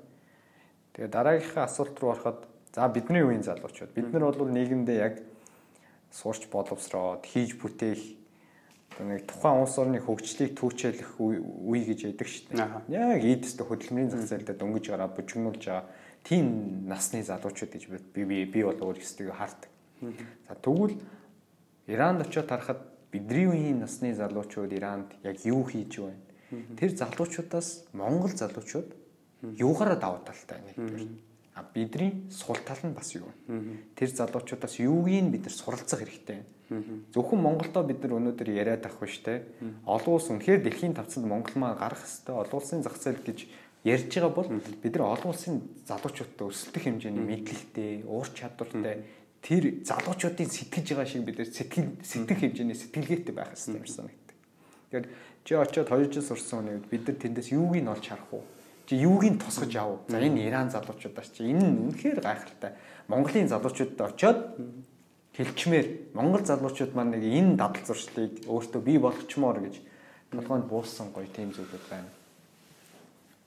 Тэгээ 0.93 1.09
дараагийнхаа 1.09 1.65
асуулт 1.65 1.97
руу 1.97 2.13
ороход 2.13 2.45
За 2.75 2.89
бидний 2.91 3.23
үеийн 3.23 3.39
залуучууд 3.39 3.95
бид 3.95 4.11
нар 4.11 4.35
бол 4.35 4.51
нийгэмдээ 4.51 4.99
яг 4.99 5.23
сурч 6.11 6.51
боловсроод 6.51 7.23
хийж 7.23 7.55
бүтээх 7.55 8.03
нэг 8.99 9.23
тухайн 9.31 9.63
улс 9.63 9.79
орны 9.79 10.03
хөгжлийг 10.03 10.59
түүчэлэх 10.59 11.15
үе 11.15 11.81
гэж 11.87 12.11
яддаг 12.11 12.27
шүү 12.27 12.51
дээ. 12.51 12.91
Яг 12.91 13.23
эдсдэ 13.23 13.63
хөдөлмөрийн 13.63 14.11
зах 14.11 14.27
зээлдээ 14.27 14.59
дөнгөж 14.59 14.91
гараа 14.91 15.07
бужигнуулж 15.07 15.63
байгаа 15.63 15.87
тийм 16.27 16.83
насны 16.83 17.23
залуучууд 17.23 17.71
гэж 17.79 17.83
би 18.11 18.23
би 18.27 18.43
би 18.43 18.59
бол 18.67 18.91
өөрсдөө 18.91 19.31
хардаг. 19.31 19.71
За 20.47 20.59
тэгвэл 20.59 20.99
Иранд 21.87 22.27
очиод 22.27 22.51
харахад 22.51 22.83
бидний 23.07 23.47
үеийн 23.47 23.79
насны 23.79 24.11
залуучууд 24.11 24.75
Иранд 24.75 25.15
яг 25.23 25.39
юу 25.47 25.63
хийж 25.63 26.03
байна? 26.03 26.19
Тэр 26.75 26.91
залуучуудаас 26.91 27.87
Монгол 27.95 28.35
залуучууд 28.35 28.91
юугаараа 29.63 29.95
давуу 29.95 30.19
талтай 30.27 30.59
нэгдүгээр. 30.59 31.34
А 31.55 31.63
бидний 31.73 32.27
сул 32.29 32.57
тал 32.67 32.77
нь 32.83 32.91
бас 32.91 33.15
юу 33.15 33.31
вэ? 33.47 33.79
Тэр 33.95 34.09
залуучуудаас 34.11 34.75
юугийг 34.83 35.31
бид 35.31 35.47
нар 35.47 35.55
суралцах 35.55 36.03
хэрэгтэй. 36.03 36.43
Зөвхөн 37.15 37.39
Монголдо 37.39 37.79
бид 37.87 38.03
нар 38.03 38.19
өнөөдөр 38.19 38.49
яриад 38.51 38.83
авах 38.83 39.07
биш 39.07 39.23
те. 39.23 39.47
Олон 39.87 40.19
улс 40.19 40.27
үнэхээр 40.27 40.67
дэлхийн 40.67 40.99
тавцанд 40.99 41.31
Монгол 41.31 41.55
маа 41.55 41.79
гарах 41.79 42.03
хэвээр 42.03 42.43
олон 42.43 42.59
улсын 42.59 42.83
зах 42.83 42.99
зээл 42.99 43.23
гэж 43.23 43.47
ярьж 43.87 44.11
байгаа 44.11 44.33
бол 44.35 44.49
бид 44.83 44.93
нар 44.99 45.15
олон 45.15 45.31
улсын 45.31 45.63
залуучуудтай 45.87 46.43
өрсөлдөх 46.43 46.83
хэмжээний 46.83 47.23
мэдлэгтэй, 47.23 48.03
уур 48.03 48.27
чадвартай 48.33 49.05
тэр 49.45 49.63
залуучуудын 49.85 50.49
сэтгэж 50.49 50.87
байгаа 50.91 51.05
шиг 51.05 51.23
бид 51.23 51.37
нар 51.37 51.49
сэтгэл 51.53 52.01
сэтгэх 52.01 52.39
хэмжээний 52.41 52.75
сэтгэлгээтэй 52.75 53.31
байх 53.31 53.53
хэрэгтэй 53.53 53.77
юм 53.77 53.85
санагддаг. 53.85 54.35
Тэгэхээр 54.89 55.05
чи 55.45 55.53
очиод 55.53 55.87
2 55.93 56.09
жил 56.09 56.25
сурсан 56.25 56.65
хүнийг 56.65 56.89
бид 56.89 57.05
нар 57.05 57.17
тэндээс 57.21 57.53
юуг 57.53 57.77
нь 57.77 57.85
олж 57.93 58.05
харах 58.09 58.33
уу? 58.33 58.43
Чи 58.85 58.95
юуг 58.95 59.25
нь 59.25 59.39
тусгаж 59.41 59.75
ав. 59.75 59.99
За 60.07 60.21
энэ 60.21 60.45
Иран 60.47 60.69
залуучуудаас 60.69 61.29
чи 61.33 61.49
энэ 61.49 61.65
нь 61.65 61.79
үнэхээр 61.89 62.21
гайхалтай. 62.21 62.77
Монголын 63.07 63.49
залуучуудад 63.49 64.13
очиод 64.13 64.39
хэлчмээр 65.33 66.13
Монгол 66.13 66.45
залуучууд 66.45 66.93
маань 66.93 67.17
нэг 67.17 67.23
энэ 67.25 67.57
дадал 67.57 67.83
зуршлыг 67.83 68.45
өөртөө 68.45 68.81
бий 68.81 68.97
болгочмоор 69.01 69.59
гэж 69.65 69.75
толгойд 70.31 70.65
буулсан 70.69 71.09
гоё 71.11 71.27
тийм 71.27 71.51
зүйлүүд 71.51 71.85
байна. 71.89 72.09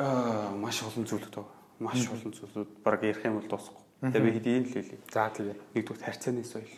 Аа 0.02 0.52
маш 0.58 0.82
олон 0.82 1.06
зүйлүүд 1.06 1.34
байна. 1.34 1.54
Маш 1.78 2.02
олон 2.10 2.32
зүйлүүд 2.34 2.70
баг 2.82 3.02
ярих 3.06 3.24
юм 3.24 3.38
бол 3.38 3.48
дуусахгүй. 3.48 3.84
Тэгээ 4.02 4.26
би 4.26 4.34
хэдийн 4.36 4.64
л 4.66 4.72
хэлье. 4.74 4.98
За 5.10 5.30
тэгээ. 5.30 5.56
Нэгдүгээр 5.74 6.04
харьцааны 6.04 6.44
соёл 6.44 6.74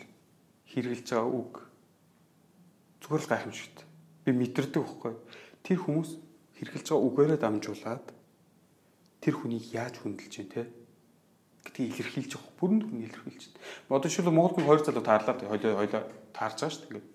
хэрэгжилж 0.69 1.09
байгаа 1.09 1.29
үг 1.29 1.53
зүгээр 3.01 3.23
л 3.25 3.31
гайхамшигт. 3.33 3.77
Би 4.25 4.31
мэдэрдэг 4.31 4.81
байхгүй. 4.81 5.13
Тэр 5.65 5.77
хүмүүс 5.81 6.11
хэрэгжилж 6.61 6.87
байгаа 6.87 7.07
үгээрээ 7.09 7.39
дамжуулаад 7.41 8.05
тэр 9.21 9.37
хүнийг 9.37 9.69
яаж 9.71 10.01
хүндэлж 10.01 10.33
байна 10.41 10.51
те 10.51 10.63
гэдгийг 11.61 11.93
илэрхийлж 12.01 12.31
байгаа 12.33 12.57
бүрэн 12.57 12.79
дүн 12.81 13.05
илэрхийлж 13.05 13.43
байна. 13.53 14.01
Одоо 14.01 14.09
шил 14.09 14.31
Монголд 14.33 14.57
нэг 14.57 14.65
хоёр 14.65 14.81
залуу 14.81 15.05
таарлаа 15.05 15.37
хоёлоо 15.37 15.77
хоёлоо 15.77 16.01
таарж 16.33 16.57
байгаа 16.57 16.73
шүү 16.73 16.89
дээ. 16.89 17.05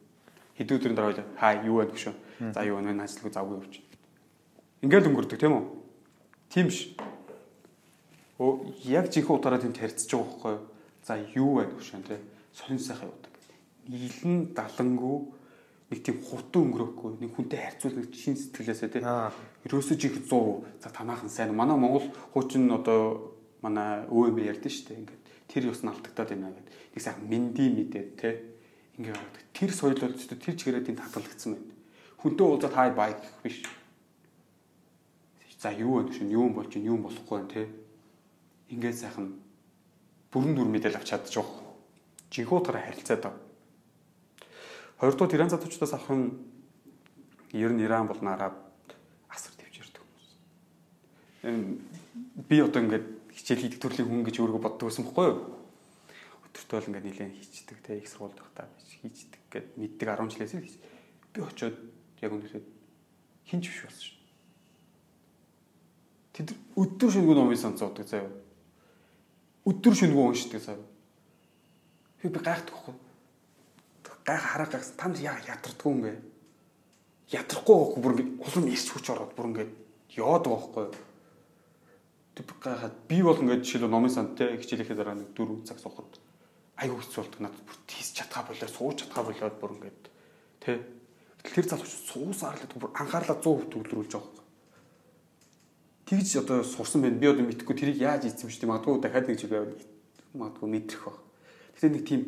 Хэдэн 0.57 0.77
өдрийн 0.79 0.95
дараа 0.95 1.11
хоёлоо 1.11 1.27
хаа 1.35 1.53
юу 1.66 1.77
байна 1.83 1.90
гүшөө. 1.90 2.14
За 2.55 2.62
юу 2.62 2.79
байна 2.79 3.03
ажлыг 3.03 3.35
завгүй 3.35 3.57
явууч. 3.59 3.75
Ингээл 4.87 5.09
өнгөрдөг 5.11 5.38
тийм 5.40 5.55
үү? 5.59 5.64
Тийм 6.47 6.71
ш. 6.71 6.95
Оо 8.38 8.62
яг 8.87 9.11
жинхэнэ 9.11 9.35
утгаараа 9.35 9.61
тэнд 9.61 9.77
харьцаж 9.83 10.07
байгаа 10.07 10.31
байхгүй 10.31 10.53
юу? 10.55 10.64
За 11.03 11.14
юу 11.35 11.51
байна 11.59 11.75
гүшөө 11.75 12.07
те 12.07 12.16
сонин 12.55 12.79
сайхан 12.79 13.11
явдаг. 13.11 13.33
Нийлэн 13.90 14.55
далангуу 14.55 15.35
нэг 15.87 16.03
тийм 16.03 16.18
хутан 16.18 16.66
өнгөрөөхгүй 16.66 17.11
нэг 17.22 17.31
хүнтэй 17.38 17.61
харьцуулах 17.62 18.11
шин 18.11 18.35
сэтгэлээсээ 18.35 18.90
тий. 18.90 19.03
Ерөөсөө 19.70 19.94
жих 19.94 20.18
100 20.27 20.83
за 20.83 20.90
танаахан 20.90 21.31
сайн. 21.31 21.55
Манай 21.55 21.79
Монгол 21.79 22.11
хуучин 22.35 22.66
одоо 22.75 23.38
манай 23.62 24.03
өвөө 24.11 24.35
юм 24.35 24.38
ярьдэн 24.42 24.66
шүү 24.66 24.87
дээ. 24.90 24.99
Ингээд 25.07 25.22
тэр 25.46 25.70
ёс 25.70 25.87
нь 25.87 25.90
алдагдаад 25.94 26.31
байна 26.35 26.51
гэдэг. 26.51 26.75
Нэг 26.90 27.03
сайхан 27.07 27.27
менди 27.31 27.64
мэдээд 27.70 28.09
тий. 28.18 28.35
Ингээд 28.99 29.35
тэр 29.55 29.70
соёл 29.70 29.94
бол 29.94 30.18
тэр 30.18 30.55
чигээрээ 30.59 30.87
тийм 30.90 30.99
татгалагдсан 30.99 31.55
байна. 31.55 31.70
Хүнтэй 32.18 32.46
уулзаад 32.51 32.75
хай 32.75 32.90
бай 32.90 33.11
гэх 33.14 33.38
биш. 33.46 33.62
За 35.62 35.70
юу 35.70 36.03
вэ 36.03 36.11
гэж 36.11 36.27
юм 36.27 36.51
болж 36.51 36.75
юм 36.75 37.07
болохгүй 37.07 37.46
тий. 37.46 37.70
Ингээд 38.75 39.07
сайхан 39.07 39.38
бүрэн 40.35 40.59
дүр 40.59 40.66
мэдээл 40.66 40.99
авч 40.99 41.14
чадчих. 41.14 41.46
Жинхүүтээр 42.35 42.75
харилцаад 42.75 43.22
байгаа 43.22 43.46
Хоёрдугаар 44.99 45.35
Иран 45.35 45.51
залуучуудаас 45.51 45.93
авах 45.93 46.11
юм 46.11 46.23
ер 47.53 47.73
нь 47.73 47.85
Иран 47.85 48.09
болон 48.09 48.29
Араб 48.33 48.57
асар 49.29 49.53
төвч 49.61 49.85
ирдэг 49.85 50.01
хүмүүс. 50.01 50.29
Би 52.49 52.57
одоо 52.65 52.81
ингээд 52.81 53.05
хичээл 53.29 53.61
хийдэг 53.61 53.81
төрлийн 53.81 54.09
хүн 54.09 54.25
гэж 54.25 54.41
өөрийгөө 54.41 54.65
боддог 54.65 54.89
байсан 54.89 55.05
байхгүй 55.05 55.27
юу? 55.29 55.39
Өдөртөө 56.49 56.79
л 56.81 56.89
ингээд 56.89 57.09
нилээн 57.13 57.37
хийчдэг 57.37 57.79
те 57.85 58.01
их 58.01 58.09
сургуульд 58.09 58.41
байхдаа 58.41 58.73
хийчдэг 58.89 59.43
гэд 59.53 59.67
мэддэг 59.77 60.09
10 60.17 60.33
жилээс 60.33 60.55
л 60.57 60.65
хийж. 60.65 60.77
Би 61.37 61.39
очиод 61.45 61.77
яг 62.25 62.33
үнэхээр 62.33 62.65
хинч 63.53 63.65
биш 63.69 63.85
болсон 63.85 64.01
шүү. 64.01 64.17
Тэд 66.41 66.49
өдөр 66.73 67.11
шөнөгүй 67.13 67.37
номын 67.37 67.61
сонцоодог 67.61 68.09
заяа. 68.09 68.33
Өдөр 69.69 69.93
шөнөгүй 69.93 70.25
уншдаг 70.25 70.65
заяа. 70.65 70.81
Би 72.25 72.33
гайхдаг 72.33 72.73
байхгүй 72.73 73.06
гайх 74.27 74.43
хараа 74.43 74.67
гайхс 74.67 74.91
там 74.99 75.15
яа 75.15 75.39
ятардгүй 75.47 75.93
юм 75.93 76.01
бэ? 76.03 76.12
Ядрахгүй 77.31 77.75
байхгүй 77.79 78.03
бүр 78.03 78.15
ингэ 78.19 78.25
улам 78.43 78.67
ирч 78.67 78.91
хүч 78.91 79.07
ороод 79.15 79.33
бүр 79.39 79.47
ингэ 79.55 79.65
яваад 80.19 80.51
байгаа 80.51 80.67
байхгүй. 80.75 80.87
Тэг 82.35 82.47
гайхаад 82.59 82.95
би 83.07 83.23
бол 83.23 83.39
ингэ 83.39 83.62
жишээлбэл 83.62 83.95
номын 83.95 84.11
санд 84.11 84.35
те 84.35 84.51
хичээлийнхээ 84.59 84.99
дараа 84.99 85.15
нэг 85.15 85.31
4 85.31 85.62
цаг 85.62 85.79
суухад 85.79 86.19
аюу 86.75 86.99
хэцүү 86.99 87.23
болдог 87.23 87.41
надад 87.41 87.62
бүр 87.62 87.79
тийс 87.87 88.11
чадхаа 88.19 88.43
болоо 88.51 88.67
сууж 88.67 88.97
чадхаа 89.07 89.25
болоод 89.31 89.57
бүр 89.62 89.73
ингэ 89.79 89.91
те 90.59 90.83
тэр 91.47 91.67
залууч 91.71 91.95
суусаар 92.11 92.59
л 92.59 92.67
бүр 92.83 92.91
анхаарлаа 92.99 93.39
100% 93.39 93.71
төвлөрүүлж 93.71 94.11
байгаа 94.11 94.27
байхгүй. 94.27 94.45
Тэгж 96.11 96.31
одоо 96.43 96.67
сурсан 96.67 97.03
байна. 97.03 97.19
Би 97.23 97.31
одоо 97.31 97.47
мэдхгүй 97.47 97.75
тэрийг 97.79 98.03
яаж 98.03 98.27
ийцсэн 98.27 98.47
юм 98.47 98.51
шүү 98.51 98.62
дээ. 98.67 98.71
Магадгүй 98.75 99.03
дахиад 99.03 99.27
нэг 99.31 99.39
жиг 99.39 99.55
магадгүй 100.35 100.69
мэдрэх 100.71 101.03
баг. 101.07 101.19
Гэтэ 101.79 101.95
нэг 101.95 102.03
тийм 102.07 102.23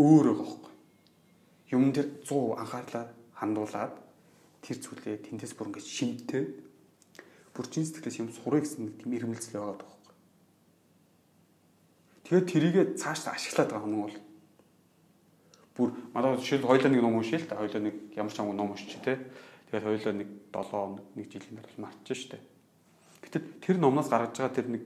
өөр 0.00 0.32
байгаа 0.32 0.44
байхгүй 0.44 0.75
юм 1.70 1.90
дээр 1.92 2.22
100 2.22 2.60
анхаарлаа 2.62 3.04
хандуулад 3.34 3.94
тэр 4.62 4.76
зүйлээ 4.78 5.26
тэндээс 5.26 5.54
бүр 5.58 5.70
ингэж 5.74 5.86
шимтээ 5.86 6.44
бүр 7.56 7.66
чин 7.72 7.84
сэтгэлээс 7.86 8.20
юм 8.20 8.30
сурах 8.30 8.62
гэсэн 8.62 8.84
нэг 8.84 8.94
тийм 9.00 9.12
ирмэлцэл 9.16 9.56
байгаа 9.56 9.80
байхгүй. 9.80 10.14
Тэгээд 12.26 12.50
тэрийгэ 12.52 12.82
цааш 13.00 13.32
ашиглаад 13.32 13.70
байгаа 13.72 13.88
юм 13.88 14.02
бол 14.04 14.16
бүр 15.76 15.88
манай 16.12 16.36
жишээл 16.36 16.68
хоёлоо 16.68 16.90
нэг 16.92 17.02
ном 17.02 17.16
уншия 17.16 17.40
л 17.40 17.48
та 17.48 17.56
хоёлоо 17.56 17.80
нэг 17.80 17.96
ямар 18.12 18.32
ч 18.32 18.38
амгүй 18.40 18.56
ном 18.56 18.70
уншчих 18.74 19.00
тий. 19.00 19.16
Тэгээд 19.72 19.86
хоёлоо 19.88 20.12
нэг 20.14 20.28
7 20.52 20.70
хоног 20.70 21.06
нэг 21.16 21.26
жилийн 21.32 21.56
дараа 21.56 21.80
мартчих 21.80 22.18
штэ. 22.18 22.38
Гэтэл 23.24 23.46
тэр 23.64 23.76
номноос 23.80 24.08
гаргаж 24.12 24.36
байгаа 24.36 24.56
тэр 24.56 24.68
нэг 24.70 24.84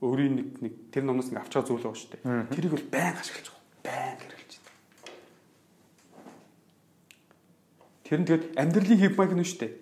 өөрийн 0.00 0.34
нэг 0.36 0.48
нэг 0.60 0.74
тэр 0.90 1.04
номноос 1.04 1.30
нэг 1.30 1.44
авч 1.44 1.52
байгаа 1.54 1.68
зүйл 1.68 1.84
байгаа 1.86 2.02
штэ. 2.02 2.18
Тэрийг 2.56 2.72
бол 2.72 2.88
байн 2.92 3.16
ашиглаж 3.16 3.46
байгаа. 3.50 3.62
Байн 3.84 4.35
Тэр 8.06 8.22
нь 8.22 8.26
тэгээд 8.30 8.54
амьдралын 8.54 9.00
хэв 9.02 9.14
маяг 9.18 9.34
нь 9.34 9.42
шүү 9.42 9.60
дээ. 9.66 9.72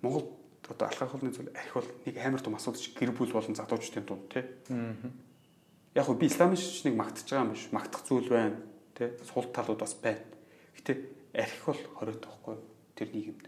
Монгол 0.00 0.24
одоо 0.72 0.88
алхах 0.88 1.12
холны 1.12 1.28
зүйл 1.28 1.52
арх 1.52 1.74
бол 1.76 1.90
нэг 2.08 2.16
амар 2.16 2.40
том 2.40 2.56
асуудал 2.56 2.80
гэр 2.96 3.12
бүл 3.12 3.28
болон 3.36 3.52
залуучдын 3.52 4.08
дунд 4.08 4.24
тий. 4.32 4.44
Яг 5.92 6.08
хөө 6.08 6.16
би 6.16 6.32
исламын 6.32 6.56
шишнийг 6.56 6.96
магтаж 6.96 7.28
байгаа 7.28 7.44
юм 7.44 7.52
биш. 7.52 7.68
Магтах 7.68 8.08
зүйл 8.08 8.28
байна 8.32 8.56
тий. 8.96 9.12
Сул 9.28 9.44
талууд 9.52 9.84
бас 9.84 9.92
байна. 10.00 10.24
Гэтэ 10.80 10.96
арх 11.36 11.60
бол 11.68 11.80
хориод 12.00 12.24
байхгүй 12.24 12.56
тэр 12.96 13.08
нийгэмд. 13.12 13.44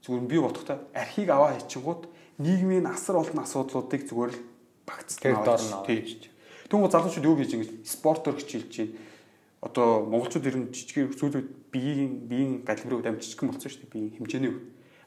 Зүгээр 0.00 0.24
би 0.24 0.38
бодохдоо 0.40 0.80
архийг 0.96 1.28
аваа 1.28 1.60
хийчихгууд 1.60 2.08
нийгмийн 2.40 2.88
асар 2.88 3.20
олон 3.20 3.44
асуудлуудыг 3.44 4.08
зүгээр 4.08 4.32
л 4.32 4.40
багцдаг 4.88 5.44
дор 5.44 5.60
нь 5.60 5.76
авч. 5.76 6.32
Түнго 6.72 6.88
залуучууд 6.88 7.28
юу 7.28 7.36
гэж 7.36 7.52
ингэж 7.52 7.70
спортоор 7.84 8.40
хичээлж 8.40 8.70
чинь 8.72 8.96
одоо 9.66 10.06
монголчууд 10.06 10.46
ер 10.46 10.56
нь 10.62 10.70
жижиг 10.70 11.18
сүүлүүд 11.18 11.74
биеийн 11.74 12.12
биеийн 12.30 12.52
галбирыг 12.62 13.02
амар 13.02 13.18
жижигхэн 13.18 13.50
болсон 13.50 13.70
шүү 13.70 13.82
дээ. 13.82 13.94
Биеийн 13.94 14.14
хэмжээний 14.14 14.52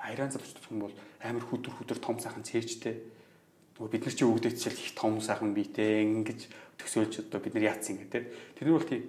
айран 0.03 0.31
залуучууд 0.35 0.67
юм 0.67 0.83
бол 0.83 0.95
амар 1.23 1.43
хүдэр 1.47 1.73
хүдэр 1.79 1.99
том 2.03 2.19
сайхан 2.19 2.43
цээжтэй. 2.43 2.95
Нөгөө 3.79 3.91
бид 3.95 4.03
нар 4.03 4.15
чи 4.19 4.27
өгдөөчл 4.27 4.75
их 4.75 4.91
том 4.99 5.23
сайхан 5.23 5.55
биетэй 5.55 6.03
ингэж 6.03 6.39
төсөөлж 6.75 7.31
одоо 7.31 7.39
бид 7.39 7.55
нар 7.55 7.71
яатсан 7.71 7.95
гэдэг. 8.03 8.23
Тэр 8.59 8.67
нь 8.67 8.75
бол 8.75 8.83
тийм 8.83 9.07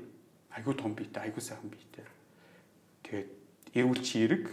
айгүй 0.54 0.74
том 0.78 0.94
биетэй, 0.94 1.26
айгүй 1.26 1.42
сайхан 1.42 1.66
биетэй. 1.66 2.06
Тэгээд 3.02 3.28
эрүүл 3.74 4.02
чи 4.06 4.22
эрэг. 4.22 4.46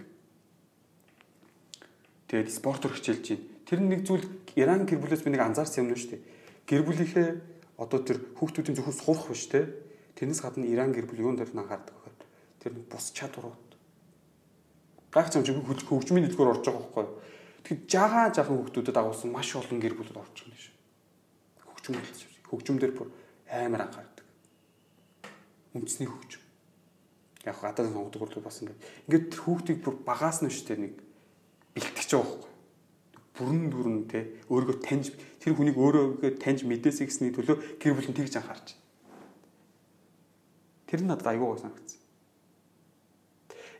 Тэгээд 2.25 2.49
спортоор 2.49 2.97
хичээлж 2.97 3.21
чинь. 3.21 3.45
Тэр 3.69 3.85
нэг 3.85 4.01
зүйл 4.01 4.25
Иран 4.57 4.89
гэр 4.89 4.97
бүлээс 4.97 5.21
би 5.21 5.29
нэг 5.29 5.45
анзаарсан 5.45 5.85
юм 5.85 5.93
шүү 5.93 6.17
дээ. 6.17 6.25
Гэр 6.65 6.81
бүлийнхээ 6.81 7.29
одоо 7.77 7.99
тэр 8.01 8.17
хүүхдүүдийн 8.41 8.73
зөвхөн 8.73 8.97
сурах 8.97 9.29
биш 9.29 9.45
те 9.53 9.69
Тэрнээс 10.17 10.41
гадна 10.41 10.65
Иран 10.65 10.91
гэр 10.97 11.05
бүл 11.05 11.29
юунд 11.29 11.45
нь 11.45 11.61
анхаардаг 11.61 11.93
гэхээр 11.93 12.17
тэр 12.57 12.73
бус 12.89 13.13
чадварууд. 13.13 13.69
Гайх 15.13 15.29
зам 15.29 15.45
чиг 15.45 15.61
хөгжмийн 15.61 16.25
дэлгүүр 16.25 16.57
орж 16.57 16.65
байгаа 16.65 16.81
байхгүй? 16.89 17.05
Тэгэхээр 17.61 17.85
жагаа 17.85 18.25
жаахан 18.33 18.57
хүүхдүүдэд 18.57 18.97
агуулсан 18.97 19.29
маш 19.29 19.53
олон 19.53 19.77
гэр 19.77 19.93
бүлд 19.93 20.17
орж 20.17 20.35
байгаа 20.41 20.49
юм 20.49 20.57
шиг. 20.57 20.75
Хөгжмөн 21.61 22.01
хэлж 22.01 22.37
Хөгжим 22.47 22.79
дээр 22.79 22.95
бүр 22.95 23.11
амар 23.51 23.83
анхаардаг. 23.87 24.23
Үндэсний 25.75 26.07
хөгжим. 26.07 26.43
Яг 27.43 27.59
гадаад 27.59 27.91
сонгодог 27.91 28.23
бол 28.23 28.47
бас 28.47 28.63
ингээд 28.63 28.79
ингээд 29.07 29.25
тэр 29.35 29.41
хүүхдийг 29.43 29.79
бүр 29.83 29.95
багаас 30.07 30.39
нь 30.39 30.51
штэ 30.51 30.79
нэг 30.79 30.95
бэлтгэж 31.75 32.09
байгаа 32.15 32.23
байхгүй. 32.23 32.53
Бүрэн 33.35 33.67
дүрэн 33.67 33.97
те 34.07 34.19
өөрийгөө 34.47 34.77
таньж 34.79 35.11
тэр 35.43 35.53
хүнийг 35.59 35.75
өөрөөгөө 35.75 36.39
таньж 36.39 36.63
мэдээсэй 36.63 37.07
гэсний 37.11 37.35
төлөө 37.35 37.83
гэр 37.83 37.93
бүл 37.99 38.09
нь 38.11 38.15
тэгж 38.15 38.39
анхаарч. 38.39 38.67
Тэр 40.87 41.03
нь 41.03 41.11
надад 41.11 41.27
аюул 41.27 41.53
гой 41.53 41.59
санагдсан. 41.59 41.99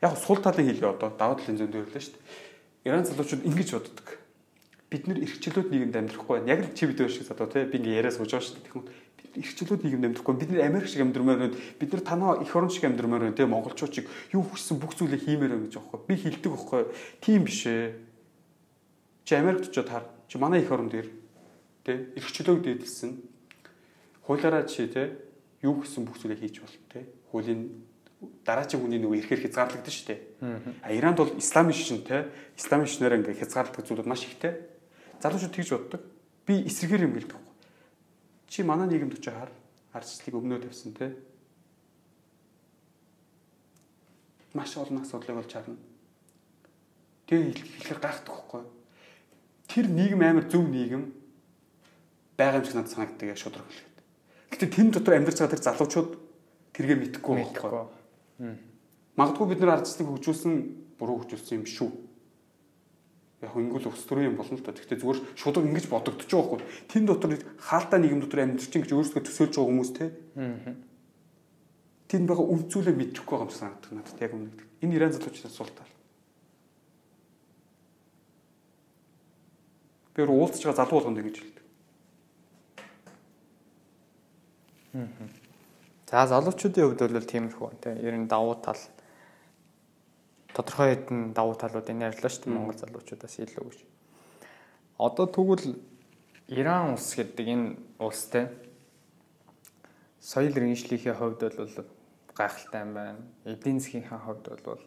Яг 0.02 0.18
сул 0.20 0.38
талын 0.38 0.68
хэлээ 0.68 0.92
одоо 0.92 1.10
даваа 1.16 1.40
талын 1.40 1.58
зөнд 1.58 1.74
өрлөө 1.74 2.02
шүү 2.04 2.14
дээ. 2.14 2.26
Иран 2.86 3.08
залуучууд 3.08 3.48
ингэж 3.48 3.70
боддог. 3.74 4.08
Бид 4.92 5.08
нэр 5.08 5.24
эрхчлүүд 5.24 5.72
нийгэмд 5.72 5.96
амьдрахгүй 5.98 6.36
байна. 6.38 6.52
Яг 6.54 6.60
л 6.68 6.76
чи 6.76 6.86
бид 6.86 7.00
шиг 7.10 7.26
задуу 7.26 7.48
те 7.50 7.66
би 7.66 7.80
ингээ 7.82 8.00
яриа 8.04 8.14
сууж 8.14 8.30
байгаа 8.30 8.46
шүү 8.46 8.56
дээ. 8.56 8.68
Тэгвэл 8.68 8.92
бид 9.18 9.32
эрхчлүүд 9.42 9.82
нийгэмд 9.84 10.06
амьдрахгүй. 10.08 10.36
Бид 10.38 10.52
нэр 10.52 10.68
Америк 10.68 10.88
шиг 10.88 11.02
амьдрмаар 11.02 11.40
байна. 11.44 11.58
Бид 11.80 11.92
нар 11.92 12.04
танаа 12.06 12.34
их 12.44 12.56
орон 12.56 12.70
шиг 12.70 12.86
амьдрмаар 12.86 13.24
байна 13.28 13.36
те 13.36 13.50
монголчууд 13.50 13.92
чиг 13.92 14.06
юу 14.32 14.46
хүссэн 14.46 14.78
бүх 14.78 14.96
зүйлээ 14.96 15.24
хиймээр 15.28 15.52
байна 15.58 15.66
гэж 15.68 15.76
аахгүй. 15.76 16.00
Би 16.08 16.16
хилдэг 16.16 16.52
аахгүй. 16.56 16.84
Тийм 17.20 17.44
биш 17.44 17.66
ээ. 17.68 18.00
Чи 19.28 19.36
Америкт 19.36 19.68
очиод 19.68 19.90
хар. 19.90 20.06
Чи 20.32 20.38
манай 20.38 20.64
их 20.64 20.72
оронд 20.72 20.94
ир. 20.94 21.12
Тэ 21.84 22.16
эрхчлөөг 22.16 22.64
дээдэлсэн. 22.64 23.12
Хуулаараа 24.24 24.64
чи 24.72 24.88
те 24.88 25.27
юу 25.64 25.82
гэсэн 25.82 26.06
бүх 26.06 26.18
зүйлээ 26.22 26.42
хийж 26.42 26.62
болно 26.62 26.86
те. 26.92 27.06
Хуулийн 27.32 27.62
дараачийн 28.46 28.82
хүний 28.82 28.98
нөгөө 29.02 29.18
ирэхээр 29.22 29.44
хязгаарлагдсан 29.46 29.94
шүү 29.94 30.08
дээ. 30.10 30.22
А 30.82 30.90
Иранд 30.94 31.18
бол 31.18 31.34
исламын 31.38 31.74
шишин 31.74 32.02
те 32.02 32.30
исламын 32.58 32.90
шишнээр 32.90 33.22
ингээ 33.22 33.42
хязгаарлагдаг 33.42 33.86
зүйлүүд 33.86 34.10
маш 34.10 34.26
ихтэй. 34.26 34.58
Залуучууд 35.22 35.54
тэгж 35.54 35.70
боддог. 35.74 36.02
Би 36.46 36.66
эсрэгээр 36.66 37.06
юм 37.06 37.14
гэлдэг. 37.14 37.42
Чи 38.50 38.64
манай 38.66 38.90
нийгэмд 38.90 39.18
очиж 39.18 39.34
хар 39.34 39.52
арчлыг 39.94 40.34
өмнөө 40.34 40.66
тавьсан 40.66 40.94
те. 40.98 41.14
Маш 44.54 44.74
олон 44.78 45.02
асуудлыг 45.06 45.38
болж 45.38 45.52
харна. 45.54 45.78
Тэгээ 47.28 47.54
хэлэхээр 47.54 48.00
гайхдаг 48.02 48.34
байхгүй. 48.34 48.64
Тэр 49.68 49.86
нийгэм 49.92 50.22
амар 50.24 50.48
зөв 50.50 50.64
нийгэм 50.66 51.12
байгаа 52.38 52.62
юм 52.62 52.66
шиг 52.66 52.76
надад 52.80 52.94
санагддаг 52.94 53.38
шудраг 53.38 53.68
хэлэхэд. 53.68 53.87
Гэтэ 54.52 54.66
тэн 54.72 54.92
дотор 54.92 55.20
амьдарч 55.20 55.38
байгаа 55.40 55.54
тэр 55.56 55.66
залуучууд 55.66 56.10
тэргээ 56.74 56.98
мэдхгүй 56.98 57.34
байхгүй. 57.42 57.88
Магадгүй 59.18 59.48
бид 59.50 59.60
нар 59.62 59.82
ардчлалыг 59.82 60.14
хөгжүүлсэн 60.14 60.54
буруу 61.02 61.26
хөгжүүлсэн 61.26 61.62
юм 61.62 61.66
шүү. 61.66 61.90
Яг 63.42 63.54
хөнгөл 63.54 63.90
ус 63.90 64.06
төрийн 64.06 64.34
юм 64.34 64.38
болно 64.38 64.58
л 64.58 64.66
та. 64.66 64.74
Гэхдээ 64.74 64.98
зүгээр 64.98 65.20
шудаг 65.38 65.66
ингэж 65.66 65.86
бодогдож 65.90 66.26
байгаа 66.26 66.58
байхгүй. 66.58 66.90
Тэн 66.90 67.06
дотор 67.06 67.38
хаалтаа 67.62 68.00
нийгэм 68.02 68.22
дотор 68.22 68.46
амьдарч 68.46 68.74
ингэж 68.74 68.94
өөрсдөө 68.94 69.22
төсөөлж 69.26 69.54
байгаа 69.58 69.70
хүмүүс 69.74 69.92
те. 69.94 70.06
Тэн 72.10 72.24
байгаа 72.26 72.46
үн 72.46 72.62
зүйлээ 72.66 72.96
мэдчихгүй 72.98 73.34
байгаа 73.38 73.46
юм 73.46 73.54
санагдах 73.54 73.94
надад 73.94 74.22
яг 74.22 74.34
өмнө. 74.34 74.58
Энэ 74.82 74.96
Иран 74.98 75.14
залуучдаас 75.14 75.54
суултаа. 75.54 75.86
Би 80.18 80.26
уулзж 80.26 80.66
байгаа 80.66 80.82
залуу 80.82 80.98
болгонд 80.98 81.22
ингэж 81.22 81.38
хэлдэг. 81.38 81.66
Аа. 84.87 84.87
За 86.08 86.26
залуучуудын 86.28 86.84
хувьд 86.88 87.02
бол 87.12 87.32
тиймэрхүү 87.32 87.70
тийм 87.84 88.00
ер 88.00 88.16
нь 88.16 88.32
давуу 88.32 88.56
тал 88.58 88.80
тодорхой 90.56 90.96
хэдэн 90.96 91.36
давуу 91.36 91.56
талуудыг 91.60 92.00
ярьлаа 92.00 92.32
шүү 92.32 92.48
дээ 92.48 92.56
Монгол 92.56 92.80
залуучуудаас 92.80 93.36
илүү 93.44 93.64
гэж. 93.68 93.80
Одоо 94.98 95.26
тэгвэл 95.28 95.76
Иран 96.48 96.96
улс 96.96 97.12
гэдэг 97.12 97.46
энэ 97.46 97.76
улстай 98.00 98.48
соёл 100.24 100.56
иргэншлийнхээ 100.56 101.16
хувьд 101.20 101.42
бол 101.44 101.76
гайхалтай 102.32 102.82
юм 102.88 102.94
байна. 102.96 103.20
Эдийн 103.44 103.84
засгийн 103.84 104.08
хувьд 104.08 104.48
бол 104.64 104.82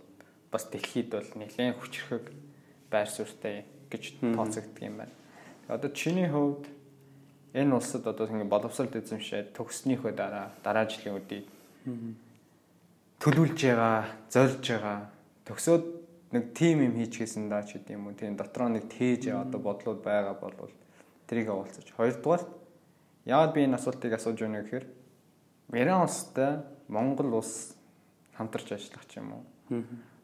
бас 0.51 0.65
дэлхийд 0.73 1.13
бол 1.13 1.31
нэлээд 1.37 1.77
хүчрхэг 1.77 2.25
байр 2.91 3.09
суурьтай 3.13 3.69
гэж 3.93 4.25
тооцогддог 4.35 4.83
юм 4.83 4.97
байна. 5.05 5.15
Одоо 5.69 5.91
чиний 5.93 6.27
хувьд 6.27 6.65
энэ 7.55 7.75
улсад 7.75 8.07
одоо 8.07 8.27
ингэ 8.27 8.45
боловсролт 8.47 8.95
эзэмшээд 8.97 9.55
төгснөөхөө 9.57 10.13
дараа 10.15 10.55
дараа 10.63 10.87
жилийн 10.87 11.19
үдийг 11.19 11.47
төлүүлж 13.21 13.59
байгаа, 13.69 14.05
зорж 14.33 14.65
байгаа. 14.65 15.11
Төгсөөд 15.45 15.85
нэг 16.33 16.45
тим 16.57 16.81
юм 16.87 16.95
хийчихсэн 16.97 17.51
даа 17.53 17.67
ч 17.67 17.77
гэдэм 17.77 18.01
юм 18.01 18.07
уу. 18.09 18.17
Тийм 18.17 18.37
дотроо 18.37 18.69
нэг 18.73 18.89
тээж 18.89 19.35
одоо 19.35 19.61
бодлууд 19.61 20.01
байгаа 20.01 20.35
бол 20.41 20.57
тэрийг 21.29 21.53
уулзаж. 21.53 21.85
Хоёрдугаар 21.93 22.49
яагаад 23.27 23.53
би 23.53 23.67
энэ 23.67 23.77
асуултыг 23.77 24.13
асууж 24.17 24.39
байна 24.41 24.63
гэхээр 24.63 24.87
Иран 25.75 26.07
улстай 26.09 26.65
Монгол 26.89 27.45
улс 27.45 27.77
хамтарч 28.39 28.73
ажиллах 28.73 29.05
ч 29.05 29.21
юм 29.21 29.37
уу. 29.37 29.45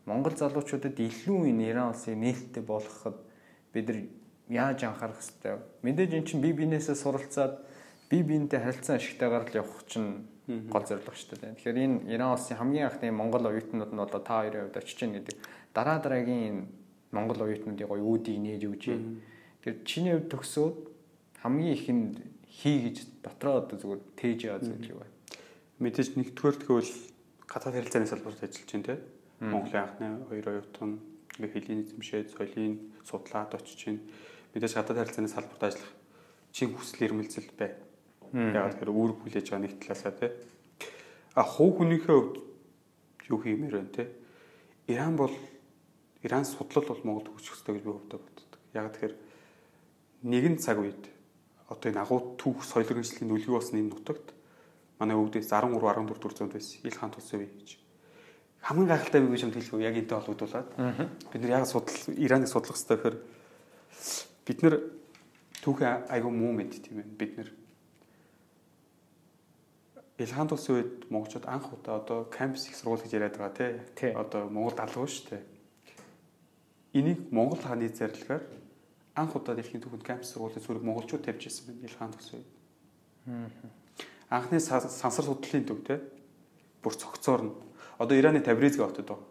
Монгол 0.07 0.33
залуучуудад 0.33 0.97
илүү 0.97 1.53
энэ 1.53 1.69
Иран 1.69 1.93
улсыг 1.93 2.17
нээлттэй 2.17 2.63
болгоход 2.63 3.21
бид 3.75 3.87
нар 3.91 3.99
яаж 4.49 4.85
анхаарах 4.85 5.19
хэвтэй. 5.19 5.59
Мэдээж 5.83 6.13
эн 6.15 6.25
чинь 6.27 6.43
бие 6.43 6.55
биенээсээ 6.55 6.95
суралцаад 6.95 7.67
бие 8.11 8.23
биентэй 8.23 8.61
харилцан 8.63 8.97
ашигтайгаар 8.97 9.45
л 9.51 9.59
явах 9.59 9.83
чинь 9.91 10.27
гол 10.47 10.87
зорилго 10.87 11.11
шүү 11.11 11.43
дээ. 11.43 11.59
Тэгэхээр 11.59 11.79
энэ 11.83 12.15
Иран 12.15 12.39
улсын 12.39 12.55
хамгийн 12.55 12.87
анхны 12.87 13.11
Монгол 13.11 13.51
оюутнууд 13.51 13.91
нь 13.91 13.99
одоо 13.99 14.23
та 14.23 14.47
хоёрын 14.47 14.71
хувьд 14.71 14.79
очиж 14.79 14.99
гин 15.03 15.19
гэдэг 15.19 15.37
дараа 15.75 15.99
дараагийн 15.99 16.71
Монгол 17.11 17.43
оюутнуудын 17.43 17.91
гоё 17.91 18.07
үүдийг 18.07 18.39
нээж 18.39 18.63
өгч. 18.71 18.85
Тэр 19.67 19.75
чиний 19.83 20.15
хувьд 20.15 20.31
төгсөөд 20.31 20.77
хамгийн 21.43 21.75
ихэнд 21.75 22.15
хий 22.47 22.87
гэж 22.87 22.97
дотроо 23.27 23.67
одоо 23.67 23.75
зүгээр 23.75 24.03
тээж 24.15 24.39
байгаа 24.47 24.63
зүйл 24.63 24.91
юу 24.95 25.01
вэ? 25.03 25.09
Мэдээж 25.83 26.15
нэгдүгээр 26.15 26.57
тэгвэл 26.63 26.93
гадаад 27.51 27.75
харилцааны 27.83 28.07
салбарт 28.07 28.47
ажиллаж 28.47 28.71
байна 28.71 28.87
те. 28.87 28.95
Монголын 29.43 29.83
анхны 29.83 30.07
хоёр 30.31 30.47
оюутан 30.47 31.03
ингээ 31.43 31.53
хэлийн 31.59 31.83
эзэмшээд 31.83 32.31
соёлын 32.39 32.75
судлаад 33.03 33.51
очиж 33.59 33.81
байна 33.91 34.01
мэдээж 34.57 34.73
гадаад 34.73 35.05
харилцааны 35.05 35.29
салбарт 35.29 35.63
ажиллах 35.69 35.93
чин 36.57 36.73
хүсэл 36.73 37.05
эрмэлзэл 37.05 37.53
бай. 37.61 37.77
Яг 38.33 38.73
тэгэхээр 38.81 38.89
үүрэг 38.89 39.19
хүлээж 39.21 39.47
байгаа 39.53 39.65
нэг 39.69 39.77
талаасаа 39.85 40.13
тий. 40.17 40.33
А 41.37 41.45
хуу 41.45 41.77
хүнийхээ 41.77 42.17
хувьд 42.17 42.37
юу 43.29 43.39
хиймээр 43.45 43.75
байна 43.77 43.93
тий. 43.93 44.09
Иран 44.89 45.21
бол 45.21 45.35
Иран 46.25 46.49
судлал 46.49 46.89
бол 46.89 47.05
Монголд 47.05 47.29
хөгжих 47.29 47.61
хэрэгтэй 47.61 47.75
гэж 47.77 47.85
би 47.85 47.93
хувьдаа 47.93 48.19
боддог. 48.25 48.53
Яг 48.73 48.89
тэгэхээр 48.97 49.15
нэгэн 50.25 50.57
цаг 50.57 50.81
үед 50.81 51.05
одоо 51.69 51.93
энэ 51.93 52.01
агуу 52.01 52.35
түүх 52.41 52.65
соёл 52.65 52.89
иргэншлийн 52.89 53.29
нүлгүү 53.29 53.55
болсон 53.55 53.79
энэ 53.79 53.93
нутагт 53.93 54.33
манай 54.99 55.17
өвдөөс 55.19 55.51
13 55.53 55.77
14 55.77 56.09
дугаар 56.09 56.35
зуунд 56.35 56.55
байсан 56.57 56.81
ил 56.83 56.97
хаан 56.97 57.13
тус 57.13 57.29
үе 57.35 57.47
гэж 57.47 57.69
хамгийн 58.63 58.89
гайхалтай 58.89 59.21
би 59.21 59.29
гэж 59.35 59.43
хэлэхгүй 59.51 59.83
яг 59.83 59.97
энтэй 59.99 60.17
холбогдуулаад 60.17 60.69
бид 61.31 61.41
нар 61.43 61.53
яг 61.61 61.67
судал 61.67 61.95
Ираныг 62.17 62.49
судлах 62.49 62.75
хэрэгтэй 62.75 62.97
гэхээр 62.97 63.17
бид 64.47 64.63
нар 64.63 64.81
түүхэн 65.61 66.07
айгүй 66.09 66.33
муу 66.33 66.53
мэд 66.55 66.79
тийм 66.79 67.03
ээ 67.03 67.11
бид 67.19 67.33
нар 67.37 67.51
Илхан 70.19 70.49
тус 70.49 70.65
үед 70.73 71.11
монголчууд 71.13 71.45
анх 71.45 71.69
удаа 71.77 72.01
одоо 72.01 72.25
кампус 72.25 72.69
их 72.73 72.77
сургууль 72.77 73.05
гэж 73.05 73.13
яриад 73.13 73.37
байгаа 73.37 73.77
тий. 73.93 74.17
Одоо 74.17 74.49
Монгол 74.49 74.73
далгуу 74.73 75.05
шүү 75.05 75.29
дээ. 75.29 75.43
Энийг 76.97 77.29
Монгол 77.29 77.61
хааны 77.61 77.93
зарилгаар 77.93 78.41
анх 79.13 79.37
удаа 79.37 79.53
дэлхийн 79.53 79.85
түүхэнд 79.85 80.09
кампус 80.09 80.33
сургуулийн 80.33 80.65
зүрэг 80.65 80.89
монголчууд 80.89 81.21
тавьж 81.21 81.53
ирсэн 81.53 81.69
байна 81.69 81.85
Илхан 81.85 82.13
тус 82.17 82.33
үед. 82.33 82.49
Анхны 84.33 84.57
сансар 84.57 85.25
судлалын 85.25 85.69
төв 85.69 85.85
тий. 85.85 86.01
Бүр 86.81 86.97
цогцоор 86.97 87.43
нь 87.45 87.53
одоо 88.01 88.17
Ираны 88.17 88.41
Тавриз 88.41 88.81
гэх 88.81 88.89
хотод 88.89 89.05
байгаа. 89.05 89.29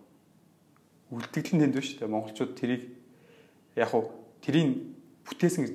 Үлдэгдэл 1.09 1.65
нэнд 1.65 1.73
биш 1.73 1.97
үү? 1.97 2.05
Монголчууд 2.05 2.53
тэрийг 2.53 2.93
яг 3.73 3.89
уу 3.89 4.13
тэрийн 4.45 4.94
бүтээсэн 5.25 5.65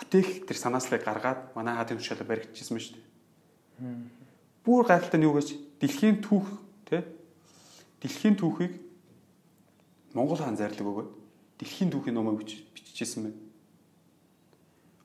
бүтээх 0.00 0.48
тэр 0.48 0.56
санааслыг 0.56 1.04
гаргаад 1.04 1.52
манай 1.52 1.76
хаадын 1.76 2.00
тушаалаа 2.00 2.28
баригдчихсан 2.28 2.76
байна 2.76 2.86
шүү 2.88 2.96
дээ. 2.96 3.08
Бүр 4.64 4.84
гайхалтай 4.88 5.20
нь 5.20 5.28
юу 5.28 5.36
гэж 5.36 5.48
дэлхийн 5.80 6.24
түүх 6.24 6.48
тий 6.88 7.04
дэлхийн 8.00 8.36
түүхийг 8.40 8.72
Монгол 10.16 10.40
хаан 10.40 10.56
зарлаг 10.56 10.80
өгөөд 10.80 11.10
дэлхийн 11.60 11.92
түүхийн 11.92 12.16
номыг 12.16 12.48
биччихсэн 12.48 13.28
байна. 13.28 13.38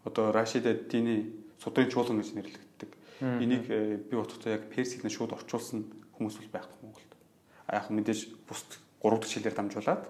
Одоо 0.07 0.31
Рашид 0.31 0.65
Эддиний 0.65 1.35
судрын 1.59 1.91
чуулган 1.91 2.23
гэж 2.23 2.31
нэрлэгддэг. 2.33 2.91
Энийг 3.19 3.65
э, 3.67 3.97
би 3.99 4.15
бодохдоо 4.15 4.55
яг 4.55 4.69
Персид 4.71 5.03
нь 5.03 5.11
шууд 5.11 5.35
орчуулсан 5.35 5.87
хүмүүс 6.15 6.39
бол 6.39 6.51
байхгүй 6.55 6.79
Монголд. 6.83 7.11
А 7.67 7.81
яг 7.83 7.91
мэдээж 7.91 8.31
бус 8.47 8.63
3 9.03 9.19
дахь 9.19 9.31
шилээр 9.31 9.55
дамжуулаад 9.55 10.03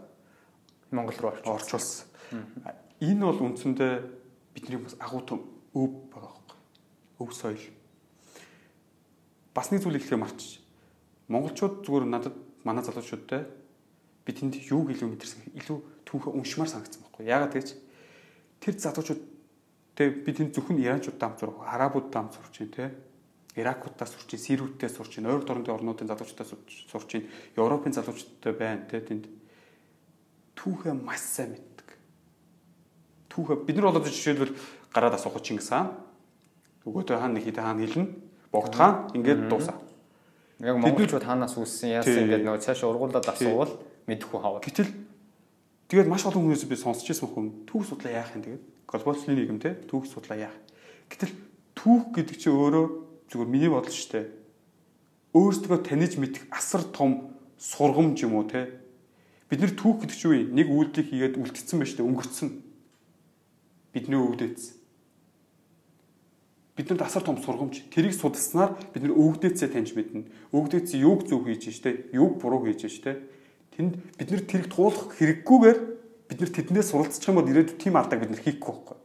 Монгол 0.91 1.17
руу 1.21 1.33
орчуулсан 1.45 2.05
энэ 3.01 3.23
бол 3.25 3.41
үндсэндээ 3.51 3.93
бидний 4.55 4.79
бас 4.79 4.95
агуу 4.99 5.21
том 5.25 5.39
өв 5.73 5.91
байгаа 6.13 6.31
байхгүй. 6.35 6.59
Өв 7.19 7.29
соёл. 7.33 7.65
Бас 9.53 9.71
нэг 9.71 9.83
зүйл 9.83 9.99
ихлэх 9.99 10.19
марч. 10.19 10.59
Монголчууд 11.27 11.83
зүгээр 11.83 12.05
надад 12.05 12.35
манай 12.63 12.83
залуучуудтай 12.83 13.47
би 14.25 14.31
тэнд 14.31 14.59
юуг 14.69 14.91
илүү 14.93 15.09
мэдэрсэн 15.09 15.55
илүү 15.59 15.77
түүхэ 16.05 16.29
уншмаар 16.33 16.69
санагдсан 16.69 17.01
байхгүй. 17.03 17.25
Яагаад 17.29 17.53
гэж 17.53 17.67
тэр 18.61 18.73
залуучууд 18.77 19.35
Тэгээ 19.95 20.27
би 20.27 20.31
тэнд 20.35 20.51
зөвхөн 20.51 20.83
Иранчуудтай 20.83 21.23
хамт 21.23 21.39
сурах, 21.39 21.63
Арабуудтай 21.63 22.19
хамт 22.19 22.35
сурч 22.35 22.55
байна 22.59 22.75
те. 22.75 22.85
Иракуудтай 23.55 24.07
сурч 24.11 24.27
байна, 24.27 24.43
Сирүүдтэй 24.43 24.89
сурч 24.91 25.11
байна, 25.15 25.31
ойр 25.31 25.47
дорнодын 25.47 25.71
орнуудын 25.71 26.09
залуучуудтай 26.11 26.47
сурч 26.51 27.11
байна, 27.15 27.31
Европын 27.55 27.95
залуучуудтай 27.95 28.53
байна 28.59 28.83
те 28.91 28.99
тэнд. 28.99 29.31
Түүхээ 30.59 30.99
маш 30.99 31.23
сайн 31.23 31.55
мэддэг. 31.55 31.74
Түүхээ 33.35 33.67
бид 33.67 33.75
нар 33.75 33.91
болоод 33.91 34.07
жишээлбэл 34.07 34.55
гараад 34.95 35.19
асуух 35.19 35.43
Чингис 35.43 35.67
хаан. 35.75 35.91
Нөгөөдөө 36.87 37.19
хаан 37.19 37.35
нэг 37.35 37.43
хитэ 37.43 37.59
хаан 37.59 37.83
хэлнэ. 37.83 38.07
Богд 38.55 38.71
хаан 38.71 39.11
ингээд 39.11 39.51
дуусаа. 39.51 39.75
Яг 40.63 40.79
монголчууд 40.79 41.27
хаанаас 41.27 41.59
үүссэн 41.59 41.99
яасан 41.99 42.31
ингээд 42.31 42.47
нөгөө 42.47 42.63
цааш 42.63 42.87
ургуулад 42.87 43.27
асуувал 43.27 43.75
мэдэхгүй 44.07 44.39
хаваа. 44.39 44.63
Гэтэл 44.63 44.87
тэгээд 45.91 46.07
маш 46.07 46.23
олон 46.23 46.47
хүнээс 46.47 46.63
би 46.63 46.79
сонсч 46.79 47.03
байсан 47.11 47.27
хүн 47.27 47.67
түүх 47.67 47.83
судлаа 47.91 48.23
яах 48.23 48.31
юм 48.39 48.43
тэгээд 48.47 48.63
глобалчлын 48.87 49.35
нийгэм 49.35 49.59
те 49.59 49.75
түүх 49.83 50.07
судлаа 50.07 50.47
яах. 50.47 50.55
Гэтэл 51.11 51.35
түүх 51.75 52.15
гэдэг 52.15 52.37
чинь 52.39 52.55
өөрөө 52.55 52.85
зүгээр 53.35 53.51
миний 53.51 53.67
бодол 53.67 53.91
шүү 53.91 54.11
дээ. 54.15 54.25
Өөрсдөө 55.35 55.79
таньж 55.83 56.15
мэдэх 56.15 56.47
асар 56.55 56.87
том 56.87 57.35
сургамж 57.59 58.23
юм 58.23 58.39
уу 58.39 58.47
те. 58.47 58.79
Бид 59.51 59.59
нэр 59.59 59.75
түүх 59.75 60.07
гэдэг 60.07 60.15
чинь 60.15 60.55
нэг 60.55 60.71
үйлдэл 60.71 61.03
хийгээд 61.11 61.35
үлдсэн 61.35 61.83
байж 61.83 61.91
тээ 61.99 62.07
өнгөрцөн. 62.07 62.49
Бидний 63.95 64.19
өвдөц. 64.19 64.75
Бидэнд 66.75 66.99
асар 66.99 67.23
том 67.23 67.39
сургамж. 67.39 67.87
Тэрийг 67.87 68.11
судалснаар 68.11 68.75
бид 68.91 69.07
нэр 69.07 69.15
өвгдөөцөө 69.15 69.71
таньж 69.71 69.95
мэднэ. 69.95 70.27
Өвгдөөц 70.51 70.91
юуг 70.99 71.23
зөв 71.23 71.47
хийж 71.47 71.71
штэ, 71.71 72.11
юуг 72.11 72.35
буруу 72.43 72.67
хийж 72.67 72.91
штэ. 72.91 73.23
Тэнд 73.71 73.95
бид 74.19 74.27
нэр 74.27 74.43
тэрийг 74.43 74.67
туулах 74.67 75.15
хэрэггүйгээр 75.15 75.79
бид 76.27 76.37
нэр 76.43 76.51
тэднээс 76.51 76.91
суралцчих 76.91 77.31
юм 77.31 77.39
бол 77.39 77.47
ирээдүйд 77.47 77.79
тийм 77.79 77.95
алдааг 77.95 78.19
бид 78.27 78.31
нэр 78.35 78.43
хийхгүй 78.43 78.75
байхгүй. 78.75 78.99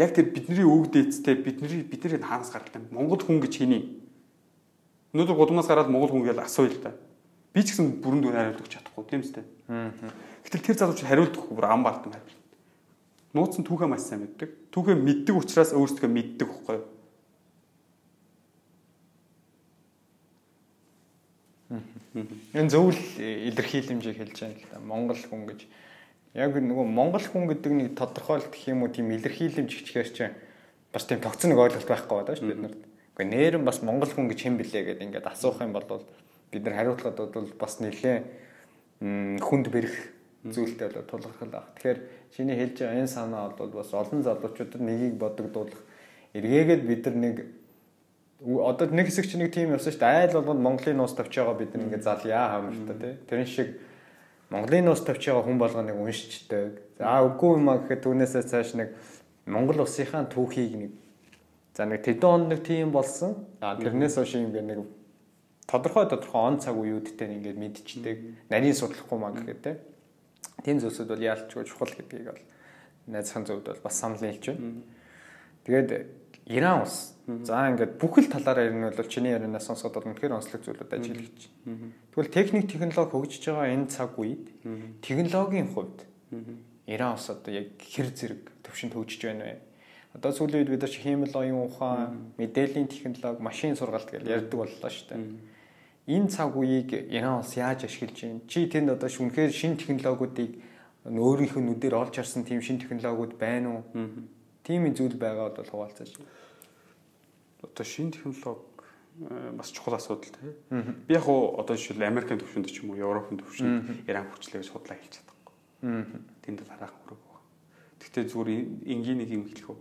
Яг 0.00 0.16
тэр 0.16 0.32
бидний 0.32 0.64
өвгдөөцтэй 0.64 1.36
бидний 1.36 1.84
бидний 1.84 2.16
хаанаас 2.24 2.48
гаралтай 2.48 2.80
Монгол 2.88 3.20
хүн 3.20 3.44
гэж 3.44 3.60
хэний. 3.60 4.00
Өнөөдөр 5.12 5.36
гудамнаас 5.36 5.68
гараад 5.68 5.92
Монгол 5.92 6.16
хүн 6.16 6.24
гэж 6.24 6.40
асууя 6.40 6.72
л 6.72 6.80
да. 6.80 6.96
Би 7.52 7.60
ч 7.60 7.76
гэсэн 7.76 8.00
бүрэн 8.00 8.24
дүн 8.24 8.32
хариулт 8.32 8.64
өгч 8.64 8.80
чадахгүй 8.80 9.04
тийм 9.04 9.20
үстэй. 9.20 9.44
Гэтэл 9.68 10.64
тэр 10.64 10.76
залууч 10.80 11.04
хариулдаггүй 11.04 11.52
бүр 11.52 11.68
ам 11.68 11.84
бартан 11.84 12.16
хариулт 12.16 12.39
нууц 13.34 13.54
нь 13.58 13.66
түүхээ 13.66 13.88
маш 13.90 14.06
сайн 14.10 14.26
мэддэг. 14.26 14.50
Түүхээ 14.74 14.96
мэддэг 14.98 15.34
учраас 15.36 15.70
өөрсдөө 15.70 16.10
мэддэг 16.10 16.48
байхгүй 16.50 16.76
юу? 16.78 16.86
Энэ 22.10 22.70
зөвл 22.74 22.98
илэрхийлэмжийг 23.22 24.18
хэлж 24.18 24.38
байгаа 24.42 24.58
л 24.58 24.70
да. 24.74 24.82
Монгол 24.82 25.22
хүн 25.22 25.46
гэж 25.46 25.60
яг 26.34 26.58
нөгөө 26.58 26.86
монгол 26.90 27.22
хүн 27.22 27.46
гэдэг 27.46 27.72
нэг 27.72 27.88
тодорхойлт 27.94 28.50
гэх 28.50 28.74
юм 28.74 28.82
уу 28.82 28.90
тийм 28.90 29.14
илэрхийлэмж 29.14 29.70
гिचгээр 29.70 30.10
чинь 30.10 30.34
бас 30.90 31.06
тийм 31.06 31.22
тогтсон 31.22 31.54
нэг 31.54 31.62
ойлголт 31.62 31.86
байхгүй 31.86 32.26
байгаа 32.26 32.34
шүү 32.34 32.50
бид 32.50 32.62
нарт. 32.66 32.82
Гэхдээ 33.14 33.30
нэрэн 33.30 33.62
бас 33.62 33.78
монгол 33.86 34.10
хүн 34.10 34.26
гэж 34.26 34.38
хэн 34.42 34.58
блэ 34.58 34.82
гэдэг 34.82 35.06
ингээд 35.06 35.30
асуух 35.30 35.62
юм 35.62 35.70
бол 35.70 35.86
бид 36.50 36.62
нар 36.66 36.74
хариулахад 36.74 37.14
бол 37.30 37.50
бас 37.54 37.78
нэлээ 37.78 38.18
хүнд 39.38 39.66
бэрх 39.70 39.94
зүйлтэй 40.44 40.88
бол 40.88 41.04
тулгархал 41.04 41.48
баг. 41.48 41.64
Тэгэхээр 41.76 41.98
чиний 42.32 42.56
хэлж 42.56 42.76
байгаа 42.80 42.98
энэ 43.04 43.12
санаа 43.12 43.52
бол 43.52 43.68
бас 43.68 43.92
олон 43.92 44.22
залуучуудад 44.24 44.80
нэгийг 44.80 45.20
бодогдуулах 45.20 45.80
эргээгээд 46.32 46.82
бид 46.88 47.04
нар 47.04 47.16
нэг 47.20 47.36
одоо 48.40 48.88
нэг 48.88 49.06
хэсэг 49.12 49.28
чинь 49.28 49.44
нэг 49.44 49.52
тим 49.52 49.76
явсан 49.76 49.92
шүү 49.92 50.00
дээ. 50.00 50.32
Айл 50.32 50.40
болгонд 50.40 50.64
Монголын 50.64 50.96
нуус 50.96 51.12
тавьж 51.12 51.36
байгаа 51.36 51.60
бид 51.60 51.76
нар 51.76 51.84
ингээд 51.84 52.08
залъя 52.08 52.48
хаамжтай 52.56 52.96
тий. 52.96 53.14
Тэрэн 53.28 53.46
шиг 53.52 53.68
Монголын 54.48 54.84
нуус 54.88 55.04
тавьж 55.04 55.20
байгаа 55.28 55.44
хүн 55.44 55.58
болго 55.60 55.82
нэг 55.84 55.96
уншичдаг. 56.00 56.72
За 56.96 57.20
үгүй 57.20 57.60
юм 57.60 57.68
а 57.68 57.76
гэхэд 57.84 58.00
түүнээсээ 58.00 58.44
цааш 58.48 58.70
нэг 58.80 58.96
Монгол 59.44 59.84
улсынхаа 59.84 60.24
түүхийг 60.24 60.72
нэг 60.72 60.92
за 61.76 61.84
нэг 61.84 62.00
тэдэн 62.00 62.24
он 62.24 62.48
нэг 62.48 62.64
тим 62.64 62.96
болсон. 62.96 63.44
А 63.60 63.76
тэрнээс 63.76 64.16
хойш 64.16 64.40
ингээд 64.40 64.64
нэг 64.72 64.88
тодорхой 65.68 66.08
тодорхой 66.08 66.40
он 66.48 66.56
цаг 66.64 66.80
үеүүдтэй 66.80 67.28
ингээд 67.28 67.60
мэдчихдэг. 67.60 68.16
Нарийн 68.48 68.72
судлахгүй 68.72 69.18
маа 69.20 69.36
гэхэд 69.36 69.60
тий 69.60 69.76
тийм 70.64 70.80
зүйлсүүд 70.80 71.08
бол 71.08 71.26
яалтчгүй 71.26 71.64
чухал 71.66 71.92
гэдгийг 71.94 72.26
бол 72.30 72.42
найзхан 73.10 73.46
зөвд 73.48 73.66
бол 73.66 73.82
бас 73.84 73.96
санал 73.96 74.20
нийлж 74.20 74.44
байна. 74.52 74.82
Тэгээд 75.64 75.90
Иран 76.50 76.82
улс 76.82 77.14
за 77.26 77.70
ингээд 77.70 77.94
бүх 78.00 78.18
л 78.18 78.26
талаараа 78.26 78.66
ирнэ 78.66 78.90
бол 78.90 79.06
чиний 79.06 79.30
ярианаас 79.30 79.70
сонсоод 79.70 79.94
бол 79.94 80.08
үнэхээр 80.10 80.34
онцлог 80.34 80.64
зүйлүүд 80.64 80.94
ажиглаж 80.98 81.38
байна. 81.64 81.92
Тэгвэл 82.10 82.34
техник 82.34 82.66
технологи 82.66 83.14
хөгжиж 83.14 83.42
байгаа 83.46 83.70
энэ 83.70 83.86
цаг 83.86 84.18
үед 84.18 84.44
технологийн 85.04 85.68
хувьд 85.70 85.98
Иран 86.90 87.14
улс 87.14 87.30
одоо 87.30 87.52
яг 87.54 87.78
хэр 87.78 88.08
зэрэг 88.10 88.42
төвшөнд 88.66 88.94
хөгжиж 88.98 89.20
байна 89.30 89.44
вэ? 89.46 89.56
Одоо 90.18 90.34
сүүлийн 90.34 90.66
үед 90.66 90.74
бид 90.74 90.82
нар 90.82 90.90
хиймэл 90.90 91.38
оюун 91.38 91.70
ухаан, 91.70 92.34
мэдээллийн 92.34 92.90
технологи, 92.90 93.38
машин 93.38 93.78
сургалт 93.78 94.10
гэж 94.10 94.26
ярьдаг 94.26 94.58
боллоо 94.58 94.90
шүү 94.90 95.06
дээ 95.06 95.22
энэ 96.06 96.28
цаг 96.28 96.56
үеийг 96.56 96.92
Иран 97.12 97.40
улс 97.40 97.56
яаж 97.56 97.84
ашиглаж 97.84 98.16
байна? 98.20 98.40
Чи 98.48 98.66
тэнд 98.66 98.90
одоо 98.96 99.08
шүнхээр 99.08 99.52
шин 99.52 99.76
технологиудыг 99.76 100.60
өөрийнх 101.04 101.56
нь 101.56 101.66
нүдээр 101.68 101.94
олж 101.96 102.14
харсан 102.16 102.44
тийм 102.44 102.60
шин 102.60 102.80
технологиуд 102.80 103.36
байна 103.36 103.80
уу? 103.80 103.84
Тийм 104.64 104.88
зүйл 104.92 105.16
байгаа 105.16 105.52
бол 105.52 105.70
хуваалцаач. 105.70 106.16
Одоо 107.62 107.84
шин 107.84 108.12
технологи 108.12 108.64
э, 109.24 109.52
бас 109.52 109.72
чухал 109.72 109.94
асуудал 109.96 110.28
тийм. 110.28 111.04
Би 111.08 111.14
яг 111.14 111.28
одоо 111.28 111.76
жишээл 111.76 112.04
Америкийн 112.04 112.40
төвшөнд 112.40 112.68
ч 112.68 112.84
юм 112.84 112.92
уу, 112.92 113.00
Европын 113.00 113.40
төвшөнд 113.40 114.08
Иран 114.08 114.28
гэж 114.28 114.68
судлаа 114.68 114.96
хэлж 114.96 115.20
чадахгүй. 115.20 115.54
Тэнд 116.44 116.60
л 116.64 116.68
харах 116.68 116.92
мөрөг 117.04 117.20
байна. 117.24 117.44
Гэхдээ 118.00 118.24
зүгээр 118.28 118.50
энгийн 118.88 119.18
нэг 119.24 119.30
юм 119.32 119.44
хэлэх 119.48 119.72
үү? 119.72 119.78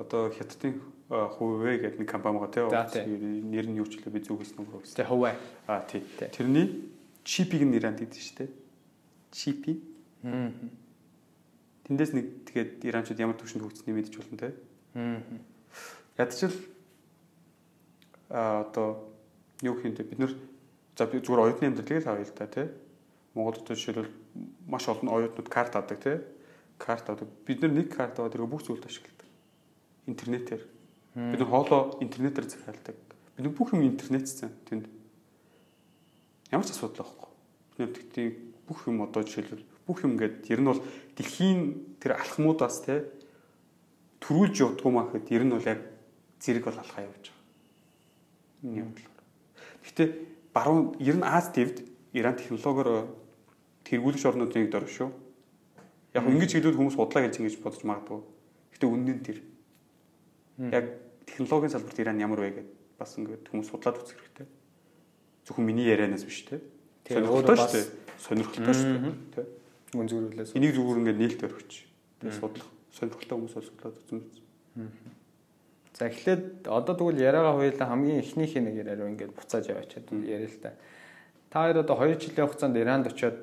Одоо 0.00 0.32
хятадын 0.32 0.80
Huawei 1.08 1.78
гэдэг 1.78 2.02
нэг 2.02 2.10
компани 2.10 2.42
байгаа 2.42 2.90
тийм. 2.90 3.46
Нэр 3.46 3.66
нь 3.70 3.78
юу 3.78 3.86
ч 3.86 4.02
л 4.02 4.10
би 4.10 4.18
зүг 4.18 4.42
хэлсэн 4.42 4.58
юм 4.58 4.74
уу? 4.74 4.82
Тийм 4.82 5.06
Huawei. 5.06 5.38
Аа 5.70 5.86
тий. 5.86 6.02
Тэрний 6.18 6.90
чипийг 7.22 7.62
нэранд 7.62 8.02
гэдэг 8.02 8.18
шүү 8.18 8.36
дээ. 8.42 8.50
Чипи. 9.30 9.72
Тэндээс 11.86 12.10
нэг 12.10 12.26
тэгээд 12.50 12.70
иранчууд 12.90 13.22
ямар 13.22 13.38
төвшөнд 13.38 13.62
хөгжсөнийг 13.62 13.94
мэдэж 14.02 14.14
болно 14.18 14.38
те. 14.42 14.50
Ядчил 16.18 16.54
а 18.26 18.66
одоо 18.66 19.06
юу 19.62 19.78
хийх 19.78 19.94
бид 19.94 20.18
нэр 20.18 20.34
за 20.98 21.06
би 21.06 21.22
зүгээр 21.22 21.54
оюутны 21.54 21.70
амьдрал 21.70 21.86
тэгэл 21.86 22.10
хавъя 22.10 22.26
л 22.26 22.34
да 22.34 22.50
тий. 22.50 22.66
Монголд 23.38 23.62
одоо 23.62 23.78
жишээлбэл 23.78 24.10
маш 24.66 24.90
олон 24.90 25.06
оюутнууд 25.06 25.46
карт 25.46 25.78
авдаг 25.78 26.02
тий. 26.02 26.18
Карт 26.82 27.06
авдаг. 27.06 27.30
Бид 27.46 27.62
нар 27.62 27.70
нэг 27.70 27.94
карт 27.94 28.18
аваад 28.18 28.34
тэргээ 28.34 28.50
бүх 28.50 28.66
зүйлд 28.66 28.90
ашигладаг. 28.90 29.30
Интернетээр 30.10 30.66
Бид 31.16 31.40
хоолоо 31.40 31.96
интернетээр 32.04 32.44
захиалдаг. 32.44 32.96
Бид 33.40 33.56
бүх 33.56 33.72
юм 33.72 33.88
интернетсэн 33.88 34.52
тэнд. 34.68 34.84
Ямар 36.52 36.68
ч 36.68 36.76
асуудал 36.76 37.08
байхгүй. 37.08 37.32
Бид 37.80 37.96
тэгтээ 37.96 38.28
бүх 38.68 38.84
юм 38.84 39.00
одоо 39.00 39.24
жишээлбэл 39.24 39.64
бүх 39.88 40.04
юм 40.04 40.20
ингээд 40.20 40.44
ер 40.52 40.60
нь 40.60 40.68
бол 40.68 40.82
дэлхийн 41.16 41.96
тэр 42.02 42.20
алхмуудаас 42.20 42.84
те 42.84 43.08
төрүүлж 44.20 44.56
явдггүй 44.60 44.92
маа 44.92 45.08
гэхэд 45.08 45.32
ер 45.32 45.44
нь 45.48 45.54
бол 45.56 45.64
яг 45.64 45.80
зэрэг 46.42 46.68
бол 46.68 46.76
алхаа 46.84 47.08
явж 47.08 47.32
байгаа. 47.32 48.76
Юм 48.76 48.92
бодлоо. 48.92 49.24
Гэхдээ 49.88 50.08
баруун 50.52 50.84
ер 51.00 51.16
нь 51.16 51.24
Аз 51.24 51.48
твд 51.48 51.80
Иран 52.12 52.36
технологиор 52.36 53.08
тэргүүлэгч 53.88 54.24
орнуудын 54.26 54.66
нэг 54.66 54.72
дор 54.74 54.84
шүү. 54.84 55.08
Яг 56.12 56.24
ингэж 56.28 56.60
хэлвэл 56.60 56.76
хүмүүс 56.76 56.96
бодлоо 56.98 57.22
гэж 57.22 57.40
ингэж 57.40 57.56
бодож 57.62 57.82
магадгүй. 57.84 58.20
Гэхдээ 58.74 58.90
үнэн 58.90 59.16
нь 59.16 59.24
тэр. 59.24 59.38
Яг 60.72 61.05
технологийн 61.26 61.70
салбарт 61.74 61.98
Иран 62.00 62.22
ямар 62.22 62.40
вэ 62.40 62.50
гэдээ 62.56 62.76
бас 62.98 63.16
ингээд 63.20 63.48
хүмүүс 63.52 63.68
судлаад 63.68 64.00
үзэх 64.00 64.16
хэрэгтэй. 64.16 64.46
Зөвхөн 65.44 65.66
миний 65.68 65.86
ярианаас 65.86 66.24
биш 66.24 66.48
те. 66.48 66.60
Сонирхолтой 67.04 67.56
шүү 67.60 67.72
дээ. 67.76 67.86
Сонирхолтой 68.24 68.74
шүү 68.74 68.88
дээ. 69.36 69.46
Мөн 69.94 70.08
зүрхлээс. 70.08 70.56
Энийг 70.56 70.72
зүгээр 70.74 71.00
ингээд 71.04 71.20
нээлт 71.20 71.44
өргөч. 71.44 71.72
Тэгээ 72.24 72.40
судлах. 72.40 72.68
Сонирхолтой 72.96 73.36
хүмүүс 73.36 73.52
судлаад 73.52 73.96
үзэн 74.00 74.20
биз. 74.24 74.40
За 75.96 76.08
эхлээд 76.08 76.68
одоо 76.68 76.94
тэгвэл 76.96 77.20
яриагаа 77.20 77.56
хоёулаа 77.56 77.88
хамгийн 77.88 78.20
эхнийх 78.24 78.56
нэг 78.56 78.74
яриа 78.80 79.08
ингээд 79.08 79.36
буцааж 79.36 79.68
яваачаад 79.68 80.08
яриа 80.24 80.48
л 80.48 80.60
та. 80.60 80.72
Та 81.52 81.68
хоёр 81.68 81.84
одоо 81.84 81.96
2 82.00 82.16
жилийн 82.20 82.48
хугацаанд 82.48 82.76
Иранд 82.76 83.06
очиод 83.12 83.36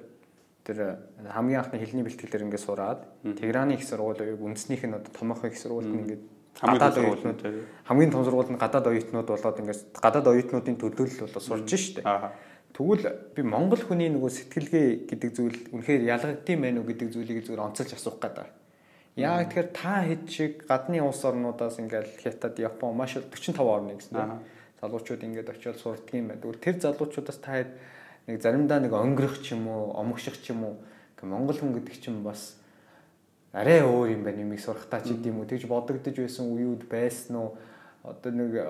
тэр 0.65 1.01
хамгийн 1.25 1.61
анхны 1.61 1.77
хэлний 1.81 2.05
бэлтгэлээр 2.05 2.45
ингээд 2.45 2.65
сураад 2.65 3.09
Теграны 3.25 3.73
их 3.73 3.83
сургууль 3.85 4.37
үндэснийх 4.37 4.85
нь 4.85 4.93
одоо 4.93 5.11
томоохон 5.13 5.49
их 5.49 5.57
сургуульд 5.57 5.93
ингээд 5.93 6.23
гадаад 6.61 6.97
оюутнууд 6.97 7.39
хамгийн 7.89 8.11
том 8.11 8.23
сургууль 8.23 8.51
нь 8.53 8.61
гадаад 8.61 8.87
оюутнууд 8.87 9.27
болоод 9.27 9.59
ингээд 9.59 9.81
гадаад 9.97 10.27
оюутнуудын 10.27 10.77
төлөөлөл 10.77 11.25
болоо 11.25 11.41
сурж 11.41 11.69
штэ. 11.73 12.05
Тэгвэл 12.73 13.05
би 13.37 13.41
монгол 13.45 13.81
хүний 13.81 14.09
нөгөө 14.09 14.31
сэтгэлгээ 14.33 14.87
гэдэг 15.05 15.29
зүйл 15.33 15.57
үнэхээр 15.77 16.09
ялгагдсан 16.09 16.57
байх 16.57 16.77
уу 16.77 16.89
гэдэг 16.89 17.09
зүйлийг 17.13 17.45
зүгээр 17.45 17.65
онцолж 17.69 17.91
асуух 17.93 18.17
гэдэг. 18.17 18.49
Яг 19.13 19.53
тэгэхээр 19.53 19.69
та 19.77 20.01
хэд 20.01 20.23
шиг 20.25 20.65
гадны 20.65 20.97
улс 21.05 21.21
орнуудаас 21.21 21.77
ингээд 21.77 22.17
Хятад, 22.17 22.57
Япон 22.57 22.97
маш 22.97 23.13
45 23.13 23.61
орны 23.61 24.01
гэсэн. 24.01 24.41
Залуучууд 24.81 25.21
ингээд 25.21 25.53
очиод 25.53 25.77
сурдаг 25.77 26.17
юм 26.17 26.33
байна. 26.33 26.41
Тэгвэл 26.41 26.65
тэр 26.65 26.75
залуучуудаас 26.81 27.37
та 27.37 27.61
хэд 27.61 27.71
нэг 28.25 28.41
заримдаа 28.41 28.81
нэг 28.81 28.89
өнгөрөх 28.97 29.45
ч 29.45 29.53
юм 29.53 29.69
уу, 29.69 29.93
омгших 29.93 30.41
ч 30.41 30.49
юм 30.49 30.65
уу. 30.65 30.75
Монгол 31.23 31.55
хүн 31.55 31.77
гэдэг 31.77 31.95
чинь 32.03 32.19
бас 32.25 32.57
арай 33.53 33.85
өөр 33.85 34.17
юм 34.17 34.25
байна 34.25 34.41
юмыг 34.41 34.59
сурахтаа 34.59 35.05
ч 35.05 35.13
гэдэм 35.13 35.37
үү 35.37 35.49
тэгж 35.53 35.69
бодогдож 35.69 36.17
байсан 36.17 36.49
үеуд 36.49 36.89
байсан 36.89 37.37
уу 37.37 37.53
одоо 38.01 38.31
нэг 38.33 38.65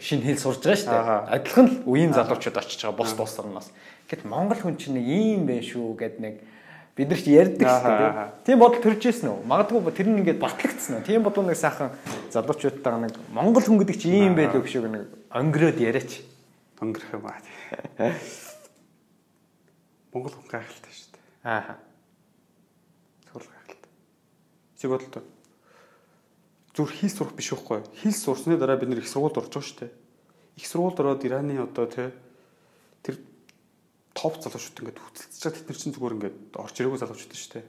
шинэ 0.00 0.32
хэл 0.32 0.40
сурж 0.40 0.64
байгаа 0.64 0.80
шүү 0.80 0.88
дээ. 0.88 1.28
Адилхан 1.36 1.66
л 1.68 1.76
үеийн 1.84 2.16
залуучууд 2.16 2.56
очиж 2.56 2.80
байгаа 2.80 2.96
бус 2.96 3.12
бус 3.12 3.36
орноос. 3.36 3.68
Гэт 4.08 4.24
Монгол 4.24 4.56
хүн 4.56 4.80
чинь 4.80 4.96
нэг 4.96 5.04
ийм 5.04 5.44
байх 5.44 5.60
шүү 5.68 5.92
гэд 6.00 6.16
нэг 6.24 6.40
бид 6.96 7.08
нар 7.12 7.20
ч 7.20 7.28
ярьдаг 7.28 7.68
шүү 7.68 7.92
дээ. 8.00 8.32
Тийм 8.48 8.58
бодол 8.64 8.80
төрж 8.80 9.02
ирсэн 9.12 9.28
үү? 9.28 9.44
Магадгүй 9.44 9.92
тэр 9.92 10.08
нь 10.08 10.24
ингээд 10.24 10.40
батлагдсан 10.40 10.96
уу? 10.96 11.04
Тийм 11.04 11.20
бодол 11.20 11.44
нэг 11.44 11.60
сайхан 11.60 11.92
залуучуудтайгаа 12.32 13.04
нэг 13.04 13.14
Монгол 13.28 13.60
хүн 13.60 13.76
гэдэг 13.84 13.96
чинь 14.00 14.32
ийм 14.32 14.32
байлгүй 14.32 14.64
шүү 14.64 14.88
нэг 14.88 15.04
өнгөрөөд 15.28 15.78
яриач. 15.84 16.24
Өнгөрөх 16.80 17.12
юм 17.12 17.28
аа. 17.28 17.36
Монгол 20.16 20.32
хүн 20.32 20.48
гайхалтай 20.48 20.92
шүү 20.92 21.12
дээ. 21.12 21.24
Аа. 21.44 21.91
Чи 24.82 24.90
бодлоо 24.90 25.22
зүр 26.74 26.88
хэл 26.88 27.12
сурах 27.12 27.36
биш 27.36 27.52
үхгүй. 27.52 27.84
Хэл 28.00 28.16
сурсны 28.16 28.56
дараа 28.56 28.80
бид 28.80 28.88
нэр 28.88 29.04
их 29.04 29.08
сургуульд 29.08 29.36
орж 29.36 29.52
байгаа 29.52 29.68
шүү 29.68 29.78
дээ. 29.84 29.92
Их 30.56 30.66
сургуульд 30.66 31.00
ороод 31.04 31.24
Ираны 31.24 31.60
одоо 31.60 31.84
тий 31.84 32.08
тэр 33.04 33.20
топ 34.16 34.40
залуучууд 34.40 34.80
ингээд 34.80 35.04
хүцэлцэж 35.04 35.42
байгаа 35.44 35.58
тэд 35.60 35.68
нар 35.68 35.76
чинь 35.76 35.92
зүгээр 35.92 36.16
ингээд 36.16 36.38
орж 36.56 36.74
ирээгүй 36.80 37.00
залуучууд 37.04 37.36
шүү 37.36 37.52
дээ. 37.60 37.66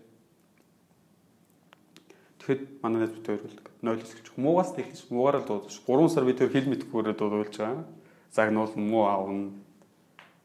Тэгэхэд 2.39 2.61
манай 2.79 2.99
найз 3.03 3.11
бид 3.11 3.27
хоёр 3.27 3.41
бол 3.43 3.59
0 3.91 3.99
хэлж 3.99 4.27
муугаас 4.39 4.71
тэгж 4.71 4.99
муугаараа 5.11 5.43
дуудаж 5.43 5.75
3 5.83 6.15
сар 6.15 6.23
бид 6.23 6.39
хоёр 6.39 6.53
хэл 6.55 6.71
мэдгүйгээр 6.71 7.19
дуудуулж 7.19 7.55
байгаа. 7.59 7.83
Загнуул 8.31 8.71
муу 8.79 9.03
аавна. 9.11 9.51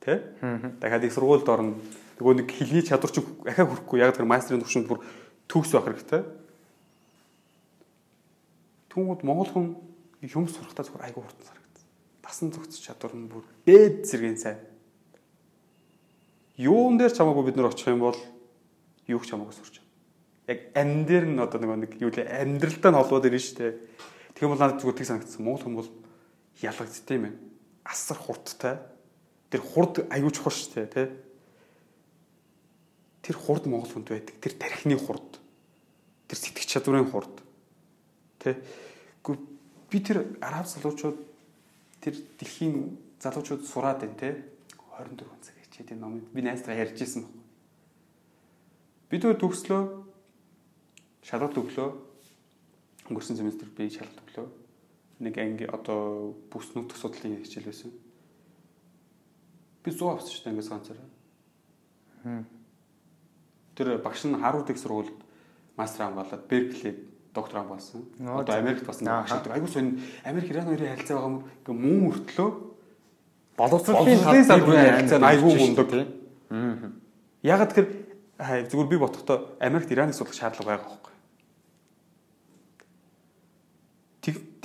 Тэ? 0.02 0.34
Дахиад 0.82 1.06
их 1.06 1.14
сургуульд 1.14 1.46
орно. 1.46 1.78
Нөгөө 2.18 2.42
нэг 2.42 2.50
хэлний 2.50 2.82
чадвар 2.82 3.14
чинь 3.14 3.26
ахаа 3.46 3.70
хүрэхгүй 3.70 4.02
яг 4.02 4.18
тэр 4.18 4.26
мастерын 4.26 4.66
төвшөнд 4.66 4.90
бүр 4.90 5.06
төгс 5.46 5.78
байх 5.78 5.86
хэрэгтэй 5.94 6.22
Түүнгүүд 8.98 9.22
Монгол 9.22 9.50
хүн 9.54 9.66
юм 10.26 10.50
сурахтаа 10.50 10.82
зүгээр 10.82 11.06
айгүй 11.06 11.22
хурдан 11.22 11.46
санагдсан. 11.46 11.86
Дасан 12.18 12.50
зохицох 12.50 12.82
чадвар 12.82 13.14
нь 13.14 13.30
бүр 13.30 13.46
дээд 13.62 14.10
зэргийн 14.10 14.34
сайн. 14.34 14.58
Юун 16.58 16.98
дээр 16.98 17.14
чамаагүй 17.14 17.46
бид 17.46 17.56
нар 17.62 17.70
очих 17.70 17.86
юм 17.86 18.02
бол 18.02 18.18
юу 19.06 19.22
ч 19.22 19.30
чамаагүй 19.30 19.54
сурч. 19.54 19.78
Яг 20.50 20.74
ам 20.74 21.06
дээр 21.06 21.30
нь 21.30 21.38
одоо 21.38 21.62
нэг 21.62 21.94
юу 22.02 22.10
л 22.10 22.18
амьдралдаа 22.18 22.90
нь 22.90 22.98
холбоод 22.98 23.30
ирнэ 23.30 23.38
шүү 23.38 23.54
дээ. 23.62 23.72
Тэгэхээр 24.34 24.50
бол 24.50 24.62
надад 24.66 24.82
зүгээр 24.82 24.98
тэг 24.98 25.06
санагдсан. 25.06 25.46
Монгол 25.46 25.62
хүн 25.62 25.78
бол 25.78 25.90
ялагддсан 26.58 27.14
юм 27.14 27.22
байна. 27.22 27.38
Асар 27.86 28.18
хурдтай. 28.18 28.82
Тэр 29.54 29.62
хурд 29.62 30.02
аюул 30.10 30.34
чухал 30.34 30.50
шүү 30.58 30.74
дээ, 30.74 30.90
тий. 30.90 31.06
Тэр 33.22 33.36
хурд 33.38 33.70
монгол 33.70 33.94
хүнд 33.94 34.10
байдаг. 34.10 34.34
Тэр 34.42 34.58
тархины 34.58 34.98
хурд. 34.98 35.38
Тэр 36.26 36.38
сэтгэх 36.42 36.66
чадварын 36.66 37.06
хурд. 37.06 37.38
Тэ 38.42 38.58
би 39.90 39.98
тэр 40.00 40.38
араб 40.40 40.66
залуучууд 40.70 41.18
тэр 42.00 42.14
дэлхийн 42.38 42.96
залуучууд 43.20 43.62
сураад 43.66 44.00
байна 44.00 44.16
те 44.16 44.28
24 44.96 45.26
цаг 45.42 45.56
хичээд 45.64 45.92
энэ 45.92 46.00
номыг 46.00 46.24
би 46.32 46.40
найзтайгаа 46.42 46.84
ярьж 46.86 47.02
исэн 47.02 47.26
баг. 47.26 47.34
Бид 49.10 49.24
өөр 49.24 49.38
төгслөө 49.40 49.82
шалгалт 51.24 51.56
өглөө 51.58 51.88
өнгөрсөн 53.08 53.36
семестр 53.40 53.68
би 53.72 53.90
шалгалт 53.90 54.22
өглөө 54.22 54.46
нэг 55.24 55.34
анги 55.38 55.66
одоо 55.66 56.34
бүс 56.52 56.74
нутг 56.76 56.94
судлалын 56.94 57.42
хичээл 57.42 57.68
байсан. 57.70 57.90
Би 59.82 59.90
100 59.90 60.14
авсан 60.14 60.30
шүү 60.30 60.44
дээ 60.44 60.52
ангиас 60.52 60.70
ганцаараа. 60.70 61.08
Тэр 63.74 63.98
багш 63.98 64.22
нь 64.26 64.38
Харвард 64.38 64.70
их 64.70 64.78
сургуульд 64.78 65.18
мастер 65.76 66.06
хамгаалаад 66.06 66.46
Берклид 66.46 66.98
доктор 67.38 67.62
ам 67.62 67.68
болсон. 67.70 68.02
Одоо 68.18 68.58
Америкт 68.58 68.84
бас 68.86 68.98
багшдаг. 69.00 69.52
Айгуу 69.54 69.70
сонь 69.70 70.02
Америк 70.24 70.50
Иран 70.50 70.66
хоёрын 70.66 70.98
харилцаа 70.98 71.16
байгаа 71.16 71.30
юм. 71.30 71.36
Ингээ 71.62 71.76
мөн 71.78 71.98
мөртлөө 72.10 72.50
боловсролын 73.58 74.22
харилцаа 74.26 75.18
айгуу 75.30 75.54
мундаг. 75.54 75.88
Ягаад 77.42 77.74
тэр 77.74 77.86
зүгээр 78.38 78.88
би 78.90 78.98
бодохдоо 78.98 79.58
Америкт 79.58 79.90
Ираныг 79.90 80.14
судлах 80.14 80.34
шаардлага 80.34 80.78
байгаа 80.78 80.86
байхгүй. 80.86 81.14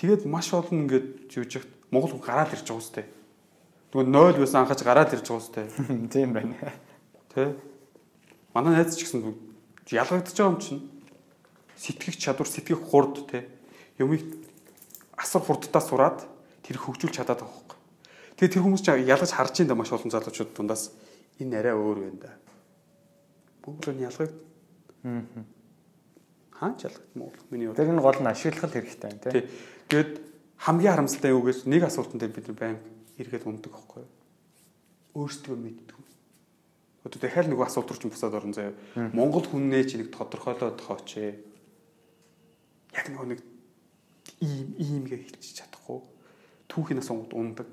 Тэгээд 0.04 0.26
маш 0.28 0.52
олон 0.54 0.84
ингээд 0.84 1.32
живж 1.32 1.64
яхад 1.64 1.72
Монгол 1.90 2.12
хүн 2.12 2.26
гараад 2.28 2.54
ирж 2.54 2.68
байгаа 2.68 2.84
үстэй. 2.84 3.06
Тэгвэл 3.90 4.12
0 4.12 4.36
байсан 4.36 4.62
анхаж 4.68 4.84
гараад 4.84 5.14
ирж 5.16 5.26
байгаа 5.26 5.42
үстэй. 5.42 5.66
Тийм 6.14 6.34
байна. 6.36 6.54
Тэ? 7.32 7.56
Манай 8.54 8.84
найз 8.84 9.00
ч 9.00 9.08
гэсэн 9.08 9.32
ялгагдчихж 9.90 10.38
байгаа 10.38 10.54
юм 10.54 10.60
чинь 10.60 10.82
сэтгэх 11.78 12.18
чадвар, 12.18 12.48
сэтгэх 12.48 12.80
хурд 12.80 13.28
те 13.30 13.48
юмыг 13.98 14.22
асар 15.18 15.42
хурдтай 15.42 15.82
сураад 15.82 16.26
тэр 16.64 16.78
хөгжүүлж 16.78 17.16
чадаад 17.16 17.44
байгаа 17.44 17.54
хөөх. 17.54 17.78
Тэгээ 18.38 18.54
тэр 18.58 18.64
хүмүүс 18.66 18.82
чинь 18.82 19.06
ялгаж 19.06 19.32
харж 19.32 19.56
энэ 19.62 19.76
маш 19.78 19.92
олон 19.94 20.10
залуучууд 20.10 20.52
дундаас 20.58 20.92
энэ 21.40 21.60
арай 21.60 21.76
өөр 21.78 21.98
байна 22.02 22.20
да. 22.20 22.32
Монгол 23.66 23.94
нь 23.94 24.04
ялгаг. 24.04 24.32
Аа. 25.04 25.24
Хаач 26.52 26.80
ялгаг 26.90 27.06
Монгол 27.14 27.46
миний 27.52 27.68
өөр. 27.70 27.78
Тэр 27.78 27.94
нь 27.94 28.02
гол 28.02 28.20
нь 28.20 28.32
ашиглах 28.32 28.74
хэрэгтэй 28.74 29.00
байна 29.00 29.22
тий. 29.22 29.46
Тэгээд 29.88 30.12
хамгийн 30.58 30.92
харамсалтай 30.98 31.32
юу 31.32 31.46
гэж 31.46 31.70
нэг 31.70 31.84
асуултан 31.86 32.18
дээр 32.20 32.34
бид 32.34 32.48
нар 32.50 32.58
байнга 32.58 32.90
эргээд 33.22 33.46
ундаг 33.46 33.74
юу? 33.74 34.08
Өөрсдөө 35.14 35.56
мэддэг. 35.56 35.98
Одоо 37.06 37.20
дахиад 37.22 37.52
нэг 37.52 37.60
асуулт 37.62 37.92
руу 37.92 38.00
ч 38.02 38.08
бусаад 38.10 38.34
орно 38.34 38.56
заяа. 38.56 38.74
Монгол 39.14 39.46
хүннээ 39.46 39.84
чи 39.86 40.00
нэг 40.02 40.10
тодорхойлоод 40.10 40.80
тооч 40.82 41.22
ээ 41.22 41.53
яг 42.94 43.10
нэг 43.10 43.42
ийм 44.40 44.76
ийм 44.78 45.04
гэж 45.08 45.22
хэлчих 45.34 45.58
чадахгүй 45.58 46.02
түүхийн 46.74 47.02
онгод 47.02 47.34
ундаг. 47.34 47.70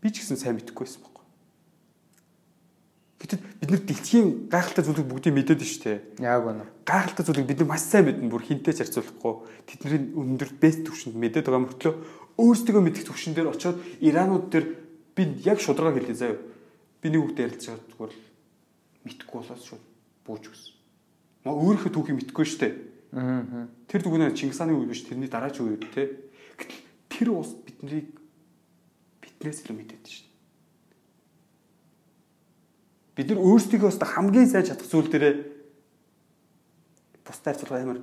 Би 0.00 0.10
ч 0.10 0.22
гэсэн 0.22 0.38
сайн 0.38 0.56
мэдэхгүй 0.56 0.86
байсан 0.86 1.02
байхгүй. 1.02 1.24
Гэтэл 3.24 3.40
бид 3.40 3.70
нар 3.70 3.82
дэлхийн 3.82 4.28
гайхалтай 4.52 4.84
зүйлийг 4.84 5.08
бүгдийг 5.08 5.34
мэдээд 5.34 5.60
байна 5.60 5.72
шүү 5.72 5.82
дээ. 5.82 5.98
Яг 6.22 6.40
байна. 6.44 6.64
Гайхалтай 6.84 7.24
зүйлийг 7.24 7.48
бид 7.48 7.58
нар 7.64 7.70
маш 7.72 7.82
сайн 7.88 8.04
мэднэ 8.06 8.28
бүр 8.30 8.44
хинтээ 8.44 8.74
зарцуулахгүй. 8.84 9.34
Тэдний 9.66 10.12
өндөр 10.12 10.50
бэст 10.60 10.84
төвшөнд 10.84 11.16
мэдээд 11.16 11.48
байгаа 11.48 11.64
мөртлөө 11.64 11.94
өөрсдөө 12.36 12.82
мэдих 12.84 13.08
төвшин 13.08 13.32
дээр 13.34 13.50
очиод 13.50 13.80
Иранууд 14.04 14.52
дээр 14.52 14.66
би 15.16 15.22
яг 15.48 15.58
шударга 15.64 15.96
хэлээ 15.96 16.14
заяа. 16.20 16.38
Би 17.00 17.08
нэг 17.08 17.32
үгтэй 17.32 17.48
ярилцж 17.48 17.72
байгаа 17.72 17.88
зүгээр 17.96 18.14
мэдхгүй 19.08 19.36
болоод 19.40 19.62
шууд 19.64 19.84
бууж 20.28 20.44
өгсөн. 20.52 20.74
Маа 21.48 21.54
өөрийнхөө 21.56 21.92
түүхийг 21.96 22.18
мэдхгүй 22.20 22.44
шүү 22.44 22.60
дээ 22.60 22.72
Тэр 23.14 24.00
дүгнээ 24.02 24.34
Чингис 24.34 24.58
хааны 24.58 24.74
үе 24.74 24.90
биш 24.90 25.06
тэрний 25.06 25.30
дараагийн 25.30 25.70
үе 25.70 25.78
те. 25.78 26.18
Гэтэл 26.58 26.82
тэр 27.06 27.28
ус 27.30 27.54
биднийг 27.62 28.10
биднээс 29.22 29.62
илүү 29.62 29.76
мэдээд 29.78 30.04
шин. 30.10 30.26
Бид 33.14 33.30
нар 33.30 33.38
өөрсдийгөө 33.38 33.90
өстө 33.94 34.06
хамгийн 34.10 34.50
сайн 34.50 34.66
чадах 34.66 34.90
зүйл 34.90 35.06
дээрээ 35.06 35.34
бусдаар 37.22 37.54
цулгаа 37.54 37.86
амар 37.86 38.02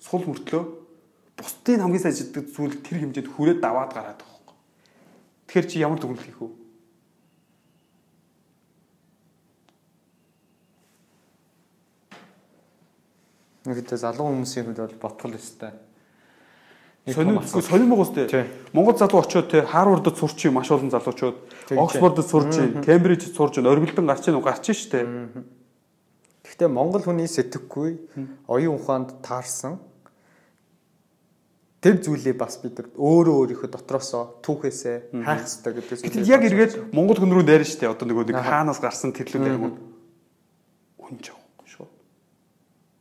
сул 0.00 0.24
мөртлөө 0.24 0.64
бусдын 1.36 1.84
хамгийн 1.84 2.00
сайн 2.00 2.16
чаддаг 2.16 2.48
зүйл 2.48 2.80
тэр 2.80 3.04
хэмжээнд 3.04 3.28
хүрээд 3.28 3.60
даваад 3.60 3.92
гараад 3.92 4.24
байгаа 4.24 4.40
юм. 4.40 4.56
Тэгэхээр 5.44 5.66
чи 5.68 5.84
ямар 5.84 6.00
дүгнэлт 6.00 6.24
хийх 6.24 6.40
вэ? 6.40 6.48
Нэгдээ 13.66 13.98
залуу 13.98 14.30
хүмүүсийн 14.30 14.70
хувьд 14.70 14.78
бол 14.78 15.10
ботгол 15.10 15.34
өстэй. 15.34 15.74
Сонирхол 17.06 17.62
сонирмог 17.62 18.00
өстэй. 18.02 18.46
Монгол 18.72 18.98
залуу 18.98 19.22
очиод 19.22 19.50
те 19.50 19.62
Харвардд 19.62 20.14
сурч 20.18 20.46
юм 20.46 20.58
маш 20.58 20.70
олон 20.70 20.90
залуучууд 20.90 21.70
Оксфордд 21.74 22.26
сурч 22.26 22.58
юм, 22.58 22.82
Кембрижд 22.82 23.34
сурч 23.34 23.58
юм, 23.58 23.66
оргилдон 23.66 24.06
гарч 24.06 24.26
ийн 24.26 24.42
гарч 24.42 24.70
штэ. 24.74 25.06
Гэхдээ 26.46 26.70
Монгол 26.70 27.02
хүний 27.02 27.26
сэтгэхгүй 27.30 27.98
оюун 28.46 28.78
ухаанд 28.78 29.18
таарсан 29.22 29.78
тэр 31.78 32.02
зүйлээ 32.02 32.34
бас 32.34 32.58
бид 32.58 32.74
нар 32.78 32.90
өөрөө 32.98 33.34
өөрийнхөө 33.38 33.70
дотроосоо 33.70 34.42
түүхээсээ 34.42 35.22
хайх 35.22 35.46
хэрэгтэй 35.46 35.72
гэдэг 35.78 35.94
зүйл. 35.94 36.06
Гэтэл 36.10 36.30
яг 36.30 36.42
эргээд 36.42 36.72
Монгол 36.90 37.18
хүн 37.22 37.34
рүү 37.34 37.46
найрна 37.46 37.66
штэ. 37.70 37.86
Одоо 37.86 38.06
нөгөө 38.10 38.34
нэг 38.34 38.42
хаанаас 38.42 38.82
гарсан 38.82 39.14
тэрлүүд 39.14 39.46
аймаг 39.46 39.78
үнж 40.98 41.22
шүү. 41.30 41.45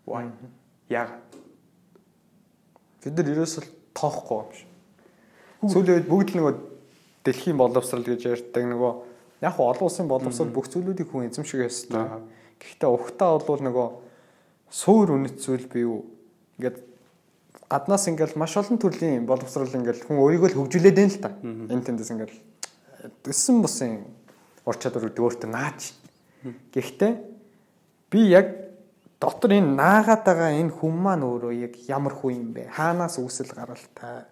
Why? 0.05 0.29
Яагаад? 0.89 1.37
Бид 3.03 3.17
нар 3.17 3.29
ерөөсөө 3.33 3.65
тоохгүй 3.97 4.37
юм 4.41 4.51
шиг. 4.53 4.69
Сүүлийн 5.65 5.97
үед 5.97 6.09
бүгд 6.09 6.29
л 6.33 6.37
нөгөө 6.41 6.53
дэлхийн 7.25 7.57
боловсрал 7.57 8.05
гэж 8.05 8.25
ярьдаг 8.29 8.65
нөгөө 8.69 8.91
яг 9.45 9.57
олон 9.57 9.85
улсын 9.85 10.09
боловсрал 10.09 10.53
бүх 10.53 10.69
зүйлүүдийг 10.69 11.09
хүн 11.09 11.29
эзэмших 11.29 11.65
ёстой. 11.65 12.25
Гэхдээ 12.61 12.89
ухтаа 12.89 13.41
бол 13.41 13.61
нөгөө 13.61 13.87
суур 14.69 15.17
үнэт 15.17 15.41
зүйл 15.41 15.65
бий 15.69 15.85
юу? 15.85 16.05
Ингээд 16.57 16.81
гаднаас 17.69 18.05
ингээл 18.09 18.37
маш 18.37 18.57
олон 18.57 18.77
төрлийн 18.77 19.25
боловсрал 19.25 19.69
ингээл 19.69 20.05
хүн 20.05 20.21
өөрийгөө 20.21 20.49
л 20.53 20.57
хөгжүүлээд 20.65 20.97
байна 20.97 21.13
л 21.13 21.21
та. 21.21 21.29
Энэ 21.41 21.85
тэндээс 21.85 22.13
ингээл 22.13 22.37
өссөн 23.25 23.61
бусын 23.65 24.05
ур 24.65 24.77
чадвар 24.77 25.09
өөртөө 25.09 25.49
наач. 25.49 25.93
Гэхдээ 26.73 27.11
би 28.13 28.21
яг 28.29 28.64
дотор 29.25 29.57
энэ 29.57 29.73
наагаад 29.73 30.21
байгаа 30.21 30.53
энэ 30.53 30.69
хүн 30.77 30.93
маань 31.01 31.25
өөрөө 31.25 31.53
яг 31.65 31.73
ямар 31.89 32.13
хүн 32.13 32.33
юм 32.37 32.49
бэ? 32.53 32.69
Хаанаас 32.69 33.17
үүсэл 33.17 33.57
гаралтай? 33.57 34.29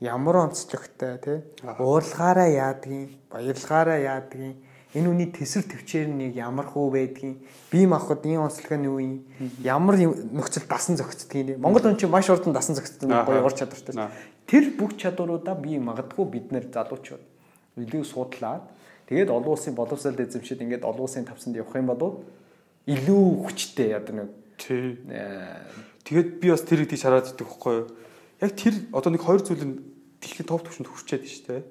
Ямар 0.00 0.48
онцлогтой 0.48 1.20
тий? 1.20 1.38
Уурлахаараа 1.60 2.48
яадгийн, 2.48 3.20
баярлахаараа 3.28 4.00
яадгийн 4.00 4.56
энэ 4.96 5.10
үний 5.12 5.28
төсөл 5.28 5.68
төвчээр 5.68 6.08
нэг 6.08 6.32
ямар 6.40 6.64
хөө 6.72 6.88
байдгийг 6.96 7.36
бие 7.68 7.84
махбод 7.84 8.24
энэ 8.24 8.40
онцлог 8.48 8.72
нь 8.80 8.88
юу 8.88 8.98
юм? 9.02 9.28
Ямар 9.60 10.00
нөхцөл 10.00 10.64
дасан 10.72 10.96
зохицдгийг 10.96 11.60
Монгол 11.60 11.84
хүн 11.84 12.00
чинь 12.00 12.08
маш 12.08 12.30
урдан 12.32 12.56
дасан 12.56 12.80
зохицдог 12.80 13.10
гоё 13.10 13.44
ур 13.44 13.52
чадвартай 13.52 14.08
тэр 14.48 14.72
бүх 14.78 14.96
чадваруудаа 14.96 15.58
би 15.58 15.76
магадгүй 15.82 16.24
бид 16.30 16.46
нэр 16.54 16.70
залуучууд 16.70 17.20
илүү 17.82 18.04
судлаад 18.06 18.64
тэгээд 19.10 19.34
олон 19.34 19.52
улсын 19.58 19.74
боловсрол 19.74 20.14
эзэмшид 20.14 20.62
ингээд 20.62 20.86
олон 20.86 21.04
улсын 21.04 21.26
тавсанд 21.26 21.58
явах 21.58 21.74
юм 21.74 21.90
бол 21.90 22.22
илүү 22.84 23.24
хүчтэй 23.48 23.94
яа 23.96 24.04
нэг. 24.04 24.30
Тий. 24.60 25.00
Тэгээд 26.04 26.28
би 26.40 26.46
бас 26.52 26.64
тэрийг 26.68 26.92
тийш 26.92 27.04
хараад 27.08 27.32
идэх 27.32 27.48
байхгүй 27.48 27.74
юу? 27.80 27.86
Яг 28.44 28.52
тэр 28.60 28.74
одоо 28.92 29.10
нэг 29.12 29.24
хоёр 29.24 29.40
зүйл 29.40 29.64
нь 29.64 29.76
дэлхийн 30.20 30.48
топ 30.48 30.68
түвшинд 30.68 30.92
хүрчээд 30.92 31.24
шүү 31.24 31.44
дээ. 31.48 31.62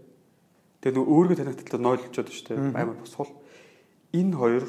Тэгээд 0.81 0.97
нөгөө 0.97 1.13
өөргөө 1.13 1.37
танигтлаа 1.37 1.81
нойлчод 1.85 2.29
шүү 2.33 2.45
дээ. 2.49 2.73
Аймаг 2.73 2.97
босгол 2.97 3.29
энэ 4.09 4.33
хоёр 4.33 4.65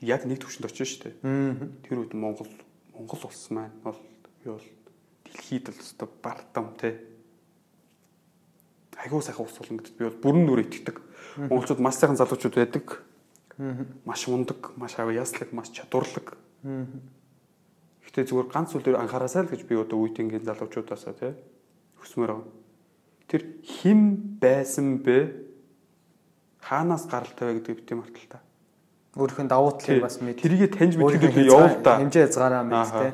яг 0.00 0.24
нэг 0.24 0.40
түвшинд 0.40 0.72
очиж 0.72 0.88
шүү 0.88 1.02
дээ. 1.04 1.14
Тэр 1.84 2.00
үед 2.00 2.16
Монгол 2.16 2.48
Монгол 2.96 3.22
улс 3.28 3.44
маань 3.52 3.76
бол 3.84 4.00
юу 4.48 4.56
бол 4.56 4.68
дэлхийд 5.28 5.68
л 5.68 5.80
өстой 5.84 6.08
бардам 6.24 6.72
тий. 6.80 6.96
Айгуу 8.96 9.20
сайхан 9.20 9.44
ус 9.44 9.58
болно 9.60 9.84
гэдэгт 9.84 9.98
би 10.00 10.08
бол 10.08 10.22
бүрэн 10.24 10.44
нүрэ 10.48 10.64
итгэдэг. 10.64 10.96
Монголчууд 11.52 11.84
маш 11.84 12.00
сайхан 12.00 12.16
залуучууд 12.16 12.56
байдаг 12.56 13.04
Маш 14.04 14.28
ундаг, 14.28 14.74
маш 14.76 14.98
авьяаслаг, 14.98 15.52
маш 15.52 15.70
чадварлаг. 15.70 16.36
Гэтэ 18.04 18.26
зүгээр 18.28 18.48
ганц 18.50 18.74
зүйл 18.74 18.84
дээр 18.84 19.00
анхаараасаа 19.00 19.46
л 19.46 19.52
гэж 19.52 19.62
би 19.66 19.78
одоо 19.78 20.02
үеийнгийн 20.02 20.44
залуучуудаасаа 20.44 21.14
тий 21.14 21.32
хүсмээр 22.04 22.30
байгаа. 22.36 22.52
Тэр 23.28 23.42
хим 23.64 24.38
байсан 24.40 25.00
бэ? 25.00 25.32
Хаанаас 26.60 27.08
гаралтай 27.08 27.48
вэ 27.48 27.54
гэдгийг 27.60 27.78
бити 27.80 27.94
мартал 27.96 28.28
та. 28.28 28.40
Өөрийнхөө 29.16 29.48
давуу 29.48 29.72
талыг 29.80 30.04
бас 30.04 30.20
мэд. 30.20 30.44
Тэрийгэ 30.44 30.68
таньж 30.76 31.00
мэдэх 31.00 31.32
төлөө 31.32 31.48
явуул 31.48 31.80
та. 31.80 31.96
Хэмжээ 32.00 32.24
хязгаараа 32.28 32.64
мэд 32.68 32.92
тий. 32.92 33.12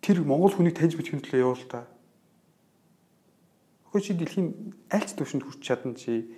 Тэр 0.00 0.16
Монгол 0.24 0.52
хүнийг 0.56 0.76
таньж 0.76 0.96
мэдэх 0.96 1.20
төлөө 1.28 1.44
явуул 1.44 1.64
та. 1.68 1.84
Хөөе 3.92 4.02
чи 4.04 4.12
дэлхийн 4.16 4.48
аль 4.92 5.04
ч 5.04 5.12
төвшөнд 5.16 5.44
хүрч 5.44 5.60
чадна 5.64 5.92
чи 5.96 6.32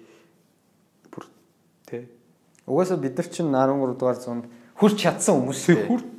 Угаасаа 2.70 2.98
бид 3.02 3.18
нар 3.18 3.26
чинь 3.26 3.50
13 3.50 3.98
дугаар 3.98 4.18
зуунд 4.22 4.46
хүрч 4.78 4.96
чадсан 5.02 5.42
хүмүүс. 5.42 5.60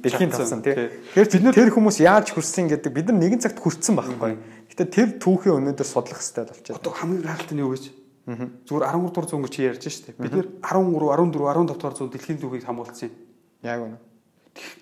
Дэлхийн 0.04 0.32
тавсан 0.36 0.60
тий. 0.60 0.76
Тэгэхээр 1.16 1.32
бид 1.32 1.44
нар 1.48 1.56
тэр 1.56 1.72
хүмүүс 1.72 1.98
яаж 2.04 2.36
хүрсэн 2.36 2.68
гэдэг 2.68 2.92
бид 2.92 3.08
нар 3.08 3.24
нэгэн 3.24 3.40
цагт 3.40 3.64
хүрсэн 3.64 3.96
байхгүй. 3.96 4.36
Гэтэ 4.68 4.84
тэр 4.92 5.10
түүхээ 5.16 5.56
өнөөдөр 5.56 5.88
судлах 5.88 6.20
хэрэгтэй 6.20 6.44
болчиход. 6.52 6.78
Одоо 6.84 6.92
хамгийн 6.92 7.24
гайхалтай 7.24 7.56
нь 7.56 7.64
юу 7.64 7.72
гэж? 7.72 7.84
Зүгээр 8.68 8.84
13 8.84 9.08
дугаар 9.16 9.28
зуун 9.32 9.44
гэж 9.48 9.56
ярьж 9.64 9.84
штэ. 9.88 10.14
Бид 10.20 10.36
нэр 10.36 10.48
13, 10.60 10.92
14, 10.92 11.40
15 11.40 11.72
дугаар 11.72 11.96
зуун 11.96 12.12
дэлхийн 12.12 12.40
түүхийг 12.44 12.66
хамгаалсан 12.68 13.08
юм. 13.08 13.16
Яг 13.64 13.80
үнэ. 13.82 13.98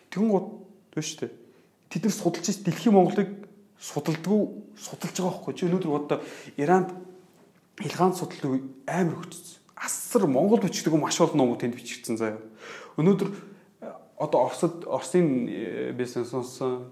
Гот 0.10 0.48
биш 0.92 1.08
штэ. 1.16 1.30
Тэд 1.88 2.04
нар 2.10 2.16
судалж 2.18 2.46
ш 2.50 2.60
дэлхийн 2.66 2.94
Монголыг 2.98 3.30
судалдгүй 3.80 4.42
судалж 4.76 5.16
байгаа 5.16 5.34
байхгүй. 5.40 5.54
Чи 5.56 5.64
өнөөдөр 5.70 5.94
одоо 5.94 6.20
Иранд 6.60 6.92
илгаан 7.80 8.14
судлал 8.14 8.60
амар 8.86 9.24
хөтсөн 9.24 9.59
асар 9.80 10.28
монгол 10.28 10.60
бичдэг 10.60 10.94
маш 10.94 11.20
олон 11.22 11.38
номууд 11.40 11.64
тэнд 11.64 11.76
бичигдсэн 11.80 12.20
заяа. 12.20 12.44
Өнөөдөр 13.00 13.30
э, 13.32 13.92
одоо 14.20 14.52
Оросд 14.52 14.84
Оросын 14.84 15.48
э, 15.48 15.92
бизнес 15.96 16.30
сонсон 16.30 16.92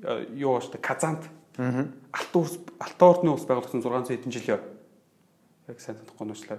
э, 0.00 0.32
юу 0.32 0.56
бааш 0.56 0.72
та 0.72 0.78
Казант 0.78 1.28
алт 1.56 2.32
уус 2.32 2.56
алтан 2.80 3.08
ордны 3.08 3.30
ус 3.36 3.44
байгуулсан 3.44 3.84
600 3.84 4.08
хэдэн 4.08 4.32
жил 4.32 4.56
яа. 4.56 4.60
Яг 5.68 5.80
сайн 5.80 6.00
санахгүй 6.00 6.26
нууцлаа. 6.26 6.58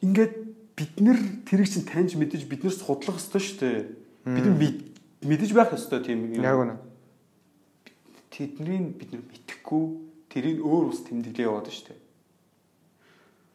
Ингээд 0.00 0.34
бид 0.78 0.94
нэр 1.02 1.18
тэрийг 1.42 1.66
чинь 1.66 1.82
таньж 1.82 2.14
мэдэж 2.14 2.46
бид 2.46 2.62
нэр 2.62 2.74
судлах 2.74 3.18
ёстой 3.18 3.42
шүү 3.42 3.58
дээ. 3.58 3.78
Бид 4.54 4.94
мэдэж 5.26 5.50
байх 5.50 5.74
ёстой 5.74 6.06
тийм 6.06 6.30
юм. 6.30 6.46
Яг 6.46 6.54
үнэ. 6.62 6.78
Тэднийг 8.30 8.94
бид 8.94 9.10
нэр 9.10 9.22
мэдхгүй 9.26 9.84
тэрийг 10.30 10.62
өөр 10.62 10.94
ус 10.94 11.02
тэмдэглээ 11.02 11.50
яваад 11.50 11.66
шүү 11.66 11.90
дээ. 11.90 12.05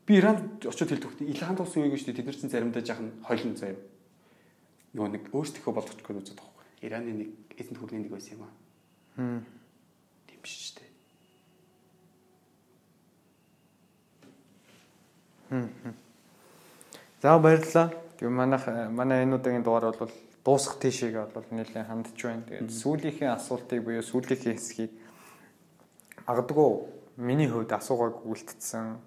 Би 0.05 0.17
Иранд 0.17 0.65
очиод 0.65 0.89
хэлдэг 0.89 1.09
хөтэ 1.09 1.29
Илхан 1.29 1.55
туусан 1.57 1.83
үеиг 1.83 1.97
шүү 1.97 2.11
дээ 2.11 2.19
тэд 2.21 2.27
нар 2.27 2.37
чинь 2.37 2.49
заримдаа 2.49 2.81
жаахан 2.81 3.11
хойлон 3.23 3.55
заяа. 3.55 3.77
Юу 4.93 5.07
нэг 5.07 5.29
өөрсдийнхөө 5.29 5.73
болгочихгүй 5.73 6.15
үзээд 6.17 6.39
байгаа 6.41 6.57
байхгүй. 6.57 6.85
Ираны 6.85 7.11
нэг 7.13 7.29
эзэнт 7.55 7.77
хүрний 7.79 8.01
нэг 8.03 8.11
байсан 8.11 8.35
юм 8.35 8.43
аа. 8.43 8.53
Хм. 9.15 9.45
Тийм 10.27 10.41
шүү 10.41 10.73
дээ. 10.81 10.89
Хм. 15.51 15.93
За 17.21 17.37
баярлалаа. 17.37 17.93
Тэгээ 18.17 18.33
манайх 18.33 18.65
манай 18.89 19.23
энэ 19.23 19.35
удаагийн 19.37 19.63
дугаар 19.63 19.93
бол 19.93 20.13
дуусах 20.45 20.81
тийшээ 20.81 21.29
бол 21.29 21.45
нэлээд 21.53 21.87
хандж 21.87 22.17
байна. 22.17 22.45
Тэгээд 22.49 22.73
сүүлийнхээ 22.73 23.29
асуултыг 23.29 23.85
буюу 23.85 24.01
сүүлийнхээ 24.01 24.57
хэсгийг 24.57 24.91
агадгүй 26.25 26.69
миний 27.17 27.49
хувьд 27.49 27.71
асуугааг 27.73 28.25
үлдсэн 28.25 28.97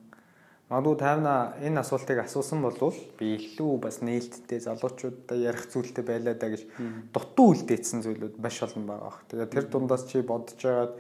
Магадгүй 0.73 0.97
тайвна 0.97 1.53
энэ 1.61 1.85
асуултыг 1.85 2.25
асуусан 2.25 2.65
бол 2.65 2.97
би 3.21 3.37
илүү 3.37 3.73
бас 3.85 4.01
нээлттэй 4.01 4.65
залуучуудаа 4.65 5.37
ярих 5.37 5.69
зүйлтэй 5.69 6.01
байлаа 6.01 6.33
да 6.41 6.49
гэж 6.49 6.65
дутуу 7.13 7.53
үлдээсэн 7.53 8.01
зүйлүүд 8.01 8.41
маш 8.41 8.65
олон 8.65 8.89
байгаа 8.89 9.13
бах. 9.13 9.21
Тэгээ 9.29 9.53
тэр 9.53 9.67
дундаас 9.69 10.09
чи 10.09 10.25
бодож 10.25 10.57
байгаад 10.57 10.97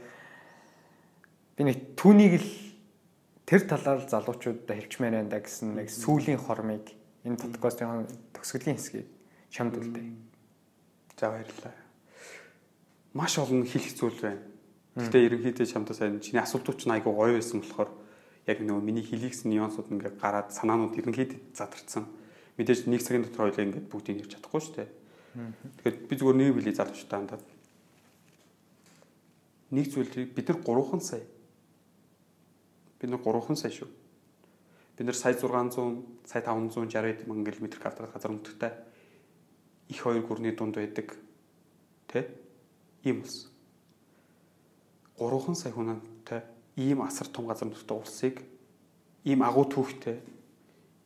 би 1.56 1.62
нэг 1.64 1.78
түүнийг 1.96 2.34
л 2.44 2.50
тэр 3.48 3.64
талаар 3.64 4.04
залуучуудаа 4.04 4.76
хэлчмээр 4.76 5.16
байна 5.24 5.32
да 5.32 5.40
гэсэн 5.40 5.80
нэг 5.80 5.88
сүлийн 5.88 6.44
хормыг 6.44 6.84
энэ 7.24 7.40
подкастын 7.40 8.04
төгсгөлийн 8.36 8.76
хэсгийг 8.76 9.08
чамд 9.48 9.80
үлдээ. 9.80 10.12
За 11.16 11.32
баярлалаа. 11.32 11.72
Маш 13.16 13.40
олон 13.40 13.64
хэлэх 13.64 13.96
зүйл 13.96 14.20
байна. 14.20 14.44
Гэтэ 15.00 15.24
ерөнхийдөө 15.24 15.66
чамдаа 15.72 15.96
сайн 15.96 16.20
чиний 16.20 16.44
асуултууд 16.44 16.78
ч 16.78 16.84
айгүй 16.84 17.16
гоё 17.16 17.32
байсан 17.40 17.64
болохоор 17.64 18.03
яг 18.46 18.58
нөгөө 18.60 18.84
миний 18.84 19.04
хэлийгсэн 19.04 19.48
нюансууд 19.48 19.88
ингээд 19.88 20.20
гараад 20.20 20.52
санаанууд 20.52 20.96
ерөнхийдөө 21.00 21.56
задарсан. 21.56 22.04
Мэдээж 22.60 22.84
нэг 22.86 23.00
цагийн 23.00 23.24
дотор 23.24 23.48
хоёлаа 23.48 23.64
ингээд 23.64 23.88
бүгдийг 23.88 24.20
ярьж 24.24 24.36
чадахгүй 24.36 24.60
шүү 24.60 24.74
дээ. 24.76 24.88
Тэгэхээр 25.80 25.96
би 26.06 26.14
зүгээр 26.14 26.38
нэг 26.38 26.54
билий 26.54 26.76
залуучтай 26.76 27.18
хандаад 27.18 27.44
нэг 29.74 29.86
зүйлийг 29.90 30.30
бид 30.36 30.46
нар 30.48 30.60
3хан 30.62 31.02
сая 31.02 31.24
бид 33.00 33.10
нар 33.10 33.20
3хан 33.20 33.56
сая 33.56 33.72
шүү. 33.72 33.90
Бид 34.96 35.06
нар 35.08 35.16
сая 35.18 35.34
600, 35.34 36.04
сая 36.24 36.42
560 36.46 37.26
мянган 37.26 37.52
км 37.52 37.80
квадрат 37.80 38.12
газар 38.12 38.30
өмтгтэй 38.30 38.72
их 39.88 40.00
хоёр 40.00 40.22
гүрний 40.22 40.54
дунд 40.54 40.76
байдаг. 40.76 41.16
Тэ? 42.06 42.30
Ийм 43.02 43.26
ус. 43.26 43.50
3хан 45.18 45.56
сая 45.58 45.72
хүнтэй 45.72 46.13
ийм 46.76 47.02
асар 47.02 47.28
том 47.28 47.46
газар 47.46 47.68
нутгийн 47.68 48.00
улсыг 48.00 48.42
ийм 49.24 49.42
агуу 49.42 49.64
түүхтэй 49.64 50.18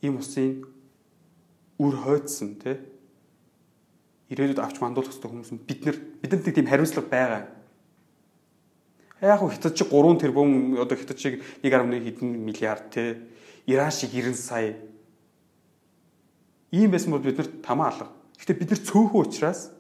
ийм 0.03 0.19
усын 0.19 0.65
үр 1.79 1.95
хойдсон 1.95 2.57
тий 2.59 2.77
ирээдүйд 4.33 4.61
авч 4.61 4.81
мандуулах 4.81 5.13
хэрэгтэй 5.13 5.31
хүмүүс 5.31 5.53
бид 5.69 5.81
нар 5.85 5.97
бидэнд 6.23 6.45
тийм 6.49 6.69
хариуцлага 6.69 7.09
байгаа. 7.09 7.43
Яг 9.21 9.41
хятад 9.41 9.75
чиг 9.77 9.89
3 9.91 10.21
тэрбум 10.21 10.79
одоо 10.79 10.97
хятад 10.97 11.19
чиг 11.19 11.43
1.1 11.63 12.05
хэдэн 12.05 12.29
миллиард 12.39 12.91
тий 12.91 13.17
Иран 13.67 13.91
шиг 13.91 14.11
90 14.11 14.35
сая 14.35 14.77
ийм 16.73 16.91
байсан 16.91 17.13
бол 17.13 17.21
бид 17.21 17.39
нар 17.39 17.49
тамаа 17.63 17.89
алга. 17.93 18.09
Гэхдээ 18.39 18.59
бид 18.59 18.71
нар 18.71 18.81
цөөхөн 18.81 19.23
учраас 19.27 19.71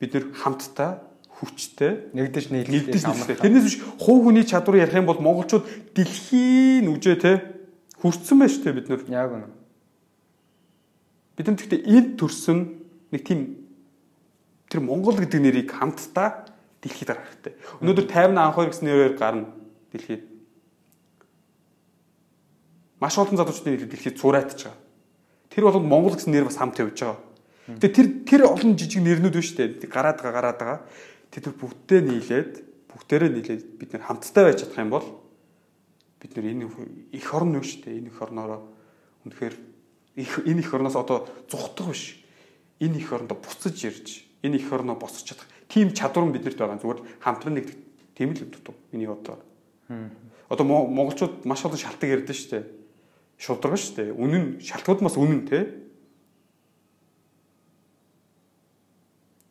бид 0.00 0.14
нар 0.14 0.24
хамтдаа 0.34 1.13
хүчтэй 1.44 2.10
нэгдэж 2.16 2.50
нийлж 2.50 3.04
амрах. 3.04 3.38
Тэрнээс 3.38 3.66
биш 3.68 3.76
хуу 4.00 4.24
хүний 4.24 4.44
чадвар 4.48 4.82
ярих 4.82 4.96
юм 4.96 5.06
бол 5.06 5.20
монголчууд 5.20 5.92
дэлхийн 5.92 6.88
үжээ 6.88 7.16
те 7.20 7.32
хүрсэн 8.00 8.40
байж 8.40 8.60
тээ 8.60 8.72
бид 8.72 8.88
нар. 8.88 9.04
Яг 9.08 9.30
үнэ. 9.32 9.48
Бид 11.36 11.46
нар 11.48 11.56
гэхдээ 11.56 11.82
энд 11.84 12.10
төрсөн 12.20 12.58
нэг 13.12 13.22
тийм 13.24 13.40
тэр 14.68 14.80
Монгол 14.84 15.16
гэдэг 15.16 15.40
нэрийг 15.40 15.70
хамтдаа 15.72 16.50
дэлхийд 16.84 17.08
гаргах 17.08 17.30
хэрэгтэй. 17.32 17.54
Өнөөдөр 17.80 18.06
50 18.10 18.38
анх 18.38 18.54
хоёр 18.54 18.70
гэсэн 18.70 18.86
нэрээр 18.88 19.14
гарна 19.16 19.48
дэлхийд. 19.94 20.22
Маш 23.00 23.14
олон 23.18 23.38
залуучдын 23.40 23.72
нэр 23.72 23.88
дэлхийд 23.88 24.20
цуурайтж 24.20 24.68
байгаа. 24.68 24.78
Тэр 25.48 25.64
бол 25.70 25.80
Монгол 25.80 26.14
гэсэн 26.18 26.32
нэр 26.34 26.48
бас 26.50 26.60
хамт 26.60 26.78
явж 26.78 26.98
байгаа. 27.00 27.18
Тэгээ 27.64 27.96
тэр 27.96 28.08
тэр 28.28 28.42
олон 28.44 28.76
жижиг 28.76 29.00
нэрнүүд 29.00 29.36
биш 29.40 29.56
үү? 29.56 29.88
Гараад 29.88 30.20
байгаа 30.20 30.34
гараад 30.36 30.58
байгаа 30.60 30.80
тэд 31.34 31.50
нар 31.50 31.56
бүгдээ 31.58 32.00
нийлээд 32.06 32.52
бүгдээрээ 32.94 33.30
нийлээд 33.34 33.62
бид 33.74 33.90
нар 33.98 34.06
хамтдаа 34.06 34.44
байж 34.46 34.62
чадах 34.62 34.78
юм 34.78 34.94
бол 34.94 35.06
бид 36.22 36.32
нар 36.38 36.46
энэ 36.46 36.70
их 37.10 37.28
орн 37.34 37.58
юу 37.58 37.66
шүү 37.66 37.90
дээ 37.90 37.98
энэ 37.98 38.10
их 38.14 38.22
орноороо 38.22 38.62
үнэхээр 39.26 39.54
энэ 40.14 40.62
их 40.62 40.70
орноос 40.70 40.94
одоо 40.94 41.26
зүхтах 41.50 41.90
биш 41.90 42.22
энэ 42.78 43.02
их 43.02 43.10
орондоо 43.10 43.34
буцаж 43.34 43.74
ирж 43.82 44.22
энэ 44.46 44.62
их 44.62 44.70
орноо 44.70 44.94
босч 44.94 45.26
чадах 45.26 45.50
тийм 45.68 45.90
чадвар 45.90 46.30
нь 46.30 46.34
биднэрт 46.38 46.58
байгаа. 46.58 46.78
Зүгээр 46.78 47.00
хамтран 47.18 47.54
нэгдэх 47.58 47.76
тийм 48.14 48.30
л 48.30 48.46
дутуу. 48.46 48.74
Миний 48.92 49.10
бодлоор. 49.10 49.42
Одоо 50.48 50.64
монголчууд 50.66 51.44
маш 51.44 51.64
олон 51.64 51.80
шалтгаан 51.80 52.22
ярьдэн 52.22 52.36
шүү 52.36 52.50
дээ. 52.52 52.64
Шударга 53.40 53.76
шүү 53.80 53.94
дээ. 53.96 54.10
Үнэн 54.14 54.44
шалтгаууд 54.62 55.02
бас 55.02 55.16
үнэн 55.18 55.42
те. 55.48 55.58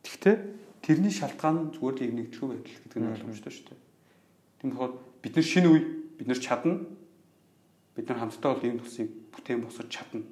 Тэгтээ 0.06 0.53
тэрний 0.84 1.10
шалтгаан 1.10 1.72
зүгээр 1.72 1.96
л 2.04 2.16
нэгдэх 2.20 2.44
байдал 2.44 2.76
гэдэг 2.84 3.00
нь 3.00 3.10
ойлгомжтой 3.16 3.52
шүү 3.56 3.66
дээ. 3.72 3.80
Тийм 4.60 4.68
болохоор 4.76 4.92
бид 5.24 5.34
нар 5.34 5.46
шинэ 5.48 5.68
үе 5.72 5.80
бид 6.20 6.28
нар 6.28 6.40
чадна. 6.44 6.76
Бид 7.96 8.06
нар 8.08 8.18
хамтдаа 8.20 8.52
бол 8.52 8.66
ийм 8.68 8.78
тусыг 8.84 9.08
бүтээн 9.32 9.64
босож 9.64 9.88
чадна. 9.88 10.28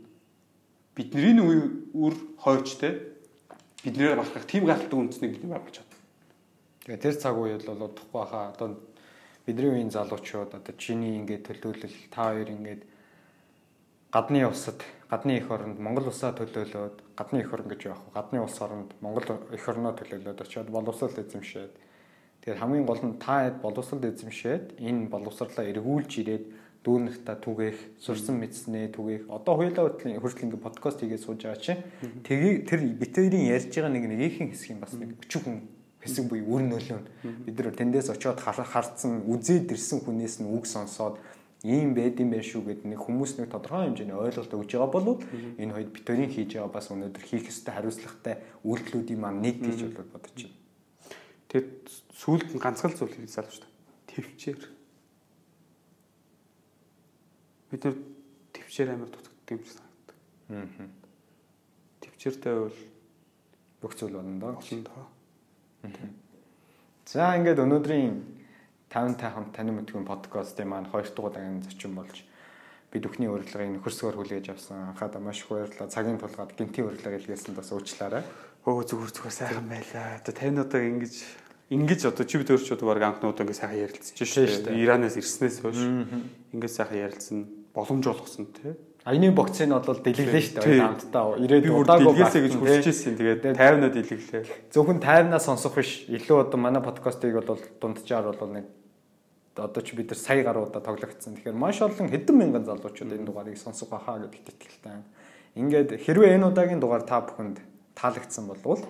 Бидний 0.92 1.40
үе 1.40 1.72
үр 1.96 2.14
хойч 2.36 2.76
те 2.76 3.16
биднээр 3.80 4.20
багтах 4.20 4.44
тийм 4.44 4.68
галт 4.68 4.92
үндэснийг 4.92 5.40
бид 5.40 5.48
байгуулж 5.48 5.80
чадна. 5.80 5.96
Тэгээ 6.84 7.00
тэр 7.00 7.16
цаг 7.16 7.34
үед 7.40 7.64
бол 7.64 7.88
удахгүй 7.88 8.24
хаа 8.28 8.53
одоо 8.53 8.76
бидний 9.46 9.70
үеийн 9.72 9.90
залуучууд 9.90 10.55
одоо 10.55 10.74
чиний 10.78 11.18
ингээд 11.18 11.48
төлөөлөл 11.48 11.96
та 12.14 12.30
хоёр 12.30 12.53
ингээд 12.53 12.82
гадны 14.14 14.46
улсад 14.46 14.84
гадны 15.12 15.36
эх 15.36 15.50
оронд 15.52 15.76
Монгол 15.76 16.08
улсаа 16.08 16.32
төлөөлөөд 16.32 16.96
гадны 17.20 17.44
эх 17.44 17.52
орн 17.52 17.68
гэж 17.68 17.84
яах 17.84 18.00
вэ? 18.00 18.16
Гадны 18.16 18.40
улс 18.40 18.56
оронд 18.64 18.96
Монгол 19.04 19.44
эх 19.52 19.68
орноо 19.68 19.92
төлөөлөөд 19.92 20.40
очиод 20.40 20.72
боловсрол 20.72 21.12
эзэмшээд 21.20 21.72
тэгэхээр 22.40 22.60
хамгийн 22.64 22.88
гол 22.88 23.02
нь 23.04 23.20
та 23.20 23.44
хэд 23.44 23.60
боловсрол 23.60 24.08
эзэмшээд 24.08 24.80
энэ 24.80 25.12
боловсрлаа 25.12 25.68
эргүүлж 25.68 26.12
ирээд 26.16 26.44
дүүнэртэ 26.80 27.34
түгээх, 27.44 27.78
сурсан 28.00 28.40
мэдснээ 28.40 28.90
түгээх. 28.96 29.28
Одоо 29.28 29.54
хоёулаа 29.60 29.92
хүртэл 29.92 30.16
хүртэл 30.18 30.46
ингээ 30.48 30.64
подкаст 30.64 31.04
хийгээд 31.04 31.22
сууж 31.22 31.44
байгаа 31.44 31.60
чинь 31.60 31.84
тэгээ 32.26 32.54
тэр 32.66 32.80
битэрийн 32.96 33.52
ярьж 33.52 33.70
байгаа 33.70 33.92
нэг 33.92 34.08
нэгийнхэн 34.08 34.50
хэсэг 34.50 34.70
юм 34.74 34.80
бас 34.80 34.96
нэг 34.96 35.14
өчүүхэн 35.22 35.56
хэсэг 36.02 36.24
буюу 36.26 36.58
үр 36.58 36.62
нөлөө. 36.66 37.00
Бид 37.46 37.54
нар 37.54 37.76
тэндээс 37.78 38.10
очиод 38.10 38.42
харцсан, 38.42 39.22
үзээд 39.30 39.70
ирсэн 39.70 40.02
хүнээс 40.02 40.42
нь 40.42 40.50
үг 40.50 40.66
сонсоод 40.66 41.22
ийм 41.62 41.94
байд 41.94 42.18
юм 42.18 42.34
байх 42.34 42.42
шүү 42.42 42.62
гэд 42.66 42.82
нэг 42.90 42.98
хүмүүс 42.98 43.38
нэг 43.38 43.54
тодорхой 43.54 43.86
хэмжээний 43.86 44.18
ойлголт 44.18 44.50
өгж 44.50 44.70
байгаа 44.74 44.90
бол 44.90 45.22
энэ 45.62 45.74
хоёр 45.78 45.88
битэрийн 45.94 46.30
хийж 46.34 46.58
байгаа 46.58 46.74
бас 46.74 46.90
өнөөдөр 46.90 47.22
хийх 47.22 47.46
ёстой 47.46 47.72
хариуцлагатай 47.78 48.34
үйлдэлүүдийн 48.66 49.20
маань 49.22 49.42
нэг 49.46 49.62
гэж 49.62 49.78
бодож 49.94 50.38
байна. 50.42 50.58
Тэгээд 51.46 51.70
сүүлд 52.18 52.48
нь 52.50 52.62
ганцхан 52.62 52.92
зүйл 52.98 53.14
хэлж 53.14 53.30
салж 53.30 53.50
шүү 53.54 53.62
дээ. 53.62 53.72
Тэвчээр 54.10 54.60
бид 57.70 57.82
нар 57.86 57.96
төвчээр 58.52 58.90
амар 58.90 59.10
дутагддаг 59.14 59.54
юм 59.54 59.62
шиг 59.62 59.76
санагддаг. 59.78 60.16
Аа. 60.50 60.66
Төвчээртэй 62.02 62.54
бол 62.58 62.78
бүх 63.80 63.92
зүйл 63.94 64.18
болно 64.18 64.40
доо. 64.40 64.58
Олон 64.58 64.82
доо. 64.82 65.04
За 67.06 67.36
ингээд 67.36 67.62
өнөөдрийн 67.62 68.41
50 68.93 69.24
хамт 69.32 69.57
таны 69.57 69.72
мэдгүй 69.72 70.05
подкастын 70.05 70.68
маань 70.68 70.84
2 70.93 71.16
дугаар 71.16 71.32
дагийн 71.32 71.64
зочин 71.64 71.97
болж 71.97 72.28
бид 72.93 73.09
бүхний 73.09 73.28
урилгыг 73.32 73.80
нөхөрсгөр 73.80 74.20
хүлээж 74.20 74.53
авсан. 74.53 74.93
Анхаад 74.93 75.16
маш 75.16 75.40
их 75.40 75.49
баярлалаа. 75.49 75.88
Цагийн 75.88 76.20
тулгаад 76.20 76.53
гинтийн 76.53 76.93
урилга 76.93 77.16
илгээсэн 77.16 77.57
бас 77.57 77.72
уучлаарай. 77.72 78.20
Өө 78.68 78.84
зүгээр 78.84 79.12
зүгээр 79.16 79.32
сайхан 79.32 79.64
байлаа. 79.64 80.20
Одоо 80.20 80.34
тань 80.36 80.61
одоо 80.61 80.80
ингэж 80.84 81.14
ингэж 81.72 82.01
одоо 82.12 82.24
чи 82.28 82.36
бид 82.36 82.53
өөрчүүд 82.53 82.84
баг 82.84 83.01
анхнууд 83.01 83.40
ингэ 83.40 83.57
сайхан 83.57 83.80
ярилцж 83.80 84.12
шүү 84.12 84.68
дээ. 84.68 84.76
Иранаас 84.84 85.16
ирснээс 85.16 85.64
хойш 85.64 85.80
ингэ 86.53 86.68
сайхан 86.68 87.01
ярилцсан 87.01 87.49
боломж 87.72 88.05
олгосон 88.12 88.53
тий. 88.53 88.76
Аяны 89.09 89.32
бокцыг 89.32 89.66
нь 89.66 89.72
бол 89.72 90.05
дэлгэглээ 90.05 90.45
шүү 90.53 90.61
дээ 90.61 90.84
хамтдаа. 90.84 91.40
Ирээд 91.40 91.64
удаагүй 91.64 92.12
дэлгээсэй 92.12 92.43
гэж 92.45 92.55
хүсэж 92.61 92.86
ирсэн. 92.93 93.16
Тэгээд 93.16 93.43
50-наа 93.57 93.90
дэлгэглээ. 93.90 94.45
Зөвхөн 94.68 95.01
50-наа 95.01 95.40
сонсох 95.40 95.74
биш. 95.80 96.07
Илүү 96.12 96.45
одоо 96.45 96.61
манай 96.61 96.84
подкастыг 96.84 97.34
бол 97.34 97.59
дунджаар 97.80 98.30
бол 98.30 98.53
нэг 98.53 98.68
одоо 99.57 99.82
ч 99.82 99.92
бид 99.92 100.11
нар 100.11 100.18
сая 100.18 100.42
гаруудаа 100.44 100.80
тоглогдсон. 100.80 101.36
Тэгэхээр 101.36 101.57
маш 101.57 101.82
олон 101.82 102.09
хэдэн 102.09 102.36
мянган 102.36 102.64
залуучууд 102.64 103.12
энэ 103.12 103.26
дугаарыг 103.26 103.59
сонсох 103.59 103.92
байхаа 103.92 104.24
гэдэгт 104.24 104.48
итгэлтэй. 104.48 105.05
Ингээд 105.61 106.00
хэрвээ 106.00 106.40
энэ 106.40 106.48
удаагийн 106.48 106.80
дугаар 106.80 107.05
та 107.05 107.20
бүхэнд 107.20 107.61
таалагдсан 107.92 108.48
болвол 108.48 108.80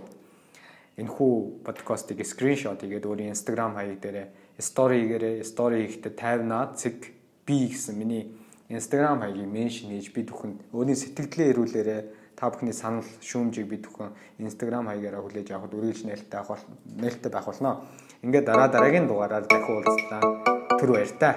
энэхүү 0.97 1.65
подкастыг 1.67 2.23
скриншот 2.23 2.87
хийгээд 2.87 3.09
өөрийн 3.09 3.35
Instagram 3.35 3.75
хаяг 3.75 3.99
дээрээ 3.99 4.27
story 4.61 5.09
гэрээ 5.09 5.43
story 5.43 5.89
хийхдээ 5.89 6.15
50-наа 6.15 6.77
цэг 6.79 7.11
би 7.47 7.67
гэсэн 7.73 7.99
миний 7.99 8.31
Instagram 8.69 9.25
хаягийг 9.25 9.49
меншн 9.49 9.91
хийж 9.91 10.13
бид 10.15 10.31
бүхэнд 10.31 10.71
өөрийн 10.71 10.99
сэтгэлдээ 11.01 11.51
ирүүлээрэ 11.51 11.99
та 12.37 12.51
бүхний 12.51 12.77
санал 12.77 13.07
шүүмжийг 13.21 13.67
бид 13.67 13.89
бүхэн 13.89 14.13
Instagram 14.39 14.87
хаягаараа 14.87 15.23
хүлээж 15.25 15.49
авахд 15.51 15.75
үргэлж 15.75 16.07
нээлттэй 16.07 16.41
авах 16.41 16.63
нээлттэй 16.87 17.31
байх 17.33 17.47
болно. 17.47 17.85
Ингээд 18.23 18.47
дараа 18.47 18.69
дараагийн 18.69 19.07
дугаараар 19.09 19.47
дахин 19.47 19.83
уулзлаа. 19.83 20.52
crueldad. 20.83 21.37